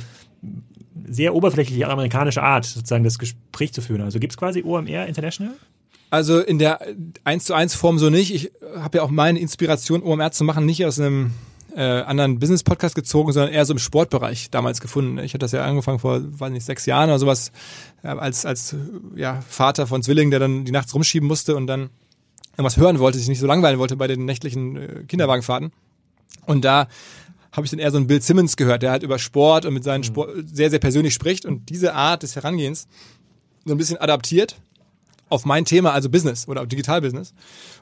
sehr 1.07 1.33
oberflächliche 1.33 1.87
amerikanische 1.87 2.43
Art, 2.43 2.65
sozusagen 2.65 3.03
das 3.03 3.19
Gespräch 3.19 3.73
zu 3.73 3.81
führen. 3.81 4.01
Also 4.01 4.19
gibt 4.19 4.33
es 4.33 4.37
quasi 4.37 4.63
OMR 4.63 5.05
International? 5.05 5.53
Also 6.09 6.39
in 6.39 6.59
der 6.59 6.79
1 7.25 7.45
zu 7.45 7.53
1 7.53 7.75
Form 7.75 7.99
so 7.99 8.09
nicht. 8.09 8.33
Ich 8.33 8.51
habe 8.77 8.99
ja 8.99 9.03
auch 9.03 9.09
meine 9.09 9.39
Inspiration, 9.39 10.01
OMR 10.03 10.31
zu 10.31 10.43
machen, 10.43 10.65
nicht 10.65 10.85
aus 10.85 10.99
einem 10.99 11.31
äh, 11.75 11.81
anderen 11.81 12.39
Business-Podcast 12.39 12.95
gezogen, 12.95 13.31
sondern 13.33 13.53
eher 13.53 13.65
so 13.65 13.73
im 13.73 13.79
Sportbereich 13.79 14.49
damals 14.49 14.79
gefunden. 14.81 15.17
Ich 15.19 15.33
hatte 15.33 15.39
das 15.39 15.51
ja 15.51 15.63
angefangen 15.65 15.99
vor, 15.99 16.21
weiß 16.23 16.51
nicht, 16.51 16.65
sechs 16.65 16.85
Jahren 16.85 17.09
oder 17.09 17.19
sowas, 17.19 17.51
äh, 18.03 18.07
als, 18.07 18.45
als 18.45 18.75
ja, 19.15 19.41
Vater 19.47 19.85
von 19.85 20.01
Zwillingen, 20.01 20.31
der 20.31 20.39
dann 20.39 20.65
die 20.65 20.71
nachts 20.71 20.93
rumschieben 20.95 21.27
musste 21.27 21.55
und 21.55 21.67
dann 21.67 21.89
irgendwas 22.53 22.77
hören 22.77 22.99
wollte, 22.99 23.19
sich 23.19 23.27
nicht 23.27 23.39
so 23.39 23.47
langweilen 23.47 23.77
wollte 23.77 23.95
bei 23.95 24.07
den 24.07 24.25
nächtlichen 24.25 24.77
äh, 24.77 25.03
Kinderwagenfahrten. 25.07 25.71
Und 26.45 26.63
da 26.65 26.87
habe 27.57 27.65
ich 27.65 27.71
dann 27.71 27.79
eher 27.79 27.91
so 27.91 27.97
einen 27.97 28.07
Bill 28.07 28.21
Simmons 28.21 28.55
gehört, 28.55 28.83
der 28.83 28.91
halt 28.91 29.03
über 29.03 29.19
Sport 29.19 29.65
und 29.65 29.73
mit 29.73 29.83
seinen 29.83 30.01
mhm. 30.01 30.05
Sport 30.05 30.29
sehr, 30.45 30.69
sehr 30.69 30.79
persönlich 30.79 31.13
spricht 31.13 31.45
und 31.45 31.69
diese 31.69 31.93
Art 31.93 32.23
des 32.23 32.35
Herangehens 32.35 32.87
so 33.65 33.73
ein 33.73 33.77
bisschen 33.77 33.97
adaptiert 33.97 34.55
auf 35.27 35.43
mein 35.43 35.65
Thema, 35.65 35.91
also 35.91 36.09
Business 36.09 36.47
oder 36.47 36.65
Digital 36.65 37.01
Business. 37.01 37.33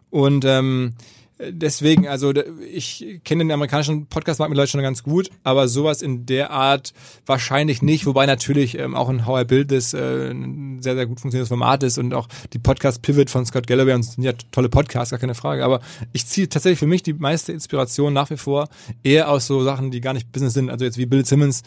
Und 0.10 0.46
ähm, 0.46 0.94
deswegen, 1.40 2.08
also 2.08 2.34
ich 2.72 3.20
kenne 3.24 3.44
den 3.44 3.52
amerikanischen 3.52 4.08
Podcast-Markt 4.08 4.50
mittlerweile 4.50 4.70
schon 4.70 4.82
ganz 4.82 5.04
gut, 5.04 5.30
aber 5.44 5.68
sowas 5.68 6.02
in 6.02 6.26
der 6.26 6.52
Art 6.52 6.94
wahrscheinlich 7.26 7.82
nicht, 7.82 8.06
wobei 8.06 8.26
natürlich 8.26 8.78
ähm, 8.78 8.96
auch 8.96 9.10
ein 9.10 9.26
How 9.26 9.42
I 9.42 9.46
Build 9.46 9.70
This 9.70 9.94
äh, 9.94 10.32
ein 10.32 10.82
sehr, 10.82 10.96
sehr 10.96 11.06
gut 11.06 11.20
funktionierendes 11.20 11.50
Format 11.50 11.84
ist 11.84 11.98
und 11.98 12.14
auch 12.14 12.28
die 12.54 12.60
Podcast-Pivot 12.60 13.30
von 13.30 13.46
Scott 13.46 13.68
Galloway 13.68 13.94
und 13.94 14.04
sind 14.04 14.24
ja 14.24 14.34
tolle 14.52 14.70
Podcasts, 14.70 15.12
gar 15.12 15.20
keine 15.20 15.36
Frage, 15.36 15.66
aber 15.66 15.82
ich 16.14 16.26
ziehe 16.26 16.48
tatsächlich 16.48 16.80
für 16.80 16.88
mich 16.88 17.04
die 17.04 17.14
meiste 17.14 17.52
Inspiration 17.52 18.14
nach 18.14 18.30
wie 18.30 18.38
vor 18.38 18.70
eher 19.04 19.30
aus 19.30 19.48
so 19.48 19.64
Sachen, 19.64 19.92
die 19.92 20.02
gar 20.02 20.14
nicht 20.14 20.32
Business 20.32 20.54
sind, 20.54 20.70
also 20.70 20.86
jetzt 20.86 20.98
wie 20.98 21.06
Bill 21.06 21.26
Simmons, 21.26 21.64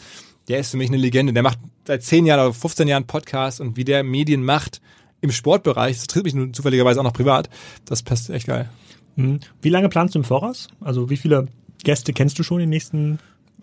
der 0.47 0.59
ist 0.59 0.71
für 0.71 0.77
mich 0.77 0.89
eine 0.89 0.97
Legende, 0.97 1.31
der 1.31 1.43
macht 1.43 1.59
seit 1.85 2.03
10 2.03 2.25
Jahren 2.25 2.39
oder 2.39 2.53
15 2.53 2.87
Jahren 2.87 3.05
Podcast 3.05 3.61
und 3.61 3.77
wie 3.77 3.83
der 3.83 4.03
Medien 4.03 4.43
macht, 4.43 4.81
im 5.21 5.31
Sportbereich, 5.31 5.97
das 5.97 6.07
tritt 6.07 6.23
mich 6.23 6.33
nun 6.33 6.53
zufälligerweise 6.53 6.99
auch 6.99 7.03
noch 7.03 7.13
privat, 7.13 7.49
das 7.85 8.03
passt 8.03 8.29
echt 8.29 8.47
geil. 8.47 8.69
Mhm. 9.19 9.39
Wie 9.61 9.69
lange 9.69 9.89
planst 9.89 10.15
du 10.15 10.19
im 10.19 10.25
Voraus? 10.25 10.67
Also 10.81 11.09
wie 11.09 11.17
viele 11.17 11.47
Gäste 11.83 12.13
kennst 12.13 12.37
du 12.39 12.43
schon 12.43 12.57
in 12.57 12.63
den 12.63 12.69
nächsten 12.69 13.19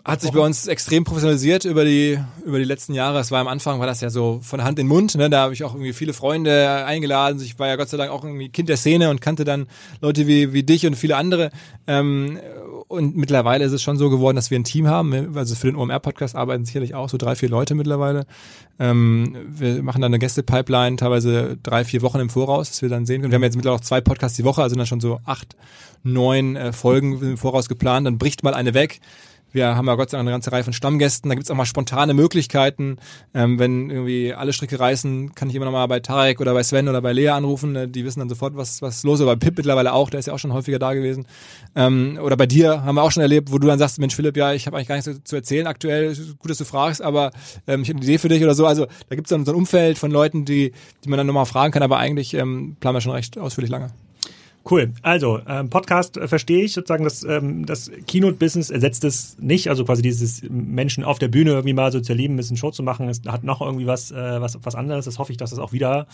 hat 0.07 0.21
sich 0.21 0.31
bei 0.31 0.39
uns 0.39 0.67
extrem 0.67 1.03
professionalisiert 1.03 1.65
über 1.65 1.83
die 1.83 2.17
über 2.45 2.59
die 2.59 2.63
letzten 2.63 2.93
Jahre. 2.93 3.19
Es 3.19 3.29
war 3.29 3.41
am 3.41 3.47
Anfang 3.47 3.79
war 3.79 3.87
das 3.87 3.99
ja 3.99 4.09
so 4.09 4.39
von 4.41 4.63
Hand 4.63 4.79
in 4.79 4.87
Mund. 4.87 5.15
Ne? 5.15 5.29
Da 5.29 5.41
habe 5.41 5.53
ich 5.53 5.65
auch 5.65 5.73
irgendwie 5.73 5.91
viele 5.91 6.13
Freunde 6.13 6.85
eingeladen. 6.85 7.41
Ich 7.41 7.59
war 7.59 7.67
ja 7.67 7.75
Gott 7.75 7.89
sei 7.89 7.97
Dank 7.97 8.09
auch 8.09 8.23
irgendwie 8.23 8.47
Kind 8.47 8.69
der 8.69 8.77
Szene 8.77 9.09
und 9.09 9.19
kannte 9.19 9.43
dann 9.43 9.67
Leute 9.99 10.25
wie 10.25 10.53
wie 10.53 10.63
dich 10.63 10.87
und 10.87 10.95
viele 10.95 11.17
andere. 11.17 11.51
Ähm, 11.87 12.39
und 12.87 13.17
mittlerweile 13.17 13.65
ist 13.65 13.73
es 13.73 13.81
schon 13.81 13.97
so 13.97 14.09
geworden, 14.09 14.37
dass 14.37 14.49
wir 14.49 14.57
ein 14.57 14.63
Team 14.63 14.87
haben. 14.87 15.35
Also 15.35 15.55
für 15.55 15.67
den 15.67 15.75
OMR-Podcast 15.75 16.35
arbeiten 16.35 16.63
sicherlich 16.63 16.95
auch 16.95 17.09
so 17.09 17.17
drei, 17.17 17.35
vier 17.35 17.49
Leute 17.49 17.75
mittlerweile. 17.75 18.25
Ähm, 18.79 19.35
wir 19.49 19.83
machen 19.83 20.01
dann 20.01 20.11
eine 20.11 20.19
Gäste-Pipeline, 20.19 20.95
teilweise 20.95 21.57
drei, 21.61 21.83
vier 21.83 22.01
Wochen 22.01 22.19
im 22.19 22.29
Voraus, 22.29 22.69
dass 22.69 22.81
wir 22.81 22.87
dann 22.87 23.05
sehen 23.05 23.21
können. 23.21 23.31
Wir 23.31 23.35
haben 23.35 23.43
jetzt 23.43 23.57
mittlerweile 23.57 23.81
auch 23.81 23.85
zwei 23.85 23.99
Podcasts 23.99 24.37
die 24.37 24.45
Woche, 24.45 24.63
also 24.63 24.77
dann 24.77 24.85
schon 24.85 25.01
so 25.01 25.19
acht, 25.25 25.57
neun 26.03 26.55
äh, 26.55 26.71
Folgen 26.71 27.21
im 27.21 27.37
Voraus 27.37 27.67
geplant. 27.67 28.07
Dann 28.07 28.17
bricht 28.17 28.43
mal 28.43 28.53
eine 28.53 28.73
weg 28.73 29.01
wir 29.51 29.75
haben 29.75 29.87
ja 29.87 29.95
Gott 29.95 30.09
sei 30.09 30.17
Dank 30.17 30.27
eine 30.27 30.33
ganze 30.33 30.51
Reihe 30.51 30.63
von 30.63 30.73
Stammgästen. 30.73 31.29
Da 31.29 31.35
gibt's 31.35 31.49
auch 31.49 31.55
mal 31.55 31.65
spontane 31.65 32.13
Möglichkeiten. 32.13 32.97
Ähm, 33.33 33.59
wenn 33.59 33.89
irgendwie 33.89 34.33
alle 34.33 34.53
Stricke 34.53 34.79
reißen, 34.79 35.35
kann 35.35 35.49
ich 35.49 35.55
immer 35.55 35.65
noch 35.65 35.71
mal 35.71 35.87
bei 35.87 35.99
Tarek 35.99 36.41
oder 36.41 36.53
bei 36.53 36.63
Sven 36.63 36.89
oder 36.89 37.01
bei 37.01 37.13
Lea 37.13 37.29
anrufen. 37.29 37.75
Äh, 37.75 37.87
die 37.87 38.05
wissen 38.05 38.19
dann 38.19 38.29
sofort, 38.29 38.57
was, 38.57 38.81
was 38.81 39.03
los 39.03 39.19
ist. 39.19 39.25
Bei 39.25 39.35
Pip 39.35 39.57
mittlerweile 39.57 39.93
auch, 39.93 40.09
der 40.09 40.19
ist 40.19 40.25
ja 40.25 40.33
auch 40.33 40.39
schon 40.39 40.53
häufiger 40.53 40.79
da 40.79 40.93
gewesen. 40.93 41.25
Ähm, 41.75 42.19
oder 42.21 42.35
bei 42.35 42.45
dir 42.45 42.83
haben 42.83 42.95
wir 42.95 43.03
auch 43.03 43.11
schon 43.11 43.21
erlebt, 43.21 43.51
wo 43.51 43.57
du 43.57 43.67
dann 43.67 43.79
sagst, 43.79 43.99
Mensch 43.99 44.15
Philipp, 44.15 44.35
ja, 44.35 44.53
ich 44.53 44.67
habe 44.67 44.77
eigentlich 44.77 44.87
gar 44.89 44.95
nichts 44.95 45.11
zu, 45.11 45.23
zu 45.23 45.35
erzählen 45.35 45.67
aktuell. 45.67 46.15
Gut, 46.37 46.51
dass 46.51 46.57
du 46.57 46.65
fragst, 46.65 47.01
aber 47.01 47.31
ähm, 47.67 47.81
ich 47.81 47.89
habe 47.89 47.97
eine 47.97 48.05
Idee 48.05 48.17
für 48.17 48.29
dich 48.29 48.43
oder 48.43 48.53
so. 48.53 48.65
Also 48.65 48.85
da 49.09 49.15
gibt's 49.15 49.29
dann 49.29 49.45
so 49.45 49.53
ein 49.53 49.57
Umfeld 49.57 49.97
von 49.97 50.11
Leuten, 50.11 50.45
die, 50.45 50.73
die 51.03 51.09
man 51.09 51.17
dann 51.17 51.27
nochmal 51.27 51.45
fragen 51.45 51.71
kann. 51.71 51.83
Aber 51.83 51.97
eigentlich 51.97 52.33
ähm, 52.33 52.75
planen 52.79 52.97
wir 52.97 53.01
schon 53.01 53.13
recht 53.13 53.37
ausführlich 53.37 53.71
lange. 53.71 53.91
Cool. 54.69 54.91
Also, 55.01 55.39
ähm, 55.47 55.69
Podcast 55.69 56.17
äh, 56.17 56.27
verstehe 56.27 56.63
ich 56.63 56.73
sozusagen, 56.73 57.03
dass 57.03 57.23
ähm, 57.23 57.65
das 57.65 57.89
Keynote-Business 58.07 58.69
ersetzt 58.69 59.03
es 59.03 59.37
nicht. 59.39 59.69
Also 59.69 59.85
quasi 59.85 60.01
dieses 60.01 60.43
Menschen 60.49 61.03
auf 61.03 61.19
der 61.19 61.29
Bühne 61.29 61.51
irgendwie 61.51 61.73
mal 61.73 61.91
so 61.91 61.99
zu 61.99 62.11
erleben, 62.11 62.33
ein 62.33 62.37
bisschen 62.37 62.57
Show 62.57 62.71
zu 62.71 62.83
machen, 62.83 63.07
es 63.09 63.21
hat 63.27 63.43
noch 63.43 63.61
irgendwie 63.61 63.87
was, 63.87 64.11
äh, 64.11 64.41
was, 64.41 64.57
was 64.61 64.75
anderes. 64.75 65.05
Das 65.05 65.19
hoffe 65.19 65.31
ich, 65.31 65.37
dass 65.37 65.51
das 65.51 65.59
auch 65.59 65.71
wieder 65.71 66.07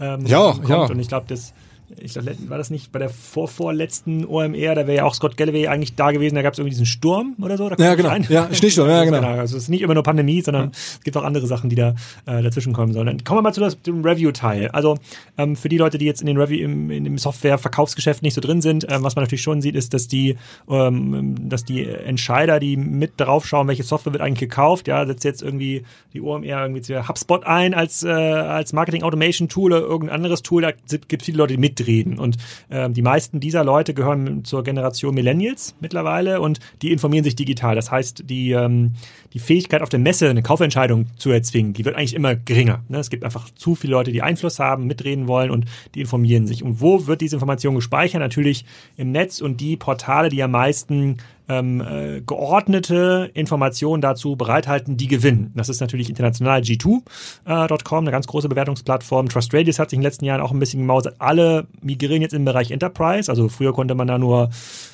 ähm, 0.00 0.26
ja, 0.26 0.52
kommt. 0.52 0.68
Ja. 0.68 0.86
Und 0.86 0.98
ich 0.98 1.08
glaube, 1.08 1.26
das 1.28 1.52
ich 1.96 2.12
glaube, 2.12 2.36
war 2.48 2.58
das 2.58 2.70
nicht 2.70 2.92
bei 2.92 2.98
der 2.98 3.08
vorvorletzten 3.08 4.26
OMR, 4.26 4.74
da 4.74 4.86
wäre 4.86 4.96
ja 4.98 5.04
auch 5.04 5.14
Scott 5.14 5.36
Galloway 5.36 5.68
eigentlich 5.68 5.94
da 5.94 6.10
gewesen, 6.10 6.34
da 6.34 6.42
gab 6.42 6.52
es 6.52 6.58
irgendwie 6.58 6.70
diesen 6.70 6.86
Sturm 6.86 7.34
oder 7.40 7.56
so. 7.56 7.70
ja, 7.70 7.94
genau. 7.94 8.14
Ja, 8.28 8.52
Schneesturm, 8.52 8.88
ja, 8.88 9.04
genau. 9.10 9.22
Also 9.22 9.56
es 9.56 9.64
ist 9.64 9.68
nicht 9.68 9.82
immer 9.82 9.94
nur 9.94 10.02
Pandemie, 10.02 10.42
sondern 10.42 10.66
ja. 10.66 10.70
es 10.72 11.00
gibt 11.02 11.16
auch 11.16 11.24
andere 11.24 11.46
Sachen, 11.46 11.70
die 11.70 11.76
da 11.76 11.94
äh, 12.26 12.42
dazwischen 12.42 12.72
kommen 12.72 12.92
sollen. 12.92 13.06
Dann 13.06 13.24
kommen 13.24 13.38
wir 13.38 13.42
mal 13.42 13.52
zu 13.52 13.60
das, 13.60 13.80
dem 13.80 14.04
Review-Teil. 14.04 14.68
Also 14.68 14.98
ähm, 15.38 15.56
für 15.56 15.68
die 15.68 15.78
Leute, 15.78 15.98
die 15.98 16.04
jetzt 16.04 16.20
in 16.20 16.26
den 16.26 16.36
Review, 16.36 16.64
im, 16.64 16.90
in 16.90 17.04
dem 17.04 17.18
Software-Verkaufsgeschäft 17.18 18.22
nicht 18.22 18.34
so 18.34 18.40
drin 18.40 18.60
sind, 18.60 18.86
ähm, 18.90 19.02
was 19.02 19.16
man 19.16 19.24
natürlich 19.24 19.42
schon 19.42 19.62
sieht, 19.62 19.74
ist, 19.74 19.94
dass 19.94 20.08
die, 20.08 20.36
ähm, 20.68 21.48
dass 21.48 21.64
die 21.64 21.86
Entscheider, 21.86 22.60
die 22.60 22.76
mit 22.76 23.12
drauf 23.16 23.46
schauen, 23.46 23.66
welche 23.68 23.82
Software 23.82 24.12
wird 24.12 24.22
eigentlich 24.22 24.40
gekauft, 24.40 24.88
ja, 24.88 25.06
setzt 25.06 25.24
jetzt 25.24 25.42
irgendwie 25.42 25.84
die 26.12 26.20
OMR 26.20 26.62
irgendwie 26.62 26.82
zu 26.82 27.08
HubSpot 27.08 27.44
ein 27.46 27.74
als, 27.74 28.02
äh, 28.02 28.08
als 28.08 28.72
Marketing-Automation-Tool 28.72 29.72
oder 29.72 29.86
irgendein 29.86 30.16
anderes 30.16 30.42
Tool, 30.42 30.62
da 30.62 30.72
gibt 30.72 31.22
es 31.22 31.26
viele 31.26 31.38
Leute, 31.38 31.54
die 31.54 31.60
mitreden 31.78 32.18
und 32.18 32.36
ähm, 32.70 32.94
die 32.94 33.02
meisten 33.02 33.40
dieser 33.40 33.64
Leute 33.64 33.94
gehören 33.94 34.44
zur 34.44 34.64
Generation 34.64 35.14
Millennials 35.14 35.74
mittlerweile 35.80 36.40
und 36.40 36.60
die 36.82 36.92
informieren 36.92 37.24
sich 37.24 37.36
digital. 37.36 37.74
Das 37.74 37.90
heißt, 37.90 38.24
die, 38.28 38.52
ähm, 38.52 38.92
die 39.32 39.38
Fähigkeit 39.38 39.82
auf 39.82 39.88
der 39.88 40.00
Messe 40.00 40.28
eine 40.28 40.42
Kaufentscheidung 40.42 41.06
zu 41.16 41.30
erzwingen, 41.30 41.72
die 41.72 41.84
wird 41.84 41.96
eigentlich 41.96 42.14
immer 42.14 42.34
geringer. 42.34 42.82
Ne? 42.88 42.98
Es 42.98 43.10
gibt 43.10 43.24
einfach 43.24 43.50
zu 43.54 43.74
viele 43.74 43.92
Leute, 43.92 44.12
die 44.12 44.22
Einfluss 44.22 44.58
haben, 44.58 44.86
mitreden 44.86 45.28
wollen 45.28 45.50
und 45.50 45.66
die 45.94 46.00
informieren 46.00 46.46
sich. 46.46 46.62
Und 46.62 46.80
wo 46.80 47.06
wird 47.06 47.20
diese 47.20 47.36
Information 47.36 47.74
gespeichert? 47.74 48.20
Natürlich 48.20 48.64
im 48.96 49.12
Netz 49.12 49.40
und 49.40 49.60
die 49.60 49.76
Portale, 49.76 50.28
die 50.28 50.42
am 50.42 50.50
meisten 50.50 51.18
ähm, 51.48 51.80
äh, 51.80 52.20
geordnete 52.20 53.30
Informationen 53.34 54.00
dazu 54.00 54.36
bereithalten, 54.36 54.96
die 54.96 55.06
gewinnen. 55.06 55.52
Das 55.56 55.68
ist 55.68 55.80
natürlich 55.80 56.08
international 56.08 56.60
G2.com, 56.60 57.02
äh, 57.46 57.96
eine 57.98 58.10
ganz 58.10 58.26
große 58.26 58.48
Bewertungsplattform. 58.48 59.28
Trust 59.28 59.54
Radius 59.54 59.78
hat 59.78 59.90
sich 59.90 59.96
in 59.96 60.00
den 60.00 60.06
letzten 60.06 60.24
Jahren 60.24 60.40
auch 60.40 60.52
ein 60.52 60.58
bisschen 60.58 60.80
gemausert. 60.80 61.16
Alle 61.18 61.66
migrieren 61.80 62.22
jetzt 62.22 62.34
im 62.34 62.44
Bereich 62.44 62.70
Enterprise. 62.70 63.30
Also 63.30 63.48
früher 63.48 63.72
konnte 63.72 63.94
man 63.94 64.06
da 64.06 64.18
nur 64.18 64.50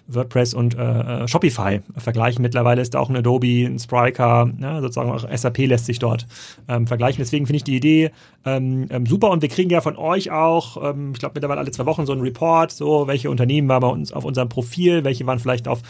WordPress 0.06 0.54
und 0.54 0.76
äh, 0.76 1.24
äh 1.24 1.28
Shopify 1.28 1.80
vergleichen. 1.96 2.42
Mittlerweile 2.42 2.82
ist 2.82 2.94
da 2.94 3.00
auch 3.00 3.08
ein 3.08 3.16
Adobe, 3.16 3.66
ein 3.66 3.78
Spryker, 3.78 4.50
ja, 4.60 4.80
sozusagen 4.80 5.10
auch 5.10 5.26
SAP 5.34 5.58
lässt 5.58 5.86
sich 5.86 5.98
dort 5.98 6.26
ähm, 6.68 6.86
vergleichen. 6.86 7.22
Deswegen 7.22 7.46
finde 7.46 7.58
ich 7.58 7.64
die 7.64 7.76
Idee 7.76 8.10
ähm, 8.44 8.86
ähm, 8.90 9.06
super 9.06 9.30
und 9.30 9.42
wir 9.42 9.48
kriegen 9.48 9.70
ja 9.70 9.80
von 9.80 9.96
euch 9.96 10.30
auch, 10.30 10.90
ähm, 10.90 11.12
ich 11.12 11.18
glaube 11.18 11.32
mittlerweile 11.34 11.60
alle 11.60 11.70
zwei 11.70 11.86
Wochen 11.86 12.04
so 12.04 12.12
einen 12.12 12.20
Report, 12.20 12.70
so 12.70 13.06
welche 13.06 13.30
Unternehmen 13.30 13.68
waren 13.68 13.80
bei 13.80 13.88
uns 13.88 14.12
auf 14.12 14.24
unserem 14.24 14.48
Profil, 14.48 15.04
welche 15.04 15.26
waren 15.26 15.38
vielleicht 15.38 15.66
auf 15.66 15.80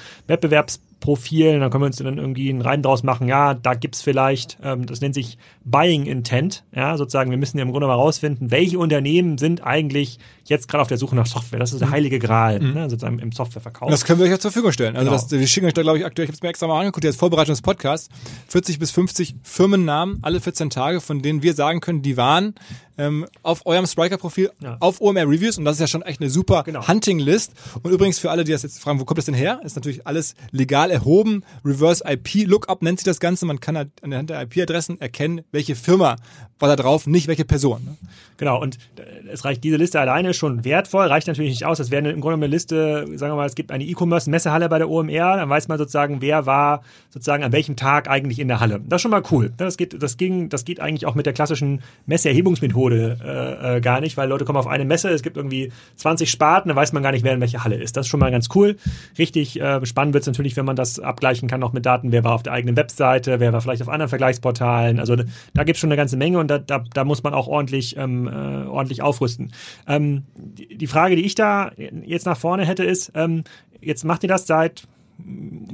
Wettbewerbs 0.55 0.79
Wettbewerbsprofilen, 1.05 1.61
dann 1.61 1.71
können 1.71 1.83
wir 1.83 1.87
uns 1.87 1.97
dann 1.97 2.19
irgendwie 2.19 2.51
einen 2.51 2.63
Reim 2.63 2.83
draus 2.83 3.03
machen, 3.03 3.29
ja, 3.29 3.55
da 3.55 3.75
gibt's 3.75 4.03
vielleicht, 4.03 4.59
ähm, 4.63 4.87
das 4.87 5.01
nennt 5.01 5.15
sich 5.15 5.39
Buying 5.65 6.07
Intent, 6.07 6.65
ja, 6.75 6.97
sozusagen, 6.97 7.31
wir 7.31 7.39
müssen 7.39 7.59
ja 7.59 7.65
im 7.65 7.71
Grunde 7.71 7.87
mal 7.87 7.95
rausfinden, 7.95 8.51
welche 8.51 8.79
Unternehmen 8.79 9.39
sind 9.39 9.63
eigentlich 9.65 10.19
jetzt 10.45 10.69
gerade 10.69 10.83
auf 10.83 10.89
der 10.89 10.99
Suche 10.99 11.17
nach 11.17 11.27
Software. 11.27 11.59
Das 11.59 11.73
ist 11.73 11.81
der 11.81 11.89
mhm. 11.89 11.93
heilige 11.93 12.19
Gral, 12.19 12.61
mhm. 12.61 12.75
ne, 12.75 12.91
sozusagen 12.91 13.19
im 13.19 13.33
Softwareverkauf. 13.33 13.91
Das 13.91 14.05
können 14.05 14.19
wir 14.19 14.27
euch 14.27 14.33
ja 14.33 14.39
zur 14.39 14.51
Verfügung 14.51 14.73
stellen. 14.73 14.97
Also 14.97 15.11
genau. 15.11 15.21
das, 15.21 15.31
wir 15.31 15.47
schicken 15.47 15.67
euch 15.67 15.75
da, 15.75 15.83
glaube 15.83 15.99
ich, 15.99 16.05
aktuell, 16.05 16.25
ich 16.25 16.31
habe 16.31 16.37
es 16.37 16.43
mir 16.43 16.49
extra 16.49 16.67
mal 16.67 16.81
angeguckt, 16.81 17.05
jetzt 17.05 17.19
Vorbereitung 17.19 17.53
des 17.53 17.63
Podcasts, 17.63 18.09
40 18.49 18.79
bis 18.79 18.91
50 18.91 19.37
Firmennamen 19.43 20.19
alle 20.23 20.41
14 20.41 20.71
Tage, 20.71 21.01
von 21.01 21.23
denen 21.23 21.43
wir 21.43 21.55
sagen 21.55 21.81
können, 21.81 22.03
die 22.03 22.17
waren 22.17 22.55
ähm, 22.97 23.27
auf 23.43 23.67
eurem 23.67 23.87
Spriker-Profil, 23.87 24.51
ja. 24.63 24.77
auf 24.81 25.01
OMR 25.01 25.29
Reviews 25.29 25.59
und 25.59 25.65
das 25.65 25.77
ist 25.77 25.81
ja 25.81 25.87
schon 25.87 26.03
echt 26.03 26.21
eine 26.21 26.31
super 26.31 26.63
genau. 26.63 26.87
Hunting-List. 26.87 27.53
Und 27.83 27.91
übrigens 27.91 28.19
für 28.19 28.31
alle, 28.31 28.45
die 28.45 28.53
das 28.53 28.63
jetzt 28.63 28.81
fragen, 28.81 29.01
wo 29.01 29.05
kommt 29.05 29.19
das 29.19 29.25
denn 29.25 29.35
her? 29.35 29.61
Ist 29.65 29.77
natürlich 29.77 30.07
alles 30.07 30.35
legal 30.53 30.91
erhoben. 30.95 31.45
Reverse 31.65 32.03
IP 32.07 32.47
Lookup 32.47 32.83
nennt 32.83 32.99
sich 32.99 33.05
das 33.05 33.21
Ganze. 33.21 33.45
Man 33.47 33.61
kann 33.61 33.77
halt 33.77 33.91
anhand 34.03 34.31
der 34.31 34.43
IP-Adressen 34.43 35.01
erkennen, 35.01 35.43
welche 35.53 35.75
Firma 35.75 36.17
war 36.59 36.69
da 36.69 36.83
drauf, 36.83 37.07
nicht 37.07 37.29
welche 37.29 37.45
Person. 37.45 37.85
Ne? 37.85 37.97
Genau, 38.37 38.61
und 38.61 38.79
äh, 38.97 39.29
es 39.31 39.45
reicht 39.45 39.63
diese 39.65 39.77
Liste 39.77 40.01
alleine 40.01 40.35
schon 40.35 40.65
wertvoll, 40.65 41.07
reicht 41.07 41.27
natürlich 41.27 41.51
nicht 41.51 41.67
aus. 41.67 41.79
Das 41.79 41.91
wäre 41.91 42.11
im 42.11 42.21
Grunde 42.21 42.37
eine 42.37 42.47
Liste, 42.47 43.07
sagen 43.17 43.33
wir 43.33 43.37
mal, 43.37 43.47
es 43.47 43.55
gibt 43.55 43.71
eine 43.71 43.85
E-Commerce-Messehalle 43.85 44.69
bei 44.69 44.79
der 44.79 44.89
OMR, 44.89 45.37
dann 45.37 45.49
weiß 45.49 45.69
man 45.69 45.79
sozusagen, 45.79 46.21
wer 46.21 46.47
war 46.47 46.83
sozusagen 47.11 47.45
an 47.45 47.53
welchem 47.53 47.77
Tag 47.77 48.09
eigentlich 48.09 48.39
in 48.39 48.49
der 48.49 48.61
Halle. 48.61 48.81
Das 48.87 48.99
ist 48.99 49.03
schon 49.03 49.11
mal 49.11 49.23
cool. 49.31 49.53
Das 49.57 49.77
geht, 49.77 50.01
das 50.03 50.17
ging, 50.17 50.49
das 50.49 50.65
geht 50.65 50.81
eigentlich 50.81 51.07
auch 51.07 51.15
mit 51.15 51.27
der 51.27 51.33
klassischen 51.33 51.83
Messeerhebungsmethode 52.07 53.19
äh, 53.23 53.77
äh, 53.77 53.81
gar 53.81 54.01
nicht, 54.01 54.17
weil 54.17 54.29
Leute 54.29 54.45
kommen 54.45 54.59
auf 54.59 54.67
eine 54.67 54.85
Messe, 54.85 55.11
es 55.11 55.23
gibt 55.23 55.37
irgendwie 55.37 55.73
20 55.97 56.31
Sparten, 56.31 56.69
dann 56.69 56.77
weiß 56.77 56.93
man 56.93 57.03
gar 57.03 57.13
nicht, 57.13 57.25
wer 57.25 57.35
in 57.35 57.41
welcher 57.41 57.65
Halle 57.65 57.77
ist. 57.77 57.97
Das 57.97 58.07
ist 58.07 58.11
schon 58.11 58.21
mal 58.21 58.31
ganz 58.31 58.49
cool. 58.55 58.77
Richtig 59.19 59.61
äh, 59.61 59.85
spannend 59.85 60.15
wird 60.15 60.23
es 60.23 60.27
natürlich, 60.27 60.57
wenn 60.57 60.65
man 60.65 60.77
das 60.77 60.84
abgleichen 60.99 61.49
kann 61.49 61.61
noch 61.61 61.73
mit 61.73 61.87
Daten, 61.87 62.13
wer 62.13 62.25
war 62.25 62.35
auf 62.35 62.43
der 62.43 62.53
eigenen 62.53 62.77
Webseite, 62.77 63.41
wer 63.41 63.53
war 63.53 63.61
vielleicht 63.61 63.83
auf 63.83 63.89
anderen 63.89 64.09
Vergleichsportalen. 64.09 65.01
Also 65.01 65.17
da 65.17 65.65
gibt 65.65 65.77
es 65.77 65.81
schon 65.81 65.89
eine 65.89 65.97
ganze 65.97 66.17
Menge 66.17 66.39
und 66.39 66.49
da, 66.49 66.59
da, 66.59 66.85
da 66.93 67.05
muss 67.05 67.23
man 67.23 67.35
auch 67.35 67.49
ordentlich, 67.49 67.97
ähm, 67.97 68.29
äh, 68.29 68.67
ordentlich 68.67 69.03
aufrüsten. 69.03 69.53
Ähm, 69.87 70.25
die, 70.37 70.77
die 70.77 70.87
Frage, 70.87 71.17
die 71.17 71.25
ich 71.25 71.35
da 71.35 71.73
jetzt 72.05 72.27
nach 72.27 72.39
vorne 72.39 72.65
hätte, 72.65 72.85
ist, 72.85 73.13
ähm, 73.15 73.45
jetzt 73.81 74.05
macht 74.05 74.23
ihr 74.23 74.29
das 74.29 74.47
seit 74.47 74.87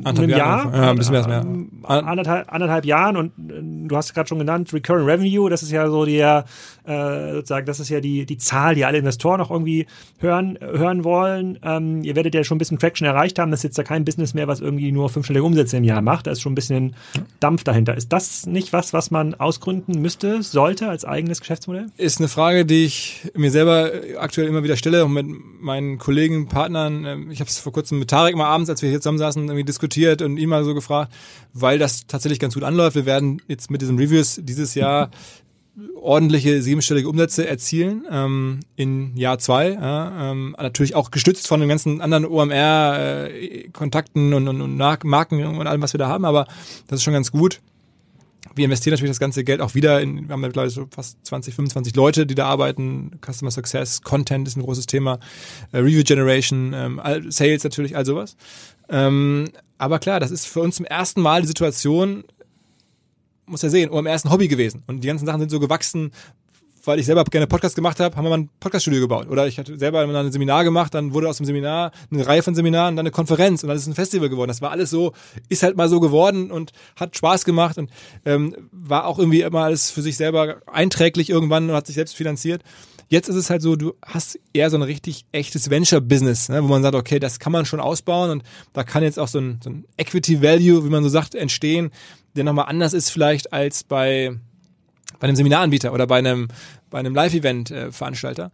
einem 0.05 0.29
Jahr, 0.29 0.73
ja, 0.75 0.91
ein 0.91 0.97
bisschen 0.97 1.13
mehr, 1.13 1.27
mehr. 1.27 1.45
Anderthalb, 1.83 2.53
anderthalb 2.53 2.85
Jahren 2.85 3.17
und 3.17 3.33
äh, 3.51 3.89
du 3.89 3.97
hast 3.97 4.15
gerade 4.15 4.29
schon 4.29 4.39
genannt, 4.39 4.73
Recurring 4.73 5.07
Revenue, 5.07 5.51
das 5.51 5.63
ist 5.63 5.73
ja 5.73 5.89
so 5.89 6.05
der, 6.05 6.45
äh, 6.85 7.33
sozusagen, 7.33 7.67
das 7.67 7.81
ist 7.81 7.89
ja 7.89 8.01
die, 8.01 8.27
die 8.27 8.39
Zahl, 8.39 8.75
die 8.75 8.85
alle 8.85 8.99
Investoren 8.99 9.41
auch 9.41 9.51
irgendwie 9.51 9.87
hören, 10.19 10.59
hören 10.61 11.05
wollen. 11.05 11.59
Ähm, 11.63 12.03
ihr 12.03 12.17
werdet 12.17 12.35
ja 12.35 12.45
schon 12.45 12.57
ein 12.57 12.59
bisschen 12.59 12.79
Traction 12.79 13.07
erreicht 13.07 13.39
haben, 13.39 13.51
das 13.51 13.61
ist 13.61 13.65
jetzt 13.65 13.79
ja 13.79 13.85
kein 13.85 14.05
Business 14.05 14.35
mehr, 14.35 14.47
was 14.47 14.61
irgendwie 14.61 14.93
nur 14.93 15.09
fünfstellige 15.09 15.45
Umsätze 15.45 15.77
im 15.77 15.85
Jahr 15.85 16.03
macht, 16.03 16.27
da 16.27 16.31
ist 16.31 16.43
schon 16.43 16.53
ein 16.53 16.57
bisschen 16.57 16.95
Dampf 17.41 17.65
dahinter. 17.65 17.97
Ist 17.97 18.13
das 18.13 18.47
nicht 18.47 18.73
was, 18.73 18.93
was 18.93 19.11
man 19.11 19.35
ausgründen 19.35 20.01
müsste, 20.01 20.43
sollte 20.43 20.89
als 20.89 21.05
eigenes 21.05 21.41
Geschäftsmodell? 21.41 21.87
Ist 21.97 22.19
eine 22.19 22.29
Frage, 22.29 22.65
die 22.67 22.85
ich 22.85 23.31
mir 23.35 23.51
selber 23.51 23.91
aktuell 24.19 24.49
immer 24.49 24.63
wieder 24.63 24.77
stelle 24.77 25.05
und 25.05 25.13
mit 25.13 25.27
meinen 25.61 25.99
Kollegen, 25.99 26.49
Partnern. 26.49 27.05
Ähm, 27.05 27.31
ich 27.31 27.41
habe 27.41 27.49
es 27.49 27.59
vor 27.59 27.73
kurzem 27.73 27.99
mit 27.99 28.11
Tarek 28.11 28.37
mal 28.37 28.47
abends, 28.47 28.71
als 28.71 28.83
wir 28.83 28.91
hier 28.91 29.01
zusammen 29.01 29.19
saßen, 29.19 29.30
irgendwie 29.37 29.65
diskutiert 29.65 30.23
und 30.23 30.37
ihn 30.37 30.49
mal 30.49 30.65
so 30.65 30.75
gefragt, 30.75 31.13
weil 31.53 31.79
das 31.79 32.07
tatsächlich 32.07 32.39
ganz 32.39 32.55
gut 32.55 32.65
anläuft. 32.65 32.97
Wir 32.97 33.07
werden 33.07 33.43
jetzt 33.49 33.71
mit 33.71 33.83
diesen 33.83 33.99
Reviews 33.99 34.41
dieses 34.43 34.75
Jahr 34.75 35.11
ordentliche 36.01 36.63
siebenstellige 36.63 37.09
Umsätze 37.09 37.47
erzielen 37.47 38.05
ähm, 38.11 38.61
in 38.77 39.17
Jahr 39.17 39.39
zwei. 39.39 39.73
Ja, 39.73 40.31
ähm, 40.31 40.57
natürlich 40.59 40.95
auch 40.95 41.11
gestützt 41.11 41.49
von 41.49 41.61
den 41.61 41.69
ganzen 41.69 42.01
anderen 42.01 42.27
OMR-Kontakten 42.27 44.33
äh, 44.33 44.37
und, 44.37 44.49
und, 44.49 44.61
und 44.61 44.77
Marken 44.77 45.45
und 45.45 45.67
allem, 45.67 45.83
was 45.83 45.95
wir 45.95 45.99
da 45.99 46.09
haben, 46.09 46.25
aber 46.25 46.47
das 46.89 46.99
ist 46.99 47.05
schon 47.05 47.15
ganz 47.15 47.31
gut. 47.31 47.61
Wir 48.55 48.65
investieren 48.65 48.93
natürlich 48.93 49.11
das 49.11 49.21
ganze 49.21 49.45
Geld 49.45 49.61
auch 49.61 49.75
wieder 49.75 50.01
in, 50.01 50.27
wir 50.27 50.33
haben 50.33 50.41
mittlerweile 50.41 50.71
so 50.71 50.89
fast 50.91 51.25
20, 51.25 51.55
25 51.55 51.95
Leute, 51.95 52.27
die 52.27 52.35
da 52.35 52.47
arbeiten. 52.47 53.13
Customer 53.25 53.51
Success, 53.51 54.03
Content 54.03 54.49
ist 54.49 54.57
ein 54.57 54.63
großes 54.63 54.87
Thema, 54.87 55.21
äh, 55.73 55.79
Review 55.79 56.03
Generation, 56.03 56.73
ähm, 56.75 57.01
Sales 57.29 57.63
natürlich, 57.63 57.97
all 57.97 58.05
sowas. 58.05 58.37
Ähm, 58.91 59.49
aber 59.79 59.99
klar, 59.99 60.21
das 60.21 60.31
ist 60.31 60.47
für 60.47 60.61
uns 60.61 60.77
zum 60.77 60.85
ersten 60.85 61.21
Mal 61.21 61.43
die 61.43 61.49
Situation, 61.49 62.25
muss 63.47 63.63
ja 63.63 63.71
sehen, 63.71 63.91
OMR 63.91 64.15
ist 64.15 64.27
ein 64.27 64.31
Hobby 64.31 64.49
gewesen. 64.49 64.83
Und 64.87 65.03
die 65.03 65.09
ganzen 65.09 65.27
Sachen 65.27 65.41
sind 65.41 65.51
so 65.51 65.61
gewachsen, 65.61 66.13
weil 66.85 66.99
ich 66.99 67.07
selber 67.07 67.25
gerne 67.25 67.47
Podcast 67.47 67.75
gemacht 67.75 68.01
habe, 68.01 68.17
haben 68.17 68.25
wir 68.25 68.31
mal 68.31 68.39
ein 68.39 68.51
Podcaststudio 68.61 69.01
gebaut. 69.01 69.29
Oder 69.29 69.47
ich 69.47 69.59
hatte 69.59 69.79
selber 69.79 70.07
mal 70.07 70.17
ein 70.17 70.33
Seminar 70.33 70.65
gemacht, 70.65 70.95
dann 70.95 71.13
wurde 71.13 71.29
aus 71.29 71.37
dem 71.37 71.47
Seminar 71.47 71.93
eine 72.11 72.27
Reihe 72.27 72.43
von 72.43 72.55
Seminaren, 72.55 72.97
dann 72.97 73.05
eine 73.05 73.11
Konferenz 73.11 73.63
und 73.63 73.69
dann 73.69 73.77
ist 73.77 73.87
ein 73.87 73.95
Festival 73.95 74.29
geworden. 74.29 74.49
Das 74.49 74.63
war 74.63 74.71
alles 74.71 74.91
so, 74.91 75.13
ist 75.49 75.63
halt 75.63 75.77
mal 75.77 75.89
so 75.89 76.01
geworden 76.01 76.51
und 76.51 76.73
hat 76.97 77.17
Spaß 77.17 77.45
gemacht 77.45 77.77
und 77.79 77.91
ähm, 78.25 78.57
war 78.73 79.07
auch 79.07 79.19
irgendwie 79.19 79.43
immer 79.43 79.65
alles 79.65 79.91
für 79.91 80.03
sich 80.03 80.17
selber 80.17 80.63
einträglich 80.67 81.29
irgendwann 81.29 81.69
und 81.69 81.77
hat 81.77 81.87
sich 81.87 81.97
selbst 81.97 82.17
finanziert. 82.17 82.63
Jetzt 83.11 83.29
ist 83.29 83.35
es 83.35 83.51
halt 83.51 83.61
so, 83.61 83.75
du 83.75 83.95
hast 84.07 84.39
eher 84.53 84.71
so 84.71 84.77
ein 84.77 84.83
richtig 84.83 85.27
echtes 85.33 85.69
Venture-Business, 85.69 86.49
ne, 86.49 86.63
wo 86.63 86.69
man 86.69 86.83
sagt, 86.83 86.95
okay, 86.95 87.19
das 87.19 87.41
kann 87.41 87.51
man 87.51 87.67
schon 87.67 87.81
ausbauen 87.81 88.31
und 88.31 88.45
da 88.73 88.85
kann 88.85 89.03
jetzt 89.03 89.19
auch 89.19 89.27
so 89.27 89.41
ein, 89.41 89.59
so 89.65 89.69
ein 89.69 89.85
Equity-Value, 89.97 90.85
wie 90.85 90.91
man 90.91 91.03
so 91.03 91.09
sagt, 91.09 91.35
entstehen, 91.35 91.91
der 92.37 92.45
nochmal 92.45 92.67
anders 92.69 92.93
ist 92.93 93.11
vielleicht 93.11 93.53
als 93.53 93.83
bei, 93.83 94.39
bei 95.19 95.27
einem 95.27 95.35
Seminaranbieter 95.35 95.93
oder 95.93 96.07
bei 96.07 96.19
einem, 96.19 96.47
bei 96.89 97.01
einem 97.01 97.13
Live-Event-Veranstalter. 97.17 98.53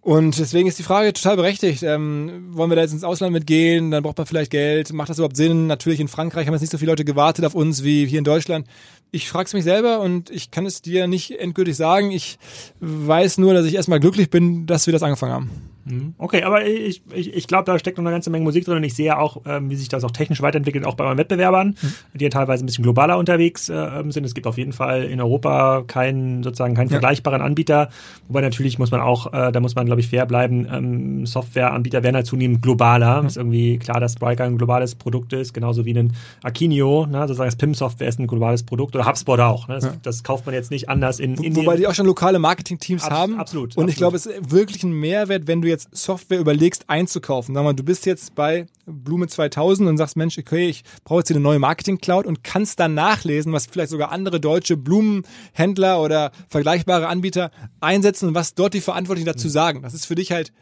Und 0.00 0.38
deswegen 0.38 0.66
ist 0.66 0.78
die 0.78 0.82
Frage 0.82 1.12
total 1.12 1.36
berechtigt. 1.36 1.82
Ähm, 1.82 2.48
wollen 2.50 2.70
wir 2.70 2.76
da 2.76 2.82
jetzt 2.82 2.92
ins 2.92 3.04
Ausland 3.04 3.32
mitgehen? 3.32 3.90
Dann 3.90 4.02
braucht 4.02 4.18
man 4.18 4.26
vielleicht 4.26 4.50
Geld. 4.50 4.92
Macht 4.92 5.08
das 5.08 5.18
überhaupt 5.18 5.36
Sinn? 5.36 5.66
Natürlich 5.66 6.00
in 6.00 6.08
Frankreich 6.08 6.46
haben 6.46 6.52
jetzt 6.52 6.60
nicht 6.60 6.72
so 6.72 6.76
viele 6.78 6.92
Leute 6.92 7.06
gewartet 7.06 7.44
auf 7.46 7.54
uns 7.54 7.84
wie 7.84 8.06
hier 8.06 8.18
in 8.18 8.24
Deutschland 8.24 8.66
ich 9.14 9.28
frage 9.28 9.46
es 9.46 9.54
mich 9.54 9.64
selber 9.64 10.00
und 10.00 10.30
ich 10.30 10.50
kann 10.50 10.66
es 10.66 10.82
dir 10.82 11.06
nicht 11.06 11.38
endgültig 11.38 11.76
sagen. 11.76 12.10
Ich 12.10 12.38
weiß 12.80 13.38
nur, 13.38 13.54
dass 13.54 13.64
ich 13.64 13.74
erstmal 13.74 14.00
glücklich 14.00 14.28
bin, 14.28 14.66
dass 14.66 14.86
wir 14.86 14.92
das 14.92 15.02
angefangen 15.02 15.32
haben. 15.32 15.50
Mhm. 15.84 16.14
Okay, 16.16 16.42
aber 16.42 16.66
ich, 16.66 17.02
ich, 17.12 17.34
ich 17.34 17.46
glaube, 17.46 17.64
da 17.64 17.78
steckt 17.78 17.98
noch 17.98 18.04
eine 18.04 18.12
ganze 18.12 18.30
Menge 18.30 18.44
Musik 18.44 18.64
drin 18.64 18.76
und 18.76 18.84
ich 18.84 18.94
sehe 18.94 19.18
auch, 19.18 19.42
ähm, 19.46 19.68
wie 19.70 19.76
sich 19.76 19.88
das 19.88 20.02
auch 20.04 20.10
technisch 20.10 20.40
weiterentwickelt, 20.40 20.86
auch 20.86 20.94
bei 20.94 21.04
euren 21.04 21.18
Wettbewerbern, 21.18 21.76
mhm. 21.80 22.18
die 22.18 22.24
ja 22.24 22.30
teilweise 22.30 22.64
ein 22.64 22.66
bisschen 22.66 22.84
globaler 22.84 23.18
unterwegs 23.18 23.68
äh, 23.68 24.02
sind. 24.08 24.24
Es 24.24 24.34
gibt 24.34 24.46
auf 24.46 24.56
jeden 24.56 24.72
Fall 24.72 25.04
in 25.04 25.20
Europa 25.20 25.84
keinen, 25.86 26.42
sozusagen 26.42 26.74
keinen 26.74 26.88
ja. 26.88 26.92
vergleichbaren 26.92 27.42
Anbieter. 27.42 27.90
Wobei 28.28 28.40
natürlich 28.40 28.78
muss 28.78 28.90
man 28.90 29.00
auch, 29.00 29.32
äh, 29.32 29.52
da 29.52 29.60
muss 29.60 29.74
man, 29.74 29.86
glaube 29.86 30.00
ich, 30.00 30.08
fair 30.08 30.26
bleiben, 30.26 30.66
ähm, 30.72 31.26
Softwareanbieter 31.26 32.02
werden 32.02 32.16
halt 32.16 32.26
zunehmend 32.26 32.62
globaler. 32.62 33.20
Mhm. 33.20 33.26
Ist 33.26 33.36
irgendwie 33.36 33.78
klar, 33.78 34.00
dass 34.00 34.14
Spriker 34.14 34.44
ein 34.44 34.56
globales 34.56 34.94
Produkt 34.94 35.32
ist, 35.34 35.52
genauso 35.52 35.84
wie 35.84 35.94
ein 35.94 36.14
Akinio, 36.42 37.06
ne? 37.06 37.20
sozusagen 37.22 37.48
das 37.48 37.56
PIM-Software 37.56 38.08
ist 38.08 38.18
ein 38.18 38.26
globales 38.26 38.62
Produkt 38.62 38.94
oder 38.94 39.03
HubSpot 39.06 39.40
auch. 39.40 39.68
Ne? 39.68 39.74
Das, 39.74 39.84
ja. 39.84 39.94
das 40.02 40.22
kauft 40.22 40.46
man 40.46 40.54
jetzt 40.54 40.70
nicht 40.70 40.88
anders 40.88 41.20
in 41.20 41.34
Indien. 41.34 41.56
Wobei 41.56 41.76
die 41.76 41.86
auch 41.86 41.94
schon 41.94 42.06
lokale 42.06 42.38
Marketing-Teams 42.38 43.04
Abs 43.04 43.14
haben. 43.14 43.38
Absolut. 43.38 43.64
Und 43.64 43.70
absolut. 43.70 43.90
ich 43.90 43.96
glaube, 43.96 44.16
es 44.16 44.26
ist 44.26 44.50
wirklich 44.50 44.82
ein 44.82 44.92
Mehrwert, 44.92 45.46
wenn 45.46 45.62
du 45.62 45.68
jetzt 45.68 45.96
Software 45.96 46.38
überlegst 46.38 46.88
einzukaufen. 46.88 47.54
Sag 47.54 47.64
mal, 47.64 47.74
du 47.74 47.82
bist 47.82 48.06
jetzt 48.06 48.34
bei 48.34 48.66
Blume 48.86 49.26
2000 49.26 49.88
und 49.88 49.96
sagst, 49.96 50.16
Mensch, 50.16 50.38
okay, 50.38 50.68
ich 50.68 50.84
brauche 51.04 51.20
jetzt 51.20 51.28
hier 51.28 51.36
eine 51.36 51.42
neue 51.42 51.58
Marketing-Cloud 51.58 52.26
und 52.26 52.44
kannst 52.44 52.80
dann 52.80 52.94
nachlesen, 52.94 53.52
was 53.52 53.66
vielleicht 53.66 53.90
sogar 53.90 54.12
andere 54.12 54.40
deutsche 54.40 54.76
Blumenhändler 54.76 56.00
oder 56.00 56.32
vergleichbare 56.48 57.08
Anbieter 57.08 57.50
einsetzen 57.80 58.28
und 58.28 58.34
was 58.34 58.54
dort 58.54 58.74
die 58.74 58.80
Verantwortlichen 58.80 59.26
dazu 59.26 59.48
sagen. 59.48 59.82
Das 59.82 59.94
ist 59.94 60.06
für 60.06 60.14
dich 60.14 60.32
halt 60.32 60.52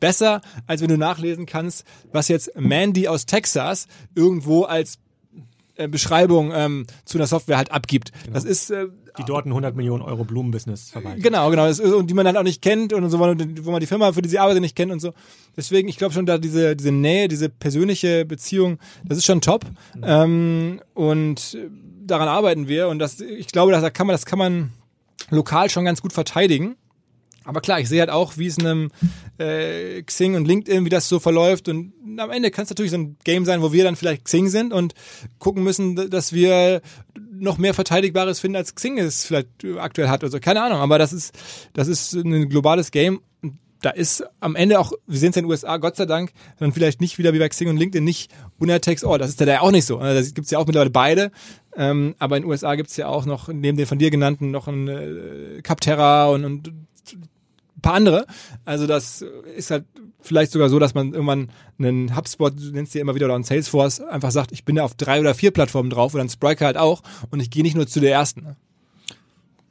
besser, 0.00 0.42
als 0.66 0.82
wenn 0.82 0.88
du 0.88 0.98
nachlesen 0.98 1.46
kannst, 1.46 1.84
was 2.12 2.28
jetzt 2.28 2.50
Mandy 2.56 3.08
aus 3.08 3.24
Texas 3.24 3.86
irgendwo 4.14 4.64
als 4.64 4.98
äh, 5.76 5.88
Beschreibung 5.88 6.52
ähm, 6.54 6.86
zu 7.04 7.18
einer 7.18 7.26
Software 7.26 7.56
halt 7.56 7.72
abgibt. 7.72 8.12
Genau. 8.22 8.34
Das 8.34 8.44
ist 8.44 8.70
äh, 8.70 8.86
die 9.18 9.24
dort 9.24 9.46
ein 9.46 9.50
100 9.50 9.76
Millionen 9.76 10.02
Euro 10.02 10.24
Blumenbusiness 10.24 10.90
verwaltet. 10.90 11.22
Genau, 11.22 11.50
genau. 11.50 11.66
Ist, 11.66 11.80
und 11.80 12.08
die 12.08 12.14
man 12.14 12.24
dann 12.24 12.36
auch 12.36 12.42
nicht 12.42 12.62
kennt 12.62 12.92
und 12.92 13.08
so, 13.10 13.18
wo 13.18 13.70
man 13.70 13.80
die 13.80 13.86
Firma, 13.86 14.12
für 14.12 14.22
die 14.22 14.28
sie 14.28 14.38
arbeitet, 14.38 14.60
nicht 14.60 14.76
kennt 14.76 14.92
und 14.92 15.00
so. 15.00 15.12
Deswegen, 15.56 15.88
ich 15.88 15.96
glaube 15.96 16.14
schon, 16.14 16.26
da 16.26 16.38
diese, 16.38 16.74
diese 16.74 16.90
Nähe, 16.90 17.28
diese 17.28 17.48
persönliche 17.48 18.24
Beziehung, 18.24 18.78
das 19.04 19.18
ist 19.18 19.24
schon 19.24 19.40
top. 19.40 19.64
Mhm. 19.94 20.02
Ähm, 20.04 20.80
und 20.94 21.58
daran 22.04 22.28
arbeiten 22.28 22.68
wir. 22.68 22.88
Und 22.88 22.98
das, 22.98 23.20
ich 23.20 23.48
glaube, 23.48 23.72
das 23.72 23.92
kann 23.92 24.06
man, 24.06 24.14
das 24.14 24.26
kann 24.26 24.38
man 24.38 24.72
lokal 25.30 25.70
schon 25.70 25.84
ganz 25.84 26.02
gut 26.02 26.12
verteidigen. 26.12 26.76
Aber 27.44 27.60
klar, 27.60 27.78
ich 27.78 27.88
sehe 27.88 28.00
halt 28.00 28.10
auch, 28.10 28.36
wie 28.36 28.46
es 28.46 28.58
in 28.58 28.66
einem 28.66 28.90
äh, 29.38 30.02
Xing 30.02 30.34
und 30.34 30.46
LinkedIn, 30.46 30.84
wie 30.84 30.90
das 30.90 31.08
so 31.08 31.18
verläuft. 31.18 31.68
Und 31.68 31.92
am 32.18 32.30
Ende 32.30 32.50
kann 32.50 32.64
es 32.64 32.70
natürlich 32.70 32.90
so 32.90 32.98
ein 32.98 33.16
Game 33.24 33.44
sein, 33.44 33.62
wo 33.62 33.72
wir 33.72 33.84
dann 33.84 33.96
vielleicht 33.96 34.24
Xing 34.24 34.48
sind 34.48 34.72
und 34.72 34.94
gucken 35.38 35.62
müssen, 35.62 36.10
dass 36.10 36.32
wir 36.32 36.82
noch 37.32 37.58
mehr 37.58 37.74
Verteidigbares 37.74 38.40
finden, 38.40 38.56
als 38.56 38.74
Xing 38.74 38.98
es 38.98 39.24
vielleicht 39.24 39.48
aktuell 39.78 40.08
hat. 40.08 40.24
Also 40.24 40.40
keine 40.40 40.62
Ahnung, 40.62 40.78
aber 40.78 40.98
das 40.98 41.12
ist, 41.12 41.34
das 41.72 41.88
ist 41.88 42.12
ein 42.14 42.48
globales 42.48 42.90
Game. 42.90 43.20
Da 43.80 43.90
ist 43.90 44.24
am 44.40 44.56
Ende 44.56 44.80
auch, 44.80 44.92
wir 45.06 45.18
sehen 45.18 45.30
es 45.30 45.36
in 45.36 45.44
den 45.44 45.50
USA, 45.50 45.76
Gott 45.76 45.96
sei 45.96 46.06
Dank, 46.06 46.32
dann 46.58 46.72
vielleicht 46.72 47.02
nicht 47.02 47.18
wieder 47.18 47.34
wie 47.34 47.38
bei 47.38 47.48
Xing 47.50 47.68
und 47.68 47.76
LinkedIn 47.76 48.02
nicht 48.02 48.32
Untertext, 48.58 49.04
oh, 49.04 49.18
das 49.18 49.28
ist 49.28 49.40
ja 49.40 49.46
da 49.46 49.60
auch 49.60 49.72
nicht 49.72 49.84
so. 49.84 49.98
Da 49.98 50.22
gibt's 50.22 50.50
ja 50.50 50.58
auch 50.58 50.66
mittlerweile 50.66 50.90
beide. 50.90 51.32
Ähm, 51.76 52.14
aber 52.18 52.38
in 52.38 52.44
den 52.44 52.50
USA 52.50 52.76
gibt's 52.76 52.96
ja 52.96 53.08
auch 53.08 53.26
noch, 53.26 53.48
neben 53.48 53.76
den 53.76 53.86
von 53.86 53.98
dir 53.98 54.10
genannten, 54.10 54.50
noch 54.50 54.68
ein 54.68 54.88
äh, 54.88 55.60
Capterra 55.62 56.28
und, 56.28 56.44
und 56.46 56.72
paar 57.84 57.94
andere. 57.94 58.26
Also 58.64 58.86
das 58.86 59.22
ist 59.56 59.70
halt 59.70 59.84
vielleicht 60.20 60.52
sogar 60.52 60.68
so, 60.68 60.78
dass 60.78 60.94
man 60.94 61.12
irgendwann 61.12 61.50
einen 61.78 62.16
HubSpot, 62.16 62.52
du 62.58 62.72
nennst 62.72 62.94
dir 62.94 63.02
immer 63.02 63.14
wieder, 63.14 63.26
oder 63.26 63.34
einen 63.34 63.44
Salesforce, 63.44 64.00
einfach 64.00 64.30
sagt, 64.30 64.52
ich 64.52 64.64
bin 64.64 64.76
ja 64.76 64.84
auf 64.84 64.94
drei 64.94 65.20
oder 65.20 65.34
vier 65.34 65.50
Plattformen 65.50 65.90
drauf 65.90 66.14
oder 66.14 66.24
ein 66.24 66.30
Spriker 66.30 66.66
halt 66.66 66.78
auch 66.78 67.02
und 67.30 67.40
ich 67.40 67.50
gehe 67.50 67.62
nicht 67.62 67.76
nur 67.76 67.86
zu 67.86 68.00
der 68.00 68.12
ersten. 68.12 68.56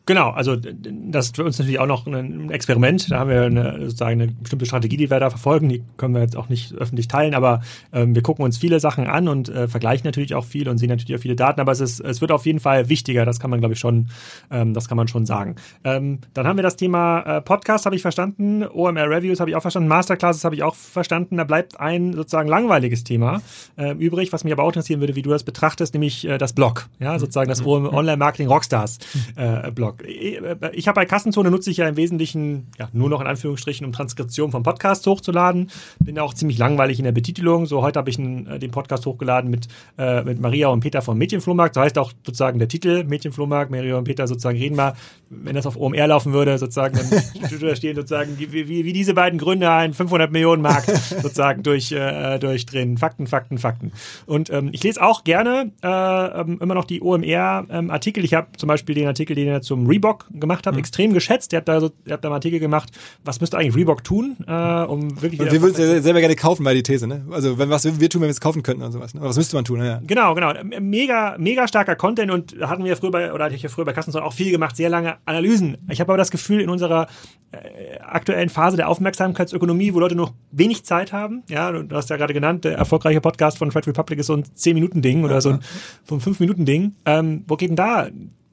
Genau, 0.06 0.32
also 0.32 0.58
das 0.58 1.28
ist 1.28 1.38
für 1.38 1.46
uns 1.46 1.58
natürlich 1.60 1.80
auch 1.80 1.86
noch 1.86 2.06
ein 2.08 2.52
Experiment. 2.52 3.10
Da 3.10 3.20
haben 3.20 3.30
wir 3.30 3.44
eine, 3.44 3.86
sozusagen 3.86 4.22
eine 4.22 4.32
bestimmte 4.34 4.66
Strategie, 4.66 4.98
die 4.98 5.10
wir 5.10 5.20
da 5.22 5.30
verfolgen. 5.30 5.70
Die 5.70 5.82
können 5.96 6.14
wir 6.14 6.22
jetzt 6.22 6.36
auch 6.36 6.50
nicht 6.50 6.74
öffentlich 6.74 7.08
teilen, 7.08 7.34
aber 7.34 7.62
ähm, 7.94 8.14
wir 8.14 8.22
gucken 8.22 8.44
uns 8.44 8.58
viele 8.58 8.82
Sachen 8.82 9.08
an 9.08 9.30
und 9.30 9.48
äh, 9.48 9.70
vergleichen 9.70 10.06
natürlich 10.06 10.36
auch 10.36 10.44
viel 10.44 10.68
und 10.68 10.78
sehen 10.78 10.90
natürlich 10.90 11.18
auch 11.18 11.22
viele 11.22 11.38
Daten. 11.38 11.62
Aber 11.62 11.72
es 11.72 11.80
ist, 11.80 12.02
es 12.02 12.20
wird 12.20 12.34
auf 12.34 12.46
jeden 12.46 12.60
Fall 12.60 12.90
wichtiger. 12.90 13.24
Das 13.24 13.40
kann 13.40 13.50
man, 13.50 13.62
glaube 13.62 13.76
ich, 13.76 13.80
schon, 13.80 14.10
ähm, 14.52 14.74
das 14.74 14.90
kann 14.90 14.98
man 14.98 15.08
schon 15.08 15.26
sagen. 15.26 15.56
Ähm, 15.86 16.20
dann 16.34 16.48
haben 16.48 16.58
wir 16.58 16.64
das 16.64 16.76
Thema 16.76 17.22
äh, 17.22 17.42
Podcast, 17.42 17.86
habe 17.86 17.96
ich 17.96 18.02
verstanden. 18.02 18.66
OMR 18.68 19.10
Reviews 19.10 19.40
habe 19.40 19.52
ich 19.52 19.56
auch 19.56 19.62
verstanden. 19.62 19.88
Masterclasses 19.88 20.44
habe 20.44 20.56
ich 20.56 20.64
auch 20.64 20.76
verstanden. 20.76 21.38
Da 21.38 21.46
bleibt 21.46 21.80
ein 21.80 22.12
sozusagen 22.12 22.50
langweiliges 22.50 23.06
Thema 23.06 23.42
äh, 23.78 23.94
übrig, 23.94 24.34
was 24.34 24.44
mich 24.44 24.52
aber 24.52 24.64
auch 24.64 24.70
interessieren 24.70 25.00
würde, 25.00 25.16
wie 25.16 25.22
du 25.22 25.30
das 25.30 25.44
betrachtest, 25.44 25.94
nämlich 25.94 26.28
äh, 26.28 26.38
das 26.38 26.52
Blog. 26.52 26.90
Ja, 27.00 27.18
sozusagen 27.20 27.48
das 27.48 27.66
Online 27.66 28.18
Marketing 28.18 28.50
Rockstars 28.50 29.00
äh, 29.38 29.72
Blog. 29.72 29.93
Ich 30.04 30.88
habe 30.88 30.96
bei 30.96 31.06
Kassenzone 31.06 31.52
nutze 31.52 31.72
ich 31.72 31.78
ja 31.78 31.88
im 31.88 31.98
Wesentlichen 31.98 32.68
ja, 32.80 32.90
nur 32.94 33.10
noch 33.10 33.22
in 33.22 33.28
Anführungsstrichen, 33.28 33.86
um 33.86 33.92
Transkription 33.92 34.52
vom 34.52 34.64
Podcast 34.64 35.06
hochzuladen. 35.08 35.70
Bin 36.04 36.20
auch 36.20 36.34
ziemlich 36.34 36.58
langweilig 36.58 37.00
in 37.00 37.06
der 37.06 37.12
Betitelung. 37.12 37.66
So 37.66 37.82
heute 37.82 38.00
habe 38.00 38.10
ich 38.10 38.18
einen, 38.18 38.48
äh, 38.48 38.60
den 38.60 38.72
Podcast 38.72 39.06
hochgeladen 39.06 39.50
mit, 39.50 39.68
äh, 39.98 40.24
mit 40.24 40.40
Maria 40.40 40.70
und 40.70 40.80
Peter 40.82 41.02
vom 41.02 41.18
Mädchenflohmarkt. 41.18 41.76
So 41.76 41.82
heißt 41.82 41.98
auch 41.98 42.12
sozusagen 42.26 42.60
der 42.60 42.68
Titel 42.68 43.04
Mädchenflohmarkt. 43.04 43.72
Maria 43.72 43.98
und 43.98 44.04
Peter 44.06 44.28
sozusagen 44.28 44.58
reden 44.58 44.76
mal. 44.76 44.94
Wenn 45.30 45.56
das 45.56 45.66
auf 45.66 45.78
OMR 45.78 46.08
laufen 46.08 46.34
würde, 46.34 46.58
sozusagen, 46.58 46.96
dann 46.96 47.10
würde 47.52 47.68
da 47.68 47.76
stehen 47.76 47.96
sozusagen, 47.96 48.38
wie, 48.38 48.52
wie, 48.52 48.86
wie 48.86 48.94
diese 48.94 49.14
beiden 49.14 49.40
Gründer 49.40 49.74
ein 49.74 49.94
500 49.94 50.32
Millionen 50.32 50.62
Mark 50.62 50.86
sozusagen 50.86 51.64
durch, 51.64 51.92
äh, 51.92 52.40
durchdrehen. 52.40 52.98
Fakten, 52.98 53.28
Fakten, 53.28 53.58
Fakten. 53.58 53.92
Und 54.26 54.50
ähm, 54.50 54.70
ich 54.72 54.84
lese 54.84 55.02
auch 55.02 55.24
gerne 55.24 55.72
äh, 55.82 55.88
ähm, 55.88 56.60
immer 56.62 56.76
noch 56.76 56.86
die 56.86 57.02
OMR-Artikel. 57.02 58.22
Ähm, 58.22 58.26
ich 58.26 58.34
habe 58.34 58.48
zum 58.58 58.68
Beispiel 58.68 58.96
den 58.96 59.08
Artikel, 59.08 59.36
den 59.36 59.48
er 59.48 59.62
zum 59.62 59.83
Reebok 59.88 60.28
gemacht 60.32 60.68
hat, 60.68 60.74
mhm. 60.74 60.80
extrem 60.80 61.14
geschätzt. 61.14 61.52
Der 61.52 61.58
hat 61.58 61.68
da 61.68 61.80
so, 61.80 61.90
der 62.06 62.14
hat 62.14 62.24
da 62.24 62.30
einen 62.30 62.36
Artikel 62.36 62.60
gemacht, 62.60 62.90
was 63.24 63.42
müsste 63.42 63.58
eigentlich 63.58 63.76
Reebok 63.76 64.04
tun, 64.04 64.38
äh, 64.48 64.84
um 64.84 65.22
wirklich. 65.22 65.40
wir 65.40 65.62
würden 65.62 65.82
es 65.82 66.04
selber 66.04 66.20
gerne 66.20 66.36
kaufen 66.36 66.64
bei 66.64 66.74
die 66.74 66.84
These, 66.84 67.08
ne? 67.08 67.26
Also 67.32 67.58
wenn 67.58 67.70
was 67.70 67.86
wir 67.86 68.10
tun, 68.10 68.22
wenn 68.22 68.28
wir 68.28 68.32
es 68.32 68.42
kaufen 68.42 68.64
könnten 68.64 68.84
und 68.84 68.92
sowas. 68.92 69.14
Ne? 69.14 69.22
Aber 69.22 69.30
was 69.30 69.38
müsste 69.38 69.56
man 69.56 69.66
tun? 69.66 69.84
Ja. 69.84 70.02
Genau, 70.06 70.34
genau. 70.36 70.54
Mega, 70.80 71.36
mega 71.38 71.68
starker 71.68 71.96
Content 71.96 72.32
und 72.32 72.56
hatten 72.62 72.84
wir 72.84 72.96
früher 72.98 73.12
bei, 73.12 73.34
oder 73.34 73.46
hatte 73.46 73.56
ich 73.56 73.64
ja 73.64 73.70
früher 73.70 73.86
bei 73.86 73.94
Kassenzone 73.94 74.26
auch 74.26 74.34
viel 74.34 74.52
gemacht, 74.52 74.76
sehr 74.76 74.90
lange 74.90 75.18
Analysen. 75.26 75.78
Ich 75.90 76.00
habe 76.00 76.12
aber 76.12 76.18
das 76.18 76.32
Gefühl, 76.32 76.62
in 76.62 76.70
unserer 76.70 77.08
äh, 77.52 78.00
aktuellen 78.00 78.50
Phase 78.50 78.78
der 78.78 78.90
Aufmerksamkeitsökonomie, 78.90 79.94
wo 79.94 80.00
Leute 80.00 80.16
noch 80.16 80.34
wenig 80.52 80.84
Zeit 80.86 81.14
haben, 81.14 81.44
ja, 81.50 81.72
du 81.72 81.96
hast 81.96 82.10
ja 82.10 82.18
gerade 82.18 82.34
genannt, 82.34 82.66
der 82.66 82.78
erfolgreiche 82.78 83.22
Podcast 83.22 83.58
von 83.58 83.72
Fred 83.72 83.88
Republic 83.88 84.20
ist 84.20 84.28
so 84.28 84.34
ein 84.34 84.44
10-Minuten-Ding 84.44 85.24
oder 85.24 85.42
so 85.42 85.50
ein, 85.50 85.60
so 86.08 86.16
ein 86.16 86.22
5-Minuten-Ding. 86.22 86.96
Ähm, 87.06 87.44
wo 87.48 87.56
geht 87.56 87.70
denn 87.70 87.76
da 87.76 88.08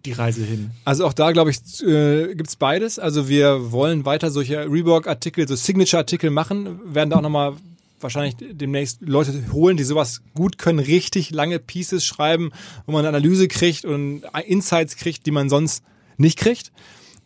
die 0.04 0.12
Reise 0.12 0.44
hin? 0.44 0.70
Also 0.84 1.06
auch 1.06 1.12
da, 1.12 1.32
glaube 1.32 1.50
ich, 1.50 1.58
äh, 1.82 2.34
gibt's 2.34 2.56
beides. 2.56 2.98
Also 2.98 3.28
wir 3.28 3.72
wollen 3.72 4.04
weiter 4.04 4.30
solche 4.30 4.70
Reebok-Artikel, 4.70 5.46
so 5.46 5.54
Signature-Artikel 5.54 6.30
machen, 6.30 6.80
werden 6.84 7.10
da 7.10 7.16
auch 7.16 7.22
nochmal 7.22 7.54
wahrscheinlich 8.00 8.36
demnächst 8.38 9.02
Leute 9.02 9.32
holen, 9.52 9.76
die 9.76 9.84
sowas 9.84 10.22
gut 10.34 10.58
können, 10.58 10.78
richtig 10.78 11.30
lange 11.30 11.58
Pieces 11.58 12.04
schreiben, 12.04 12.50
wo 12.86 12.92
man 12.92 13.00
eine 13.00 13.08
Analyse 13.08 13.48
kriegt 13.48 13.84
und 13.84 14.22
Insights 14.46 14.96
kriegt, 14.96 15.26
die 15.26 15.30
man 15.30 15.48
sonst 15.48 15.84
nicht 16.16 16.38
kriegt. 16.38 16.72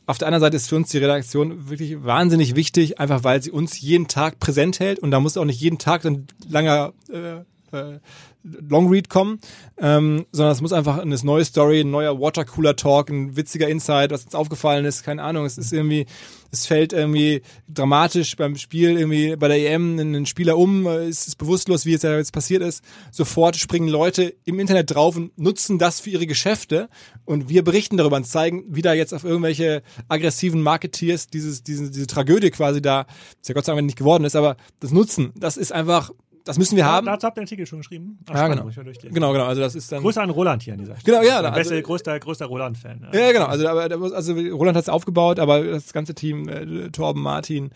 Auf 0.06 0.18
der 0.18 0.28
anderen 0.28 0.42
Seite 0.42 0.56
ist 0.56 0.68
für 0.68 0.76
uns 0.76 0.90
die 0.90 0.98
Redaktion 0.98 1.70
wirklich 1.70 2.04
wahnsinnig 2.04 2.56
wichtig, 2.56 3.00
einfach 3.00 3.24
weil 3.24 3.42
sie 3.42 3.50
uns 3.50 3.80
jeden 3.80 4.06
Tag 4.06 4.38
präsent 4.38 4.78
hält 4.78 4.98
und 4.98 5.10
da 5.10 5.20
muss 5.20 5.36
auch 5.36 5.46
nicht 5.46 5.60
jeden 5.60 5.78
Tag 5.78 6.04
ein 6.04 6.26
langer 6.48 6.92
äh, 7.10 7.36
äh, 7.76 8.00
Longread 8.44 9.08
kommen, 9.08 9.38
ähm, 9.78 10.26
sondern 10.30 10.52
es 10.52 10.60
muss 10.60 10.72
einfach 10.72 10.98
eine 10.98 11.16
neue 11.22 11.44
Story, 11.44 11.80
ein 11.80 11.90
neuer 11.90 12.20
Watercooler 12.20 12.76
Talk, 12.76 13.08
ein 13.08 13.36
witziger 13.36 13.68
Insight, 13.68 14.10
was 14.10 14.24
uns 14.24 14.34
aufgefallen 14.34 14.84
ist, 14.84 15.02
keine 15.02 15.22
Ahnung, 15.22 15.46
es 15.46 15.56
ist 15.56 15.72
irgendwie, 15.72 16.04
es 16.50 16.66
fällt 16.66 16.92
irgendwie 16.92 17.40
dramatisch 17.68 18.36
beim 18.36 18.56
Spiel 18.56 18.98
irgendwie 18.98 19.34
bei 19.36 19.48
der 19.48 19.72
EM 19.72 19.98
ein 19.98 20.26
Spieler 20.26 20.58
um, 20.58 20.86
es 20.86 21.26
ist 21.26 21.36
bewusstlos, 21.36 21.86
wie 21.86 21.94
es 21.94 22.02
ja 22.02 22.16
jetzt 22.16 22.32
passiert 22.32 22.62
ist. 22.62 22.84
Sofort 23.10 23.56
springen 23.56 23.88
Leute 23.88 24.34
im 24.44 24.60
Internet 24.60 24.94
drauf 24.94 25.16
und 25.16 25.36
nutzen 25.38 25.78
das 25.78 26.00
für 26.00 26.10
ihre 26.10 26.26
Geschäfte 26.26 26.88
und 27.24 27.48
wir 27.48 27.64
berichten 27.64 27.96
darüber 27.96 28.16
und 28.16 28.26
zeigen 28.26 28.64
wieder 28.68 28.92
jetzt 28.92 29.14
auf 29.14 29.24
irgendwelche 29.24 29.82
aggressiven 30.08 30.60
Marketeers 30.60 31.28
dieses, 31.28 31.62
diese, 31.62 31.90
diese 31.90 32.06
Tragödie 32.06 32.50
quasi 32.50 32.82
da, 32.82 33.06
das 33.40 33.48
ja 33.48 33.54
Gott 33.54 33.64
sei 33.64 33.74
Dank 33.74 33.86
nicht 33.86 33.98
geworden 33.98 34.24
ist, 34.24 34.36
aber 34.36 34.56
das 34.80 34.92
Nutzen, 34.92 35.32
das 35.34 35.56
ist 35.56 35.72
einfach 35.72 36.10
das 36.44 36.58
müssen 36.58 36.76
wir 36.76 36.84
haben. 36.84 37.06
Dazu 37.06 37.26
habt 37.26 37.38
ihr 37.38 37.40
einen 37.40 37.46
Artikel 37.46 37.66
schon 37.66 37.78
geschrieben. 37.78 38.18
Ach, 38.28 38.34
ja, 38.34 38.48
genau. 38.48 38.68
Genau, 39.02 39.32
genau. 39.32 39.44
Also 39.44 39.62
das 39.62 39.74
ist 39.74 39.90
dann. 39.90 40.02
Grüße 40.02 40.20
an 40.20 40.28
Roland 40.28 40.62
hier 40.62 40.74
an 40.74 40.78
dieser 40.78 40.96
Stelle. 40.96 41.20
Genau, 41.20 41.26
ja. 41.26 41.40
Also, 41.40 41.54
beste, 41.54 41.82
größter, 41.82 42.20
größter 42.20 42.46
Roland-Fan. 42.46 43.08
Ja. 43.12 43.32
genau. 43.32 43.46
Also, 43.46 43.66
aber, 43.66 44.14
also 44.14 44.34
Roland 44.34 44.76
hat 44.76 44.84
es 44.84 44.88
aufgebaut, 44.90 45.38
aber 45.38 45.64
das 45.64 45.92
ganze 45.94 46.14
Team, 46.14 46.48
äh, 46.48 46.90
Torben, 46.90 47.22
Martin, 47.22 47.70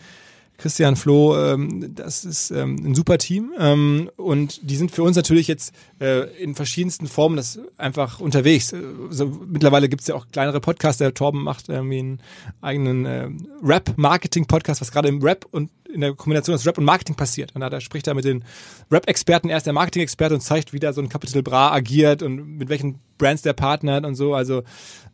Christian 0.59 0.95
Floh, 0.97 1.35
ähm, 1.37 1.95
das 1.95 2.25
ist 2.25 2.51
ähm, 2.51 2.75
ein 2.83 2.93
super 2.93 3.17
Team 3.17 3.53
ähm, 3.57 4.11
und 4.17 4.69
die 4.69 4.75
sind 4.75 4.91
für 4.91 5.03
uns 5.03 5.15
natürlich 5.15 5.47
jetzt 5.47 5.73
äh, 5.99 6.25
in 6.41 6.53
verschiedensten 6.53 7.07
Formen 7.07 7.37
das 7.37 7.59
einfach 7.77 8.19
unterwegs. 8.19 8.73
Also, 9.07 9.25
mittlerweile 9.47 9.89
gibt's 9.89 10.07
ja 10.07 10.15
auch 10.15 10.27
kleinere 10.31 10.59
Podcasts, 10.59 10.99
der 10.99 11.13
Torben 11.13 11.43
macht 11.43 11.69
irgendwie 11.69 11.99
einen 11.99 12.21
eigenen 12.61 13.05
äh, 13.05 13.29
Rap-Marketing-Podcast, 13.63 14.81
was 14.81 14.91
gerade 14.91 15.07
im 15.07 15.23
Rap 15.23 15.45
und 15.49 15.71
in 15.93 16.01
der 16.01 16.13
Kombination 16.13 16.55
aus 16.55 16.65
Rap 16.65 16.77
und 16.77 16.85
Marketing 16.85 17.15
passiert. 17.15 17.55
Und 17.55 17.61
da 17.61 17.81
spricht 17.81 18.07
er 18.07 18.13
mit 18.13 18.25
den 18.25 18.43
Rap-Experten, 18.91 19.49
er 19.49 19.57
ist 19.57 19.65
der 19.65 19.73
Marketing-Experte 19.73 20.35
und 20.35 20.41
zeigt, 20.41 20.73
wie 20.73 20.79
da 20.79 20.93
so 20.93 21.01
ein 21.01 21.09
Capital 21.09 21.43
Bra 21.43 21.71
agiert 21.71 22.21
und 22.21 22.57
mit 22.57 22.69
welchen 22.69 22.99
Brands 23.17 23.41
der 23.41 23.53
partnert 23.53 24.05
und 24.05 24.15
so. 24.15 24.33
Also 24.33 24.63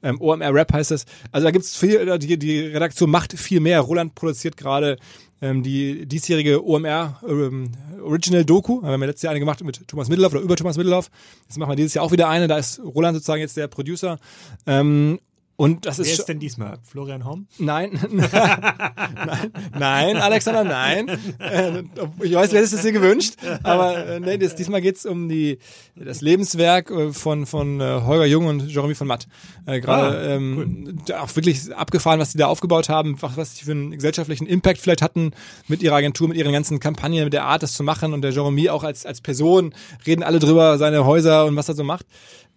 ähm, 0.03 0.21
OMR 0.21 0.53
Rap 0.53 0.73
heißt 0.73 0.91
das. 0.91 1.05
Also 1.31 1.45
da 1.45 1.51
gibt's 1.51 1.75
viel, 1.75 2.17
die, 2.19 2.37
die 2.37 2.59
Redaktion 2.61 3.09
macht 3.09 3.33
viel 3.33 3.59
mehr. 3.59 3.81
Roland 3.81 4.15
produziert 4.15 4.57
gerade 4.57 4.97
ähm, 5.41 5.63
die 5.63 6.05
diesjährige 6.05 6.65
OMR 6.65 7.21
ähm, 7.27 7.71
Original 8.03 8.45
Doku. 8.45 8.81
Wir 8.81 8.89
haben 8.89 9.01
ja 9.01 9.07
letztes 9.07 9.23
Jahr 9.23 9.31
eine 9.31 9.39
gemacht 9.39 9.63
mit 9.63 9.87
Thomas 9.87 10.07
Middelhoff 10.07 10.33
oder 10.33 10.41
über 10.41 10.55
Thomas 10.55 10.77
Middelhoff. 10.77 11.09
Jetzt 11.47 11.57
machen 11.57 11.71
wir 11.71 11.75
dieses 11.75 11.93
Jahr 11.93 12.05
auch 12.05 12.11
wieder 12.11 12.29
eine. 12.29 12.47
Da 12.47 12.57
ist 12.57 12.79
Roland 12.79 13.15
sozusagen 13.15 13.41
jetzt 13.41 13.57
der 13.57 13.67
Producer. 13.67 14.19
Ähm, 14.65 15.19
und 15.57 15.85
das 15.85 15.99
Wer 15.99 16.05
ist, 16.05 16.19
ist 16.19 16.25
denn 16.25 16.39
diesmal? 16.39 16.79
Florian 16.83 17.23
Horn? 17.23 17.47
Nein, 17.59 17.97
nein, 18.11 19.51
nein, 19.77 20.17
Alexander, 20.17 20.63
nein. 20.63 21.07
Äh, 21.39 21.83
ich 22.21 22.33
weiß, 22.33 22.51
wer 22.51 22.61
ist 22.61 22.73
das 22.73 22.81
hier 22.81 22.91
gewünscht, 22.91 23.35
aber 23.63 24.05
äh, 24.05 24.19
nee, 24.19 24.37
das, 24.37 24.55
diesmal 24.55 24.81
geht's 24.81 25.05
um 25.05 25.29
die 25.29 25.59
das 25.95 26.21
Lebenswerk 26.21 26.91
äh, 26.91 27.13
von 27.13 27.45
von 27.45 27.81
Holger 27.81 28.25
Jung 28.25 28.47
und 28.47 28.67
Jeremy 28.67 28.95
von 28.95 29.07
Matt. 29.07 29.27
Äh, 29.65 29.79
Gerade 29.79 30.17
ah, 30.17 30.35
ähm, 30.35 30.99
cool. 31.07 31.15
auch 31.15 31.33
wirklich 31.35 31.73
abgefahren, 31.73 32.19
was 32.19 32.31
die 32.31 32.37
da 32.37 32.47
aufgebaut 32.47 32.89
haben, 32.89 33.15
was 33.21 33.55
die 33.55 33.63
für 33.65 33.71
einen 33.71 33.91
gesellschaftlichen 33.91 34.47
Impact 34.47 34.79
vielleicht 34.79 35.01
hatten 35.01 35.31
mit 35.67 35.81
ihrer 35.81 35.95
Agentur, 35.95 36.27
mit 36.27 36.37
ihren 36.37 36.51
ganzen 36.51 36.79
Kampagnen, 36.79 37.23
mit 37.23 37.33
der 37.33 37.45
Art, 37.45 37.63
das 37.63 37.73
zu 37.73 37.83
machen 37.83 38.13
und 38.13 38.21
der 38.21 38.31
Jeremy 38.31 38.69
auch 38.69 38.83
als 38.83 39.05
als 39.05 39.21
Person 39.21 39.73
reden 40.05 40.23
alle 40.23 40.39
drüber, 40.39 40.77
seine 40.77 41.05
Häuser 41.05 41.45
und 41.45 41.55
was 41.55 41.69
er 41.69 41.75
so 41.75 41.83
macht. 41.83 42.05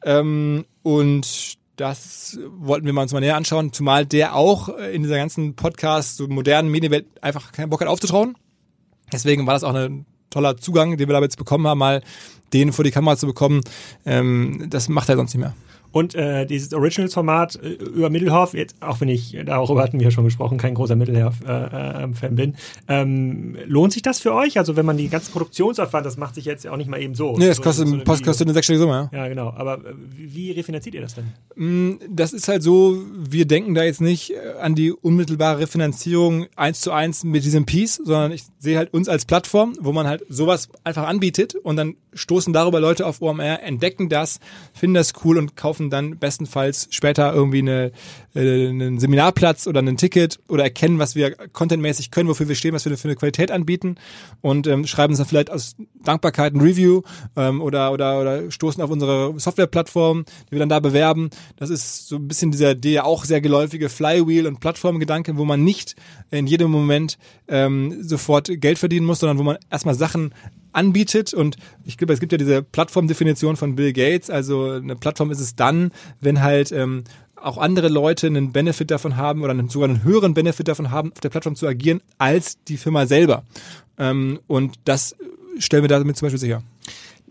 Ähm, 0.04 0.64
und 0.82 1.57
das 1.78 2.38
wollten 2.58 2.86
wir 2.86 2.92
mal 2.92 3.02
uns 3.02 3.12
mal 3.12 3.20
näher 3.20 3.36
anschauen, 3.36 3.72
zumal 3.72 4.04
der 4.04 4.34
auch 4.34 4.68
äh, 4.68 4.94
in 4.94 5.02
dieser 5.02 5.16
ganzen 5.16 5.54
Podcast, 5.54 6.16
so 6.16 6.26
modernen 6.26 6.70
Medienwelt 6.70 7.06
einfach 7.22 7.52
keinen 7.52 7.70
Bock 7.70 7.80
hat 7.80 7.88
aufzutrauen. 7.88 8.36
Deswegen 9.12 9.46
war 9.46 9.54
das 9.54 9.64
auch 9.64 9.74
ein 9.74 10.04
toller 10.28 10.56
Zugang, 10.56 10.96
den 10.96 11.08
wir 11.08 11.14
da 11.14 11.22
jetzt 11.22 11.38
bekommen 11.38 11.66
haben, 11.66 11.78
mal 11.78 12.02
den 12.52 12.72
vor 12.72 12.84
die 12.84 12.90
Kamera 12.90 13.16
zu 13.16 13.26
bekommen. 13.26 13.62
Ähm, 14.04 14.66
das 14.68 14.88
macht 14.88 15.08
er 15.08 15.16
sonst 15.16 15.34
nicht 15.34 15.40
mehr. 15.40 15.54
Und 15.92 16.14
äh, 16.14 16.46
dieses 16.46 16.72
Originals-Format 16.72 17.56
äh, 17.62 17.68
über 17.68 18.10
Mittelhoff, 18.10 18.54
jetzt, 18.54 18.76
auch 18.80 19.00
wenn 19.00 19.08
ich, 19.08 19.36
darüber 19.44 19.82
hatten 19.82 19.98
wir 19.98 20.04
ja 20.04 20.10
schon 20.10 20.24
gesprochen, 20.24 20.58
kein 20.58 20.74
großer 20.74 20.96
Mittelhoff-Fan 20.96 22.12
äh, 22.22 22.26
äh, 22.26 22.28
bin, 22.30 22.54
ähm, 22.88 23.56
lohnt 23.66 23.92
sich 23.92 24.02
das 24.02 24.20
für 24.20 24.34
euch? 24.34 24.58
Also 24.58 24.76
wenn 24.76 24.86
man 24.86 24.96
die 24.96 25.08
ganzen 25.08 25.32
Produktionsaufwand, 25.32 26.04
das 26.04 26.16
macht 26.16 26.34
sich 26.34 26.44
jetzt 26.44 26.66
auch 26.66 26.76
nicht 26.76 26.90
mal 26.90 27.00
eben 27.00 27.14
so. 27.14 27.36
Nee, 27.38 27.48
das 27.48 27.62
kostet, 27.62 27.88
so, 27.88 27.98
so 27.98 28.04
kostet 28.04 28.42
eine 28.42 28.54
sechsstellige 28.54 28.82
Summe, 28.82 29.10
ja. 29.12 29.18
Ja, 29.18 29.28
genau. 29.28 29.52
Aber 29.56 29.78
äh, 29.78 29.94
wie 30.16 30.50
refinanziert 30.52 30.94
ihr 30.94 31.00
das 31.00 31.14
denn? 31.14 31.24
Mm, 31.56 31.98
das 32.10 32.32
ist 32.32 32.48
halt 32.48 32.62
so, 32.62 32.98
wir 33.16 33.46
denken 33.46 33.74
da 33.74 33.84
jetzt 33.84 34.00
nicht 34.00 34.34
an 34.60 34.74
die 34.74 34.92
unmittelbare 34.92 35.60
Refinanzierung 35.60 36.46
eins 36.56 36.80
zu 36.80 36.92
eins 36.92 37.24
mit 37.24 37.44
diesem 37.44 37.64
Piece, 37.64 38.00
sondern 38.04 38.32
ich 38.32 38.44
sehe 38.58 38.76
halt 38.76 38.92
uns 38.92 39.08
als 39.08 39.24
Plattform, 39.24 39.74
wo 39.80 39.92
man 39.92 40.06
halt 40.06 40.24
sowas 40.28 40.68
einfach 40.84 41.06
anbietet 41.06 41.54
und 41.54 41.76
dann 41.76 41.94
stoßen 42.14 42.52
darüber 42.52 42.80
Leute 42.80 43.06
auf 43.06 43.22
OMR, 43.22 43.62
entdecken 43.62 44.08
das, 44.08 44.40
finden 44.74 44.94
das 44.94 45.12
cool 45.24 45.38
und 45.38 45.56
kaufen 45.56 45.77
kaufen 45.78 45.90
dann 45.90 46.18
bestenfalls 46.18 46.88
später 46.90 47.32
irgendwie 47.32 47.58
eine, 47.58 47.92
äh, 48.34 48.68
einen 48.68 48.98
Seminarplatz 48.98 49.66
oder 49.66 49.80
ein 49.80 49.96
Ticket 49.96 50.38
oder 50.48 50.64
erkennen, 50.64 50.98
was 50.98 51.14
wir 51.14 51.34
contentmäßig 51.52 52.10
können, 52.10 52.28
wofür 52.28 52.48
wir 52.48 52.56
stehen, 52.56 52.74
was 52.74 52.84
wir 52.84 52.96
für 52.96 53.08
eine 53.08 53.16
Qualität 53.16 53.50
anbieten 53.50 53.96
und 54.40 54.66
ähm, 54.66 54.86
schreiben 54.86 55.12
uns 55.12 55.18
dann 55.18 55.28
vielleicht 55.28 55.50
aus 55.50 55.76
Dankbarkeit 56.02 56.54
ein 56.54 56.60
Review 56.60 57.02
ähm, 57.36 57.60
oder, 57.60 57.92
oder, 57.92 58.20
oder 58.20 58.50
stoßen 58.50 58.82
auf 58.82 58.90
unsere 58.90 59.38
Softwareplattform, 59.38 60.24
die 60.48 60.52
wir 60.52 60.58
dann 60.58 60.68
da 60.68 60.80
bewerben. 60.80 61.30
Das 61.56 61.70
ist 61.70 62.08
so 62.08 62.16
ein 62.16 62.28
bisschen 62.28 62.50
dieser 62.50 62.74
der 62.74 63.06
auch 63.06 63.24
sehr 63.24 63.40
geläufige 63.40 63.88
Flywheel- 63.88 64.46
und 64.46 64.60
Plattformgedanke, 64.60 65.36
wo 65.36 65.44
man 65.44 65.62
nicht 65.62 65.96
in 66.30 66.46
jedem 66.46 66.70
Moment 66.70 67.18
ähm, 67.46 68.02
sofort 68.02 68.50
Geld 68.60 68.78
verdienen 68.78 69.06
muss, 69.06 69.20
sondern 69.20 69.38
wo 69.38 69.42
man 69.42 69.58
erstmal 69.70 69.94
Sachen 69.94 70.32
anbietet. 70.78 71.34
Und 71.34 71.56
ich 71.84 71.98
glaube, 71.98 72.12
es 72.12 72.20
gibt 72.20 72.32
ja 72.32 72.38
diese 72.38 72.62
Plattformdefinition 72.62 73.56
von 73.56 73.76
Bill 73.76 73.92
Gates. 73.92 74.30
Also 74.30 74.72
eine 74.72 74.96
Plattform 74.96 75.30
ist 75.30 75.40
es 75.40 75.56
dann, 75.56 75.92
wenn 76.20 76.42
halt 76.42 76.72
ähm, 76.72 77.04
auch 77.36 77.58
andere 77.58 77.88
Leute 77.88 78.26
einen 78.26 78.52
Benefit 78.52 78.90
davon 78.90 79.16
haben 79.16 79.42
oder 79.42 79.54
sogar 79.68 79.88
einen 79.88 80.04
höheren 80.04 80.34
Benefit 80.34 80.68
davon 80.68 80.90
haben, 80.90 81.12
auf 81.12 81.20
der 81.20 81.30
Plattform 81.30 81.56
zu 81.56 81.66
agieren, 81.66 82.00
als 82.18 82.62
die 82.64 82.76
Firma 82.76 83.06
selber. 83.06 83.44
Ähm, 83.98 84.40
und 84.46 84.76
das 84.84 85.16
stellen 85.58 85.82
wir 85.82 85.88
damit 85.88 86.16
zum 86.16 86.26
Beispiel 86.26 86.40
sicher 86.40 86.62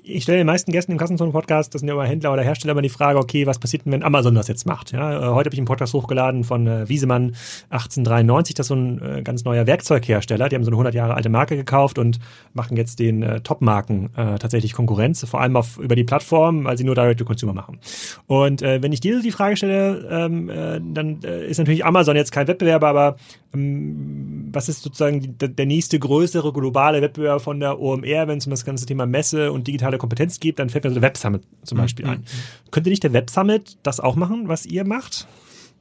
ich 0.10 0.24
stelle 0.24 0.39
den 0.39 0.47
meisten 0.47 0.72
Gästen 0.72 0.91
im 0.91 0.97
Kassenzone-Podcast, 0.97 1.74
das 1.74 1.82
sind 1.82 1.88
ja 1.88 1.93
immer 1.93 2.05
Händler 2.05 2.34
oder 2.34 2.43
Hersteller, 2.43 2.72
immer 2.72 2.82
die 2.82 2.89
Frage, 2.89 3.20
okay, 3.20 3.45
was 3.45 3.60
passiert 3.60 3.86
denn, 3.86 3.91
wenn 3.91 4.03
Amazon 4.03 4.36
das 4.36 4.47
jetzt 4.47 4.66
macht? 4.66 4.91
Ja, 4.91 5.12
äh, 5.12 5.34
heute 5.34 5.47
habe 5.47 5.53
ich 5.53 5.60
einen 5.60 5.68
Podcast 5.68 5.93
hochgeladen 5.93 6.43
von 6.43 6.68
äh, 6.68 6.88
Wiesemann 6.88 7.36
1893, 7.70 8.55
das 8.55 8.66
ist 8.66 8.70
so 8.70 8.76
ein 8.76 9.01
äh, 9.01 9.22
ganz 9.22 9.43
neuer 9.43 9.68
Werkzeughersteller. 9.68 10.49
Die 10.49 10.55
haben 10.55 10.64
so 10.64 10.70
eine 10.70 10.76
100 10.76 10.95
Jahre 10.95 11.16
alte 11.16 11.30
Marke 11.30 11.55
gekauft 11.55 11.99
und 11.99 12.20
machen 12.53 12.78
jetzt 12.78 12.99
den 12.99 13.24
äh, 13.24 13.41
Top-Marken 13.41 14.10
äh, 14.16 14.39
tatsächlich 14.39 14.74
Konkurrenz, 14.74 15.26
vor 15.26 15.41
allem 15.41 15.55
auf, 15.55 15.78
über 15.78 15.95
die 15.95 16.03
Plattform, 16.03 16.64
weil 16.64 16.78
sie 16.78 16.84
nur 16.84 16.95
Direct-to-Consumer 16.95 17.53
machen. 17.53 17.80
Und 18.28 18.62
äh, 18.62 18.82
wenn 18.82 18.91
ich 18.91 19.01
dir 19.01 19.22
die 19.22 19.32
Frage 19.32 19.58
stelle, 19.58 20.08
ähm, 20.10 20.49
äh, 20.49 20.80
dann 20.82 21.20
äh, 21.24 21.47
ist 21.47 21.58
natürlich 21.58 21.86
Amazon 21.86 22.16
jetzt 22.16 22.32
kein 22.32 22.47
Wettbewerber, 22.47 22.88
aber 22.88 23.16
ähm, 23.53 24.49
was 24.51 24.70
ist 24.70 24.82
sozusagen 24.82 25.22
die, 25.22 25.55
der 25.55 25.66
nächste 25.66 25.99
größere 25.99 26.53
globale 26.53 27.01
Wettbewerber 27.01 27.39
von 27.39 27.60
der 27.60 27.80
OMR, 27.80 28.28
wenn 28.28 28.38
es 28.38 28.47
um 28.47 28.51
das 28.51 28.66
ganze 28.66 28.86
Thema 28.86 29.05
Messe 29.05 29.51
und 29.51 29.68
digitale 29.68 29.97
Kompetenz 29.98 30.39
geht, 30.39 30.60
dann 30.60 30.70
fällt 30.70 30.84
mir 30.84 30.89
so 30.89 30.95
der 30.95 31.04
Web 31.04 31.18
Summit 31.18 31.43
zum 31.64 31.78
Beispiel 31.78 32.06
mhm. 32.06 32.12
ein. 32.12 32.26
Könnte 32.72 32.89
nicht 32.89 33.04
der 33.04 33.14
Web 33.14 33.30
Summit 33.30 33.78
das 33.84 34.00
auch 34.00 34.16
machen, 34.16 34.48
was 34.48 34.66
ihr 34.66 34.86
macht? 34.86 35.28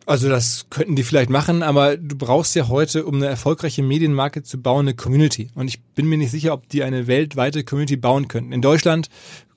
Also 0.08 0.28
das 0.28 0.66
könnten 0.70 0.94
die 0.94 1.02
vielleicht 1.02 1.30
machen, 1.30 1.64
aber 1.64 1.96
du 1.96 2.16
brauchst 2.16 2.54
ja 2.54 2.68
heute, 2.68 3.04
um 3.06 3.16
eine 3.16 3.26
erfolgreiche 3.26 3.82
Medienmarke 3.82 4.44
zu 4.44 4.62
bauen, 4.62 4.86
eine 4.86 4.94
Community. 4.94 5.50
Und 5.56 5.66
ich 5.66 5.82
bin 5.82 6.06
mir 6.06 6.16
nicht 6.16 6.30
sicher, 6.30 6.52
ob 6.52 6.68
die 6.68 6.84
eine 6.84 7.08
weltweite 7.08 7.64
Community 7.64 7.96
bauen 7.96 8.28
könnten. 8.28 8.52
In 8.52 8.62
Deutschland 8.62 9.08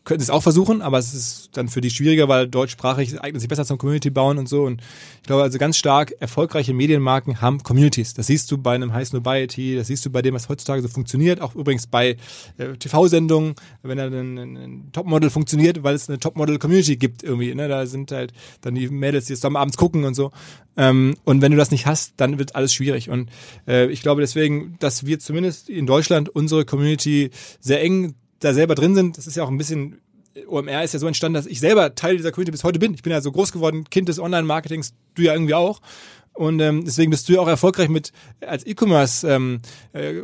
könnten 0.05 0.23
es 0.23 0.29
auch 0.29 0.41
versuchen, 0.41 0.81
aber 0.81 0.97
es 0.97 1.13
ist 1.13 1.49
dann 1.53 1.67
für 1.67 1.81
die 1.81 1.89
schwieriger, 1.89 2.27
weil 2.27 2.47
deutschsprachig 2.47 3.21
eignet 3.21 3.41
sich 3.41 3.49
besser 3.49 3.65
zum 3.65 3.77
Community 3.77 4.09
bauen 4.09 4.37
und 4.37 4.47
so. 4.47 4.63
Und 4.63 4.81
ich 5.21 5.27
glaube 5.27 5.43
also 5.43 5.57
ganz 5.57 5.77
stark, 5.77 6.13
erfolgreiche 6.19 6.73
Medienmarken 6.73 7.41
haben 7.41 7.61
Communities. 7.61 8.13
Das 8.13 8.27
siehst 8.27 8.49
du 8.51 8.57
bei 8.57 8.75
einem 8.75 8.93
High 8.93 9.11
Nobiety, 9.13 9.75
das 9.75 9.87
siehst 9.87 10.05
du 10.05 10.09
bei 10.09 10.21
dem, 10.21 10.33
was 10.33 10.49
heutzutage 10.49 10.81
so 10.81 10.87
funktioniert, 10.87 11.41
auch 11.41 11.55
übrigens 11.55 11.87
bei 11.87 12.17
äh, 12.57 12.73
TV-Sendungen, 12.77 13.55
wenn 13.83 13.99
ein, 13.99 14.13
ein, 14.13 14.57
ein 14.57 14.91
Topmodel 14.91 15.29
funktioniert, 15.29 15.83
weil 15.83 15.95
es 15.95 16.09
eine 16.09 16.19
Topmodel-Community 16.19 16.97
gibt 16.97 17.23
irgendwie. 17.23 17.53
Ne? 17.53 17.67
Da 17.67 17.85
sind 17.85 18.11
halt 18.11 18.33
dann 18.61 18.75
die 18.75 18.89
Mädels, 18.89 19.25
die 19.25 19.35
dann 19.39 19.55
abends 19.55 19.77
gucken 19.77 20.05
und 20.05 20.15
so. 20.15 20.31
Ähm, 20.77 21.17
und 21.25 21.41
wenn 21.41 21.51
du 21.51 21.57
das 21.57 21.71
nicht 21.71 21.85
hast, 21.85 22.13
dann 22.17 22.39
wird 22.39 22.55
alles 22.55 22.73
schwierig. 22.73 23.09
Und 23.09 23.29
äh, 23.67 23.87
ich 23.87 24.01
glaube 24.01 24.21
deswegen, 24.21 24.77
dass 24.79 25.05
wir 25.05 25.19
zumindest 25.19 25.69
in 25.69 25.85
Deutschland 25.85 26.29
unsere 26.29 26.65
Community 26.65 27.31
sehr 27.59 27.81
eng 27.81 28.15
da 28.39 28.53
selber 28.53 28.75
drin 28.75 28.95
sind, 28.95 29.17
das 29.17 29.27
ist 29.27 29.35
ja 29.35 29.43
auch 29.43 29.49
ein 29.49 29.57
bisschen, 29.57 29.99
OMR 30.47 30.83
ist 30.83 30.93
ja 30.93 30.99
so 30.99 31.07
entstanden, 31.07 31.35
dass 31.35 31.45
ich 31.45 31.59
selber 31.59 31.95
Teil 31.95 32.17
dieser 32.17 32.31
Community 32.31 32.51
bis 32.51 32.63
heute 32.63 32.79
bin. 32.79 32.93
Ich 32.93 33.03
bin 33.03 33.11
ja 33.11 33.21
so 33.21 33.31
groß 33.31 33.51
geworden, 33.51 33.85
Kind 33.89 34.09
des 34.09 34.19
Online-Marketings, 34.19 34.93
du 35.15 35.23
ja 35.23 35.33
irgendwie 35.33 35.55
auch. 35.55 35.81
Und 36.39 36.61
ähm, 36.61 36.85
deswegen 36.85 37.11
bist 37.11 37.27
du 37.27 37.33
ja 37.33 37.41
auch 37.41 37.49
erfolgreich 37.49 37.89
mit 37.89 38.13
als 38.39 38.65
E-Commerce 38.65 39.27
ähm, 39.27 39.59
äh, 39.91 40.21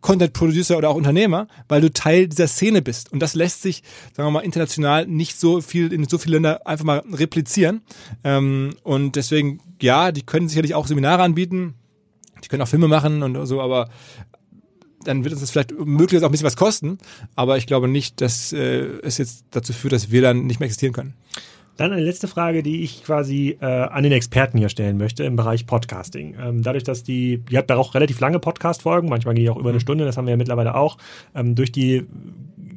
Content 0.00 0.32
Producer 0.32 0.78
oder 0.78 0.90
auch 0.90 0.94
Unternehmer, 0.94 1.48
weil 1.66 1.80
du 1.80 1.92
Teil 1.92 2.28
dieser 2.28 2.46
Szene 2.46 2.82
bist. 2.82 3.12
Und 3.12 3.18
das 3.18 3.34
lässt 3.34 3.62
sich, 3.62 3.82
sagen 4.12 4.28
wir 4.28 4.30
mal, 4.30 4.44
international 4.44 5.08
nicht 5.08 5.40
so 5.40 5.60
viel 5.60 5.92
in 5.92 6.04
so 6.04 6.18
viele 6.18 6.36
Länder 6.36 6.64
einfach 6.68 6.84
mal 6.84 7.02
replizieren. 7.12 7.80
Ähm, 8.22 8.76
und 8.84 9.16
deswegen, 9.16 9.60
ja, 9.82 10.12
die 10.12 10.22
können 10.22 10.48
sicherlich 10.48 10.76
auch 10.76 10.86
Seminare 10.86 11.24
anbieten. 11.24 11.74
Die 12.44 12.48
können 12.48 12.62
auch 12.62 12.68
Filme 12.68 12.86
machen 12.86 13.24
und 13.24 13.46
so, 13.46 13.60
aber 13.60 13.88
dann 15.06 15.24
wird 15.24 15.32
uns 15.32 15.40
das 15.40 15.50
vielleicht 15.50 15.72
möglicherweise 15.72 16.26
auch 16.26 16.30
ein 16.30 16.32
bisschen 16.32 16.46
was 16.46 16.56
kosten. 16.56 16.98
Aber 17.34 17.56
ich 17.56 17.66
glaube 17.66 17.88
nicht, 17.88 18.20
dass 18.20 18.52
äh, 18.52 18.86
es 19.02 19.18
jetzt 19.18 19.44
dazu 19.50 19.72
führt, 19.72 19.92
dass 19.92 20.10
wir 20.10 20.22
dann 20.22 20.46
nicht 20.46 20.60
mehr 20.60 20.66
existieren 20.66 20.92
können. 20.92 21.14
Dann 21.76 21.92
eine 21.92 22.02
letzte 22.02 22.26
Frage, 22.26 22.62
die 22.62 22.82
ich 22.82 23.04
quasi 23.04 23.58
äh, 23.60 23.66
an 23.66 24.02
den 24.02 24.12
Experten 24.12 24.56
hier 24.56 24.70
stellen 24.70 24.96
möchte 24.96 25.24
im 25.24 25.36
Bereich 25.36 25.66
Podcasting. 25.66 26.34
Ähm, 26.40 26.62
dadurch, 26.62 26.84
dass 26.84 27.02
die, 27.02 27.42
ihr 27.50 27.58
habt 27.58 27.68
da 27.68 27.76
auch 27.76 27.94
relativ 27.94 28.18
lange 28.18 28.38
Podcast-Folgen, 28.38 29.10
manchmal 29.10 29.34
gehen 29.34 29.44
die 29.44 29.50
auch 29.50 29.58
über 29.58 29.68
eine 29.68 29.76
mhm. 29.76 29.82
Stunde, 29.82 30.04
das 30.06 30.16
haben 30.16 30.24
wir 30.24 30.30
ja 30.30 30.38
mittlerweile 30.38 30.74
auch. 30.74 30.96
Ähm, 31.34 31.54
durch 31.54 31.72
die 31.72 32.06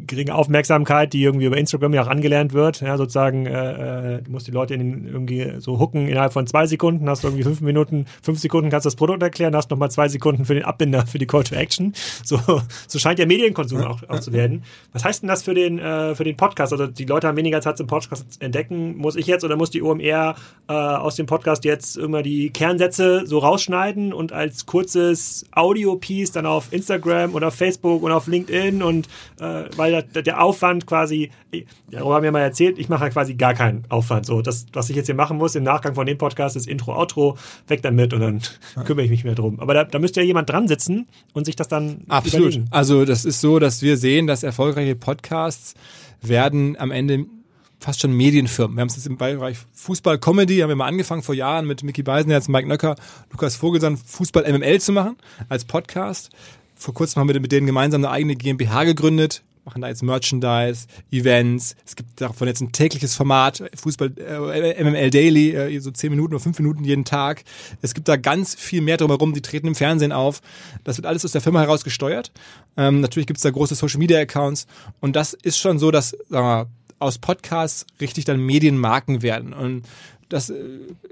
geringe 0.10 0.36
Aufmerksamkeit, 0.36 1.14
die 1.14 1.24
irgendwie 1.24 1.46
über 1.46 1.58
Instagram 1.58 1.94
ja 1.94 2.04
auch 2.04 2.08
angelernt 2.08 2.54
wird. 2.54 2.82
Ja, 2.82 2.98
sozusagen, 2.98 3.46
äh, 3.46 4.16
äh, 4.16 4.22
du 4.22 4.32
musst 4.32 4.48
die 4.48 4.52
Leute 4.52 4.74
in 4.74 4.80
den, 4.80 5.08
irgendwie 5.08 5.54
so 5.60 5.80
hooken 5.80 6.08
innerhalb 6.08 6.34
von 6.34 6.46
zwei 6.48 6.68
Sekunden, 6.68 7.08
hast 7.10 7.24
du 7.24 7.28
irgendwie 7.28 7.44
fünf 7.44 7.62
Minuten, 7.62 8.06
fünf 8.22 8.40
Sekunden 8.40 8.70
kannst 8.70 8.86
du 8.86 8.88
das 8.88 8.96
Produkt 8.96 9.24
erklären, 9.24 9.56
hast 9.56 9.72
nochmal 9.72 9.92
zwei 9.92 10.10
Sekunden 10.10 10.46
für 10.46 10.56
den 10.56 10.66
Abbinder, 10.66 11.06
für 11.06 11.20
die 11.20 11.28
Call 11.28 11.44
to 11.44 11.56
Action. 11.56 11.94
So, 12.24 12.40
so 12.88 13.00
scheint 13.00 13.20
ja 13.20 13.26
Medienkonsum 13.26 13.84
auch, 13.84 14.02
auch 14.08 14.20
zu 14.20 14.34
werden. 14.34 14.64
Was 14.92 15.06
heißt 15.06 15.24
denn 15.24 15.30
das 15.30 15.44
für 15.44 15.54
den, 15.54 15.80
äh, 15.80 16.16
für 16.16 16.24
den 16.24 16.36
Podcast? 16.36 16.74
Also 16.74 16.88
die 16.88 17.06
Leute 17.06 17.28
haben 17.28 17.38
weniger 17.38 17.62
Zeit 17.62 17.78
zum 17.78 17.88
Podcast 17.88 18.26
entdecken. 18.42 18.98
Muss 18.98 19.16
ich 19.16 19.28
jetzt 19.28 19.44
oder 19.44 19.56
muss 19.56 19.70
die 19.70 19.82
OMR 19.82 20.36
äh, 20.68 20.74
aus 20.74 21.16
dem 21.16 21.28
Podcast 21.28 21.64
jetzt 21.66 21.98
immer 21.98 22.24
die 22.24 22.50
Kernsätze 22.50 23.24
so 23.26 23.40
rausschneiden 23.40 24.12
und 24.14 24.34
als 24.34 24.66
kurzes 24.66 25.46
Audio-Piece 25.52 26.32
dann 26.32 26.46
auf 26.46 26.74
Instagram 26.74 27.36
oder 27.36 27.52
Facebook 27.52 28.04
und 28.04 28.12
auf 28.12 28.28
LinkedIn 28.28 28.82
und 28.84 29.08
äh, 29.40 29.66
weil 29.76 29.99
der, 30.02 30.22
der 30.22 30.44
Aufwand 30.44 30.86
quasi, 30.86 31.32
darüber 31.90 32.16
haben 32.16 32.24
wir 32.24 32.32
mal 32.32 32.42
erzählt, 32.42 32.78
ich 32.80 32.90
mache 32.90 33.02
halt 33.02 33.14
quasi 33.14 33.36
gar 33.36 33.54
keinen 33.54 33.84
Aufwand. 33.90 34.26
So, 34.26 34.42
das, 34.42 34.66
was 34.74 34.90
ich 34.90 34.96
jetzt 34.96 35.08
hier 35.08 35.16
machen 35.16 35.38
muss 35.38 35.56
im 35.56 35.64
Nachgang 35.64 35.96
von 35.96 36.06
dem 36.06 36.18
Podcast 36.18 36.56
ist 36.56 36.68
Intro, 36.68 36.96
Outro, 36.96 37.38
weg 37.68 37.82
damit 37.82 38.14
und 38.14 38.22
dann 38.22 38.42
kümmere 38.86 39.06
ich 39.06 39.12
mich 39.12 39.24
mehr 39.24 39.36
drum. 39.36 39.60
Aber 39.60 39.74
da, 39.74 39.84
da 39.84 40.00
müsste 40.00 40.22
ja 40.22 40.26
jemand 40.26 40.50
dran 40.50 40.68
sitzen 40.68 41.08
und 41.34 41.46
sich 41.46 41.56
das 41.56 41.68
dann 41.68 42.02
Absolut. 42.08 42.48
Überlegen. 42.48 42.68
Also 42.72 43.06
das 43.06 43.26
ist 43.26 43.42
so, 43.42 43.60
dass 43.60 43.82
wir 43.82 43.98
sehen, 43.98 44.28
dass 44.28 44.44
erfolgreiche 44.44 44.96
Podcasts 44.96 45.76
werden 46.22 46.78
am 46.78 46.92
Ende 46.92 47.26
fast 47.80 48.02
schon 48.02 48.12
Medienfirmen. 48.12 48.78
Wir 48.78 48.82
haben 48.82 48.90
es 48.90 48.96
jetzt 48.96 49.08
im 49.08 49.18
Bereich 49.18 49.58
Fußball 49.74 50.20
Comedy, 50.20 50.58
haben 50.60 50.70
wir 50.70 50.76
mal 50.76 50.88
angefangen 50.88 51.24
vor 51.24 51.36
Jahren 51.36 51.66
mit 51.66 51.84
Mickey 51.84 52.04
Beisenherz, 52.04 52.48
Mike 52.48 52.68
Nöcker, 52.68 52.96
Lukas 53.32 53.56
Vogelsang 53.56 53.98
Fußball 53.98 54.52
MML 54.52 54.82
zu 54.82 54.92
machen 54.92 55.16
als 55.48 55.66
Podcast. 55.66 56.30
Vor 56.76 56.94
kurzem 56.94 57.20
haben 57.20 57.30
wir 57.30 57.40
mit 57.40 57.52
denen 57.52 57.68
gemeinsam 57.68 58.04
eine 58.04 58.12
eigene 58.12 58.36
GmbH 58.36 58.84
gegründet, 58.84 59.44
machen 59.70 59.82
da 59.82 59.88
jetzt 59.88 60.02
Merchandise, 60.02 60.88
Events. 61.12 61.76
Es 61.86 61.96
gibt 61.96 62.20
davon 62.20 62.48
jetzt 62.48 62.60
ein 62.60 62.72
tägliches 62.72 63.16
Format, 63.16 63.64
Fußball, 63.76 64.12
äh, 64.18 64.84
MML 64.84 65.12
Daily, 65.12 65.52
äh, 65.52 65.80
so 65.80 65.92
zehn 65.92 66.10
Minuten 66.10 66.34
oder 66.34 66.42
fünf 66.42 66.58
Minuten 66.58 66.84
jeden 66.84 67.06
Tag. 67.06 67.44
Es 67.84 67.94
gibt 67.94 68.08
da 68.08 68.16
ganz 68.16 68.56
viel 68.56 68.82
mehr 68.82 68.98
drumherum. 68.98 69.34
Die 69.34 69.42
treten 69.42 69.68
im 69.68 69.76
Fernsehen 69.76 70.12
auf. 70.12 70.42
Das 70.84 70.98
wird 70.98 71.06
alles 71.06 71.24
aus 71.24 71.34
der 71.34 71.42
Firma 71.42 71.62
heraus 71.62 71.84
gesteuert. 71.84 72.32
Ähm, 72.78 73.00
natürlich 73.00 73.28
gibt 73.28 73.38
es 73.38 73.44
da 73.44 73.52
große 73.52 73.76
Social 73.76 74.00
Media 74.00 74.20
Accounts. 74.20 74.66
Und 75.02 75.16
das 75.16 75.34
ist 75.34 75.60
schon 75.60 75.78
so, 75.78 75.92
dass 75.92 76.18
sagen 76.30 76.48
wir, 76.48 76.68
aus 76.98 77.20
Podcasts 77.20 77.86
richtig 78.02 78.26
dann 78.26 78.40
Medienmarken 78.40 79.22
werden. 79.22 79.54
Und 79.54 79.84
das 80.30 80.50
äh, 80.50 80.56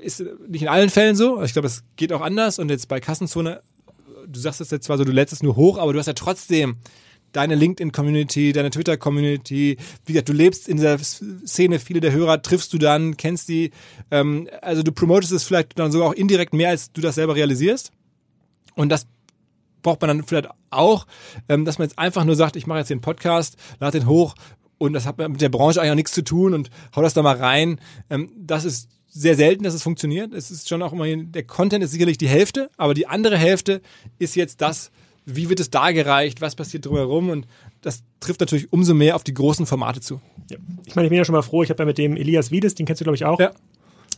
ist 0.01 0.23
nicht 0.47 0.63
in 0.63 0.67
allen 0.67 0.89
Fällen 0.89 1.15
so. 1.15 1.43
Ich 1.43 1.53
glaube, 1.53 1.67
es 1.67 1.83
geht 1.95 2.11
auch 2.11 2.21
anders. 2.21 2.57
Und 2.57 2.69
jetzt 2.69 2.87
bei 2.87 2.99
Kassenzone, 2.99 3.61
du 4.27 4.39
sagst 4.39 4.61
es 4.61 4.71
jetzt 4.71 4.85
zwar 4.85 4.97
so, 4.97 5.03
du 5.03 5.11
lädst 5.11 5.31
es 5.31 5.43
nur 5.43 5.55
hoch, 5.55 5.77
aber 5.77 5.93
du 5.93 5.99
hast 5.99 6.07
ja 6.07 6.13
trotzdem 6.13 6.77
deine 7.37 7.53
LinkedIn-Community, 7.53 8.51
deine 8.51 8.71
Twitter-Community. 8.71 9.77
Wie 10.05 10.13
gesagt, 10.13 10.27
du 10.27 10.33
lebst 10.33 10.67
in 10.67 10.77
dieser 10.77 10.97
Szene, 10.97 11.77
viele 11.79 12.01
der 12.01 12.11
Hörer 12.11 12.41
triffst 12.41 12.73
du 12.73 12.79
dann, 12.79 13.15
kennst 13.15 13.47
die. 13.47 13.69
Ähm, 14.09 14.49
also 14.63 14.81
du 14.81 14.91
promotest 14.91 15.31
es 15.31 15.43
vielleicht 15.43 15.77
dann 15.77 15.91
sogar 15.91 16.09
auch 16.09 16.13
indirekt 16.13 16.53
mehr, 16.53 16.69
als 16.69 16.91
du 16.91 16.99
das 16.99 17.13
selber 17.13 17.35
realisierst. 17.35 17.91
Und 18.73 18.89
das 18.89 19.05
braucht 19.83 20.01
man 20.01 20.07
dann 20.07 20.23
vielleicht 20.23 20.49
auch, 20.71 21.05
ähm, 21.47 21.63
dass 21.63 21.77
man 21.77 21.87
jetzt 21.87 21.99
einfach 21.99 22.25
nur 22.25 22.35
sagt, 22.35 22.55
ich 22.55 22.65
mache 22.65 22.79
jetzt 22.79 22.89
den 22.89 23.01
Podcast, 23.01 23.55
lade 23.79 23.99
den 23.99 24.07
hoch 24.07 24.33
und 24.79 24.93
das 24.93 25.05
hat 25.05 25.19
mit 25.19 25.39
der 25.39 25.49
Branche 25.49 25.79
eigentlich 25.79 25.91
auch 25.91 25.95
nichts 25.95 26.13
zu 26.13 26.23
tun 26.23 26.55
und 26.55 26.71
hau 26.95 27.03
das 27.03 27.13
da 27.13 27.21
mal 27.21 27.37
rein. 27.37 27.79
Ähm, 28.09 28.31
das 28.35 28.65
ist 28.65 28.89
sehr 29.07 29.35
selten, 29.35 29.63
dass 29.63 29.75
es 29.75 29.83
funktioniert. 29.83 30.33
Es 30.33 30.49
ist 30.49 30.67
schon 30.69 30.81
auch 30.81 30.91
immer, 30.91 31.05
der 31.05 31.43
Content 31.43 31.83
ist 31.83 31.91
sicherlich 31.91 32.17
die 32.17 32.27
Hälfte, 32.27 32.71
aber 32.77 32.95
die 32.95 33.05
andere 33.05 33.37
Hälfte 33.37 33.81
ist 34.17 34.35
jetzt 34.35 34.61
das, 34.61 34.91
wie 35.27 35.49
wird 35.49 35.59
es 35.59 35.69
dargereicht, 35.69 36.39
was 36.41 36.55
passiert 36.55 36.85
drumherum 36.85 37.29
und 37.29 37.47
das 37.81 38.03
trifft 38.21 38.39
natürlich 38.39 38.71
umso 38.71 38.93
mehr 38.93 39.15
auf 39.15 39.23
die 39.23 39.33
großen 39.33 39.65
Formate 39.65 39.99
zu. 39.99 40.21
Ja. 40.49 40.57
Ich 40.85 40.95
meine, 40.95 41.07
ich 41.07 41.09
bin 41.09 41.17
ja 41.17 41.25
schon 41.25 41.35
mal 41.35 41.41
froh, 41.41 41.63
ich 41.63 41.69
habe 41.69 41.83
ja 41.83 41.85
mit 41.85 41.97
dem 41.97 42.15
Elias 42.15 42.49
Wiedes, 42.49 42.75
den 42.75 42.85
kennst 42.85 43.01
du 43.01 43.03
glaube 43.03 43.17
ich 43.17 43.25
auch. 43.25 43.39
Ja. 43.39 43.51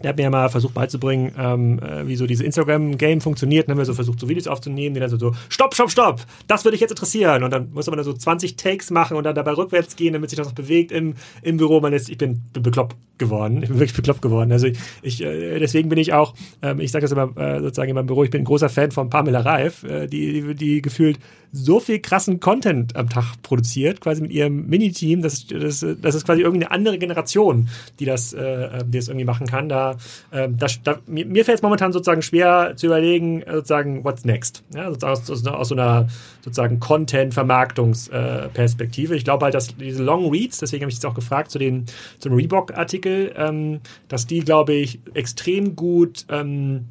Der 0.02 0.10
hat 0.10 0.18
mir 0.18 0.24
ja 0.24 0.30
mal 0.30 0.50
versucht 0.50 0.74
beizubringen, 0.74 1.34
ähm, 1.38 1.80
äh, 1.80 2.08
wie 2.08 2.16
so 2.16 2.26
diese 2.26 2.44
Instagram-Game 2.44 3.22
funktioniert. 3.22 3.68
Dann 3.68 3.74
haben 3.74 3.80
wir 3.80 3.86
so 3.86 3.94
versucht, 3.94 4.20
so 4.20 4.30
Videos 4.30 4.48
aufzunehmen, 4.48 4.94
die 4.94 5.00
dann 5.00 5.10
so, 5.10 5.18
so, 5.18 5.34
stopp, 5.50 5.74
stopp, 5.74 5.92
stopp, 5.92 6.22
das 6.48 6.64
würde 6.64 6.76
ich 6.76 6.82
jetzt 6.82 6.92
interessieren. 6.92 7.44
Und 7.44 7.52
dann 7.52 7.72
muss 7.74 7.88
man 7.88 7.98
da 7.98 8.04
so 8.04 8.14
20 8.14 8.56
Takes 8.56 8.92
machen 8.92 9.18
und 9.18 9.24
dann 9.24 9.36
dabei 9.36 9.52
rückwärts 9.52 9.96
gehen, 9.96 10.14
damit 10.14 10.30
sich 10.30 10.38
das 10.38 10.48
noch 10.48 10.56
bewegt 10.56 10.92
im, 10.92 11.16
im 11.42 11.58
Büro. 11.58 11.82
Man 11.82 11.94
ist, 11.94 12.10
ich 12.10 12.18
bin, 12.18 12.42
bin 12.54 12.64
bekloppt 12.64 12.96
geworden. 13.18 13.62
Ich 13.62 13.70
bin 13.70 13.80
wirklich 13.80 13.96
bekloppt 13.96 14.22
geworden. 14.22 14.52
Also 14.52 14.68
ich, 14.68 14.80
ich 15.02 15.22
äh, 15.22 15.60
deswegen 15.60 15.90
bin 15.90 16.00
ich 16.00 16.14
auch, 16.14 16.34
ähm, 16.62 16.80
ich 16.80 16.92
sage 16.92 17.04
das 17.04 17.12
immer 17.12 17.36
äh, 17.38 17.60
sozusagen 17.60 17.90
in 17.90 17.96
meinem 17.96 18.08
Büro, 18.08 18.24
ich 18.24 18.32
bin 18.32 18.42
ein 18.42 18.46
großer 18.46 18.70
Fan 18.70 18.92
von 18.92 19.10
Pamela 19.10 19.42
Reif, 19.42 19.84
äh, 19.84 20.08
die, 20.08 20.42
die, 20.42 20.56
die 20.56 20.82
gefühlt 20.82 21.20
so 21.52 21.80
viel 21.80 22.00
krassen 22.00 22.40
Content 22.40 22.96
am 22.96 23.10
Tag 23.10 23.42
produziert, 23.42 24.02
quasi 24.02 24.22
mit 24.22 24.32
ihrem 24.32 24.68
Mini-Team. 24.68 25.22
Das, 25.22 25.48
das, 25.48 25.86
das 26.02 26.16
ist 26.16 26.26
quasi 26.26 26.42
irgendeine 26.42 26.72
andere 26.72 27.00
Generation, 27.00 27.70
die 28.00 28.06
das, 28.06 28.34
äh, 28.34 28.84
die 28.86 28.98
das 28.98 29.08
irgendwie 29.08 29.26
machen 29.26 29.48
kann. 29.48 29.70
Da, 29.70 29.98
äh, 30.32 30.50
das, 30.50 30.82
da, 30.84 31.00
mir, 31.08 31.26
mir 31.26 31.46
fällt 31.46 31.58
es 31.58 31.62
momentan 31.62 31.92
sozusagen 31.92 32.22
schwer 32.22 32.74
zu 32.76 32.86
überlegen, 32.88 33.42
äh, 33.42 33.56
sozusagen, 33.56 34.04
what's 34.04 34.26
next? 34.26 34.64
Ja, 34.76 34.90
aus, 34.90 35.04
aus, 35.04 35.48
aus 35.48 35.68
so 35.68 35.76
einer 35.76 36.08
sozusagen 36.42 36.80
Content-Vermarktungsperspektive. 36.80 39.16
ich 39.16 39.24
glaube 39.24 39.46
halt, 39.46 39.56
dass 39.56 39.76
diese 39.76 40.04
Long 40.04 40.30
Reads, 40.30 40.60
deswegen 40.60 40.84
habe 40.84 40.90
ich 40.90 40.98
jetzt 40.98 41.06
auch 41.06 41.16
gefragt 41.16 41.52
zu 41.52 41.60
den, 41.60 41.86
zum 42.20 42.34
Reebok-Artikel, 42.34 43.34
ähm, 43.36 43.80
dass 44.08 44.28
die, 44.28 44.42
glaube 44.42 44.74
ich, 44.74 45.00
extrem 45.14 45.76
gut 45.76 46.26
ähm, 46.30 46.86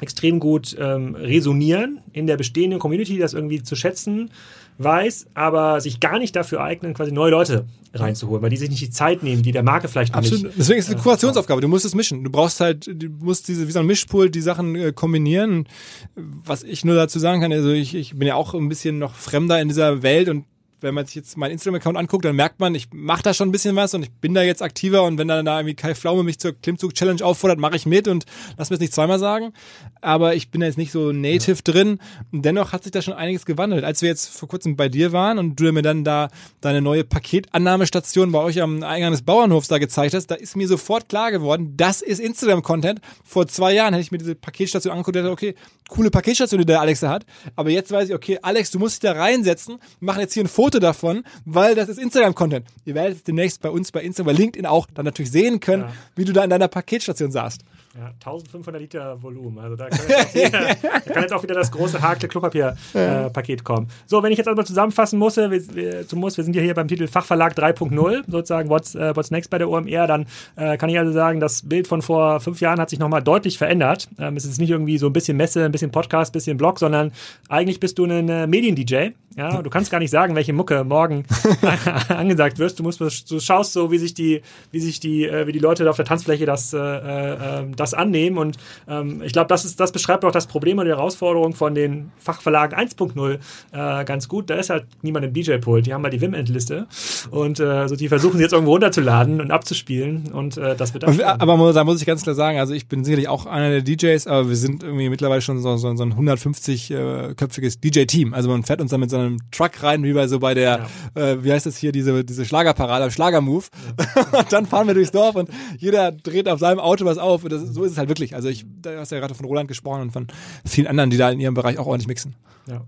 extrem 0.00 0.40
gut 0.40 0.76
ähm, 0.78 1.14
resonieren 1.14 2.00
in 2.12 2.26
der 2.26 2.36
bestehenden 2.36 2.78
Community, 2.78 3.18
das 3.18 3.34
irgendwie 3.34 3.62
zu 3.62 3.76
schätzen 3.76 4.30
weiß, 4.78 5.26
aber 5.34 5.80
sich 5.80 6.00
gar 6.00 6.18
nicht 6.18 6.34
dafür 6.34 6.62
eignen, 6.62 6.94
quasi 6.94 7.12
neue 7.12 7.30
Leute 7.30 7.66
reinzuholen, 7.94 8.42
weil 8.42 8.50
die 8.50 8.56
sich 8.56 8.70
nicht 8.70 8.80
die 8.80 8.90
Zeit 8.90 9.22
nehmen, 9.22 9.42
die 9.42 9.52
der 9.52 9.62
Marke 9.62 9.86
vielleicht 9.86 10.14
Absolut. 10.14 10.44
nicht. 10.44 10.58
Deswegen 10.58 10.78
ist 10.78 10.88
es 10.88 10.94
eine 10.94 11.02
Kurationsaufgabe. 11.02 11.60
Du 11.60 11.68
musst 11.68 11.84
es 11.84 11.94
mischen. 11.94 12.24
Du 12.24 12.30
brauchst 12.30 12.60
halt, 12.60 12.86
du 12.86 13.08
musst 13.20 13.48
diese, 13.48 13.68
wie 13.68 13.72
so 13.72 13.80
ein 13.80 13.86
Mischpult, 13.86 14.34
die 14.34 14.40
Sachen 14.40 14.74
äh, 14.74 14.92
kombinieren. 14.92 15.68
Was 16.14 16.62
ich 16.62 16.84
nur 16.84 16.94
dazu 16.94 17.18
sagen 17.18 17.42
kann, 17.42 17.52
also 17.52 17.70
ich, 17.70 17.94
ich 17.94 18.16
bin 18.16 18.26
ja 18.26 18.34
auch 18.34 18.54
ein 18.54 18.68
bisschen 18.68 18.98
noch 18.98 19.14
fremder 19.14 19.60
in 19.60 19.68
dieser 19.68 20.02
Welt 20.02 20.28
und 20.28 20.46
wenn 20.82 20.94
man 20.94 21.06
sich 21.06 21.14
jetzt 21.14 21.36
meinen 21.36 21.52
Instagram-Account 21.52 21.96
anguckt, 21.96 22.24
dann 22.24 22.36
merkt 22.36 22.60
man, 22.60 22.74
ich 22.74 22.88
mache 22.92 23.22
da 23.22 23.34
schon 23.34 23.48
ein 23.48 23.52
bisschen 23.52 23.76
was 23.76 23.94
und 23.94 24.02
ich 24.02 24.10
bin 24.10 24.34
da 24.34 24.42
jetzt 24.42 24.62
aktiver 24.62 25.04
und 25.04 25.18
wenn 25.18 25.28
dann 25.28 25.44
da 25.44 25.58
irgendwie 25.58 25.74
Kai 25.74 25.94
Pflaume 25.94 26.22
mich 26.22 26.38
zur 26.38 26.52
Klimmzug-Challenge 26.52 27.24
auffordert, 27.24 27.58
mache 27.58 27.76
ich 27.76 27.86
mit 27.86 28.08
und 28.08 28.24
lass 28.56 28.70
mir 28.70 28.74
es 28.74 28.80
nicht 28.80 28.92
zweimal 28.92 29.18
sagen. 29.18 29.52
Aber 30.00 30.34
ich 30.34 30.50
bin 30.50 30.60
da 30.60 30.66
jetzt 30.66 30.78
nicht 30.78 30.92
so 30.92 31.12
native 31.12 31.56
ja. 31.56 31.72
drin. 31.72 31.98
Und 32.32 32.44
dennoch 32.44 32.72
hat 32.72 32.82
sich 32.82 32.92
da 32.92 33.02
schon 33.02 33.14
einiges 33.14 33.46
gewandelt. 33.46 33.84
Als 33.84 34.02
wir 34.02 34.08
jetzt 34.08 34.28
vor 34.36 34.48
kurzem 34.48 34.76
bei 34.76 34.88
dir 34.88 35.12
waren 35.12 35.38
und 35.38 35.58
du 35.58 35.72
mir 35.72 35.82
dann 35.82 36.04
da 36.04 36.28
deine 36.60 36.82
neue 36.82 37.04
Paketannahmestation 37.04 38.32
bei 38.32 38.40
euch 38.40 38.60
am 38.60 38.82
Eingang 38.82 39.12
des 39.12 39.22
Bauernhofs 39.22 39.68
da 39.68 39.78
gezeigt 39.78 40.14
hast, 40.14 40.26
da 40.26 40.34
ist 40.34 40.56
mir 40.56 40.68
sofort 40.68 41.08
klar 41.08 41.30
geworden, 41.30 41.74
das 41.76 42.02
ist 42.02 42.18
Instagram-Content. 42.20 43.00
Vor 43.24 43.46
zwei 43.46 43.72
Jahren 43.74 43.94
hätte 43.94 44.02
ich 44.02 44.12
mir 44.12 44.18
diese 44.18 44.34
Paketstation 44.34 44.92
angeguckt 44.92 45.16
und 45.16 45.22
dachte, 45.22 45.32
okay, 45.32 45.54
coole 45.88 46.10
Paketstation, 46.10 46.58
die 46.58 46.66
der 46.66 46.80
Alex 46.80 47.00
da 47.00 47.10
hat. 47.10 47.26
Aber 47.56 47.70
jetzt 47.70 47.90
weiß 47.92 48.08
ich, 48.08 48.14
okay, 48.14 48.38
Alex, 48.42 48.70
du 48.70 48.78
musst 48.78 49.02
dich 49.02 49.10
da 49.10 49.12
reinsetzen, 49.12 49.78
machen 50.00 50.20
jetzt 50.20 50.34
hier 50.34 50.42
ein 50.42 50.48
Foto 50.48 50.71
Foto 50.72 50.78
davon, 50.78 51.24
weil 51.44 51.74
das 51.74 51.90
ist 51.90 51.98
Instagram-Content. 51.98 52.66
Ihr 52.86 52.94
werdet 52.94 53.18
es 53.18 53.22
demnächst 53.24 53.60
bei 53.60 53.68
uns 53.68 53.92
bei 53.92 54.00
Instagram, 54.00 54.34
bei 54.34 54.40
LinkedIn 54.40 54.64
auch 54.64 54.86
dann 54.94 55.04
natürlich 55.04 55.30
sehen 55.30 55.60
können, 55.60 55.82
ja. 55.82 55.92
wie 56.16 56.24
du 56.24 56.32
da 56.32 56.42
in 56.44 56.48
deiner 56.48 56.68
Paketstation 56.68 57.30
saßt. 57.30 57.60
Ja, 57.94 58.06
1500 58.24 58.80
Liter 58.80 59.22
Volumen. 59.22 59.58
Also 59.58 59.76
da 59.76 59.90
kann 59.90 60.00
jetzt 60.08 60.26
auch 60.26 60.34
wieder, 60.34 60.74
kann 61.12 61.22
jetzt 61.22 61.32
auch 61.34 61.42
wieder 61.42 61.54
das 61.54 61.70
große 61.70 62.00
hakle 62.00 62.26
Klopapier-Paket 62.26 63.60
äh, 63.60 63.62
kommen. 63.62 63.88
So, 64.06 64.22
wenn 64.22 64.32
ich 64.32 64.38
jetzt 64.38 64.48
also 64.48 64.62
zusammenfassen 64.62 65.18
muss, 65.18 65.36
wir, 65.36 65.50
wir, 65.50 66.06
muss, 66.14 66.38
wir 66.38 66.44
sind 66.44 66.56
ja 66.56 66.62
hier 66.62 66.72
beim 66.72 66.88
Titel 66.88 67.06
Fachverlag 67.06 67.52
3.0, 67.52 68.22
sozusagen 68.26 68.70
What's, 68.70 68.94
uh, 68.94 69.14
What's 69.14 69.30
Next 69.30 69.50
bei 69.50 69.58
der 69.58 69.68
OMR, 69.68 70.06
dann 70.06 70.26
äh, 70.56 70.78
kann 70.78 70.88
ich 70.88 70.98
also 70.98 71.12
sagen, 71.12 71.38
das 71.38 71.68
Bild 71.68 71.86
von 71.86 72.00
vor 72.00 72.40
fünf 72.40 72.62
Jahren 72.62 72.80
hat 72.80 72.88
sich 72.88 72.98
nochmal 72.98 73.22
deutlich 73.22 73.58
verändert. 73.58 74.08
Ähm, 74.18 74.36
es 74.36 74.46
ist 74.46 74.58
nicht 74.58 74.70
irgendwie 74.70 74.96
so 74.96 75.08
ein 75.08 75.12
bisschen 75.12 75.36
Messe, 75.36 75.62
ein 75.62 75.72
bisschen 75.72 75.90
Podcast, 75.90 76.30
ein 76.30 76.32
bisschen 76.32 76.56
Blog, 76.56 76.78
sondern 76.78 77.12
eigentlich 77.50 77.78
bist 77.78 77.98
du 77.98 78.06
ein 78.06 78.28
äh, 78.30 78.46
Medien-DJ. 78.46 79.10
Ja, 79.36 79.62
du 79.62 79.70
kannst 79.70 79.90
gar 79.90 79.98
nicht 79.98 80.10
sagen, 80.10 80.34
welche 80.34 80.52
Mucke 80.52 80.84
morgen 80.84 81.24
angesagt 82.08 82.58
wirst. 82.58 82.78
Du 82.78 82.82
musst, 82.82 83.00
du 83.00 83.40
schaust 83.40 83.72
so, 83.72 83.90
wie 83.90 83.98
sich 83.98 84.14
die, 84.14 84.42
wie 84.70 84.80
sich 84.80 85.00
die, 85.00 85.24
äh, 85.24 85.46
wie 85.46 85.52
die 85.52 85.58
Leute 85.58 85.88
auf 85.88 85.96
der 85.96 86.04
Tanzfläche 86.04 86.46
das, 86.46 86.72
äh, 86.72 86.78
äh, 86.78 87.60
ähm, 87.60 87.76
das 87.82 87.94
annehmen. 87.94 88.38
Und 88.38 88.56
ähm, 88.88 89.22
ich 89.24 89.32
glaube, 89.32 89.48
das 89.48 89.64
ist, 89.64 89.80
das 89.80 89.92
beschreibt 89.92 90.24
auch 90.24 90.32
das 90.32 90.46
Problem 90.46 90.78
und 90.78 90.86
die 90.86 90.90
Herausforderung 90.90 91.54
von 91.54 91.74
den 91.74 92.12
Fachverlagen 92.18 92.78
1.0 92.78 93.38
äh, 93.72 94.04
ganz 94.04 94.28
gut. 94.28 94.50
Da 94.50 94.54
ist 94.54 94.70
halt 94.70 94.86
niemand 95.02 95.24
im 95.24 95.32
DJ-Pult. 95.32 95.86
Die 95.86 95.94
haben 95.94 96.02
halt 96.02 96.14
die 96.14 96.20
Wim-Endliste 96.20 96.86
und 97.30 97.60
äh, 97.60 97.64
also 97.64 97.96
die 97.96 98.08
versuchen 98.08 98.36
sie 98.36 98.42
jetzt 98.42 98.52
irgendwo 98.52 98.72
runterzuladen 98.72 99.40
und 99.40 99.50
abzuspielen 99.50 100.32
und 100.32 100.56
äh, 100.56 100.76
das 100.76 100.94
wird. 100.94 101.04
Und, 101.04 101.22
aber 101.22 101.72
da 101.72 101.84
muss 101.84 102.00
ich 102.00 102.06
ganz 102.06 102.22
klar 102.22 102.34
sagen, 102.34 102.58
also 102.58 102.74
ich 102.74 102.88
bin 102.88 103.04
sicherlich 103.04 103.28
auch 103.28 103.46
einer 103.46 103.70
der 103.70 103.82
DJs, 103.82 104.26
aber 104.26 104.48
wir 104.48 104.56
sind 104.56 104.82
irgendwie 104.82 105.08
mittlerweile 105.08 105.40
schon 105.40 105.58
so, 105.60 105.76
so, 105.76 105.94
so 105.94 106.02
ein 106.02 106.14
150-köpfiges 106.14 107.76
äh, 107.76 107.90
DJ-Team. 107.90 108.34
Also 108.34 108.48
man 108.48 108.62
fährt 108.64 108.80
uns 108.80 108.90
dann 108.90 109.00
mit 109.00 109.10
so 109.10 109.16
einem 109.16 109.38
Truck 109.50 109.82
rein, 109.82 110.02
wie 110.04 110.12
bei 110.12 110.26
so 110.28 110.38
bei 110.38 110.54
der, 110.54 110.86
ja. 111.16 111.22
äh, 111.22 111.44
wie 111.44 111.52
heißt 111.52 111.66
das 111.66 111.76
hier, 111.76 111.92
diese, 111.92 112.24
diese 112.24 112.44
Schlagerparade, 112.44 113.10
Schlagermove. 113.10 113.68
Ja. 113.98 114.38
und 114.38 114.52
dann 114.52 114.66
fahren 114.66 114.86
wir 114.86 114.94
durchs 114.94 115.12
Dorf 115.12 115.36
und 115.36 115.50
jeder 115.78 116.12
dreht 116.12 116.48
auf 116.48 116.60
seinem 116.60 116.80
Auto 116.80 117.04
was 117.04 117.18
auf. 117.18 117.44
Und 117.44 117.52
das, 117.52 117.71
so 117.72 117.84
ist 117.84 117.92
es 117.92 117.98
halt 117.98 118.08
wirklich. 118.08 118.34
Also 118.34 118.48
ich, 118.48 118.64
da 118.80 118.98
hast 118.98 119.12
ja 119.12 119.18
gerade 119.18 119.34
von 119.34 119.46
Roland 119.46 119.68
gesprochen 119.68 120.02
und 120.02 120.10
von 120.12 120.26
vielen 120.64 120.86
anderen, 120.86 121.10
die 121.10 121.16
da 121.16 121.30
in 121.30 121.40
ihrem 121.40 121.54
Bereich 121.54 121.78
auch 121.78 121.86
ordentlich 121.86 122.08
mixen. 122.08 122.36
Ja. 122.66 122.84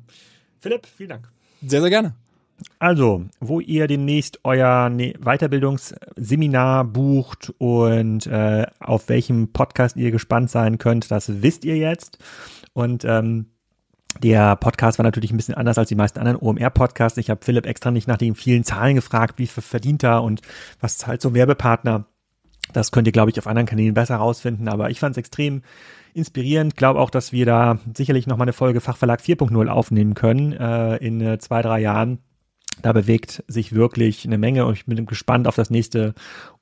Philipp, 0.61 0.87
vielen 0.87 1.11
Dank. 1.11 1.28
Sehr, 1.66 1.80
sehr 1.80 1.91
gerne. 1.91 2.14
Also, 2.78 3.24
wo 3.41 3.61
ihr 3.61 3.87
demnächst 3.87 4.41
euer 4.45 4.89
ne-, 4.89 5.14
Weiterbildungsseminar 5.20 6.85
bucht 6.85 7.53
und 7.59 8.26
äh, 8.26 8.66
auf 8.78 9.09
welchem 9.09 9.53
Podcast 9.53 9.97
ihr 9.97 10.11
gespannt 10.11 10.51
sein 10.51 10.78
könnt, 10.78 11.11
das 11.11 11.43
wisst 11.43 11.64
ihr 11.64 11.76
jetzt. 11.76 12.18
Und 12.72 13.05
ähm, 13.05 13.47
der 14.22 14.57
Podcast 14.57 14.99
war 14.99 15.05
natürlich 15.05 15.32
ein 15.32 15.37
bisschen 15.37 15.55
anders 15.55 15.78
als 15.78 15.89
die 15.89 15.97
meisten 15.97 16.18
anderen 16.20 16.39
OMR-Podcasts. 16.39 17.18
Ich 17.18 17.30
habe 17.30 17.45
Philipp 17.45 17.66
extra 17.66 17.91
nicht 17.91 18.07
nach 18.07 18.16
den 18.16 18.35
vielen 18.35 18.64
Zahlen 18.64 18.95
gefragt, 18.95 19.39
wie 19.39 19.47
viel 19.47 19.62
verdient 19.62 20.05
er 20.05 20.22
und 20.22 20.41
was 20.80 20.99
zahlt 20.99 21.20
so 21.20 21.30
ein 21.30 21.35
Werbepartner. 21.35 22.07
Das 22.73 22.91
könnt 22.91 23.07
ihr, 23.07 23.12
glaube 23.12 23.31
ich, 23.31 23.39
auf 23.39 23.47
anderen 23.47 23.67
Kanälen 23.67 23.95
besser 23.95 24.17
rausfinden. 24.17 24.69
Aber 24.69 24.91
ich 24.91 25.01
fand 25.01 25.15
es 25.17 25.19
extrem 25.19 25.62
inspirierend. 26.15 26.77
Glaube 26.77 27.01
auch, 27.01 27.11
dass 27.11 27.33
wir 27.33 27.47
da 27.47 27.79
sicherlich 27.97 28.27
noch 28.27 28.37
mal 28.37 28.45
eine 28.45 28.53
Folge 28.53 28.81
Fachverlag 28.81 29.21
4.0 29.21 29.69
aufnehmen 29.69 30.15
können 30.15 30.53
äh, 30.53 30.97
in 30.97 31.21
äh, 31.21 31.39
zwei, 31.39 31.62
drei 31.62 31.81
Jahren. 31.81 32.19
Da 32.83 32.93
bewegt 32.93 33.45
sich 33.47 33.73
wirklich 33.73 34.25
eine 34.25 34.39
Menge 34.39 34.67
und 34.67 34.75
ich 34.75 34.87
bin 34.87 35.07
gespannt 35.07 35.47
auf 35.47 35.55
das 35.57 35.71
nächste 35.71 36.15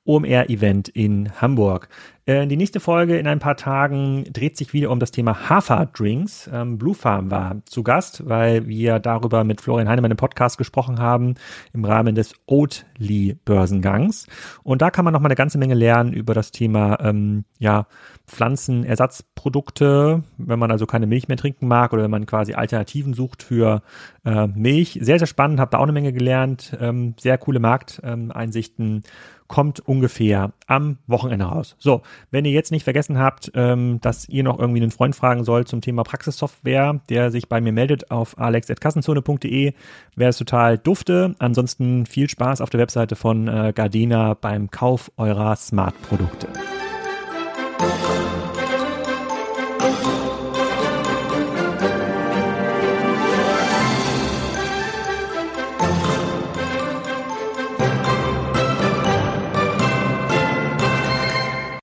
OMR-Event 0.05 0.89
in 0.89 1.31
Hamburg. 1.41 1.89
Äh, 2.25 2.47
die 2.47 2.55
nächste 2.55 2.79
Folge 2.79 3.17
in 3.17 3.27
ein 3.27 3.39
paar 3.39 3.57
Tagen 3.57 4.23
dreht 4.31 4.55
sich 4.55 4.73
wieder 4.73 4.91
um 4.91 4.99
das 4.99 5.11
Thema 5.11 5.49
Haferdrinks. 5.49 6.49
Ähm, 6.51 6.77
Blue 6.77 6.93
Farm 6.93 7.31
war 7.31 7.57
zu 7.65 7.83
Gast, 7.83 8.27
weil 8.27 8.67
wir 8.67 8.99
darüber 8.99 9.43
mit 9.43 9.59
Florian 9.59 9.89
Heinemann 9.89 10.11
im 10.11 10.17
Podcast 10.17 10.57
gesprochen 10.57 10.99
haben 10.99 11.35
im 11.73 11.83
Rahmen 11.83 12.15
des 12.15 12.33
Oatly-Börsengangs. 12.45 14.27
Und 14.63 14.81
da 14.81 14.89
kann 14.89 15.03
man 15.03 15.13
noch 15.13 15.19
mal 15.19 15.27
eine 15.27 15.35
ganze 15.35 15.57
Menge 15.57 15.73
lernen 15.73 16.13
über 16.13 16.33
das 16.33 16.51
Thema 16.51 16.97
ähm, 17.01 17.43
ja, 17.59 17.87
Pflanzenersatzprodukte, 18.27 20.23
wenn 20.37 20.59
man 20.59 20.71
also 20.71 20.85
keine 20.85 21.07
Milch 21.07 21.27
mehr 21.27 21.37
trinken 21.37 21.67
mag 21.67 21.91
oder 21.91 22.03
wenn 22.03 22.11
man 22.11 22.25
quasi 22.25 22.53
Alternativen 22.53 23.13
sucht 23.13 23.43
für 23.43 23.81
äh, 24.23 24.47
Milch. 24.47 24.97
Sehr, 25.01 25.19
sehr 25.19 25.27
spannend, 25.27 25.59
habe 25.59 25.71
da 25.71 25.79
auch 25.79 25.83
eine 25.83 25.91
Menge 25.91 26.13
gelernt. 26.13 26.77
Ähm, 26.79 27.15
sehr 27.19 27.37
coole 27.37 27.59
Markteinsichten 27.59 29.03
kommt 29.47 29.79
ungefähr 29.79 30.53
am 30.67 30.97
Wochenende 31.07 31.45
raus. 31.45 31.75
So, 31.79 32.01
wenn 32.31 32.45
ihr 32.45 32.51
jetzt 32.51 32.71
nicht 32.71 32.83
vergessen 32.83 33.19
habt, 33.19 33.51
ähm, 33.55 33.99
dass 34.01 34.27
ihr 34.29 34.43
noch 34.43 34.59
irgendwie 34.59 34.81
einen 34.81 34.91
Freund 34.91 35.15
fragen 35.15 35.43
sollt 35.43 35.67
zum 35.67 35.81
Thema 35.81 36.03
Praxissoftware, 36.03 37.01
der 37.09 37.31
sich 37.31 37.49
bei 37.49 37.61
mir 37.61 37.71
meldet 37.73 38.11
auf 38.11 38.37
alex.kassenzone.de, 38.37 39.73
wäre 40.15 40.29
es 40.29 40.37
total 40.37 40.77
dufte. 40.77 41.35
Ansonsten 41.39 42.05
viel 42.05 42.29
Spaß 42.29 42.61
auf 42.61 42.69
der 42.69 42.79
Webseite 42.79 43.15
von 43.15 43.47
äh, 43.47 43.73
Gardena 43.75 44.33
beim 44.33 44.71
Kauf 44.71 45.11
eurer 45.17 45.55
Smart-Produkte. 45.55 46.47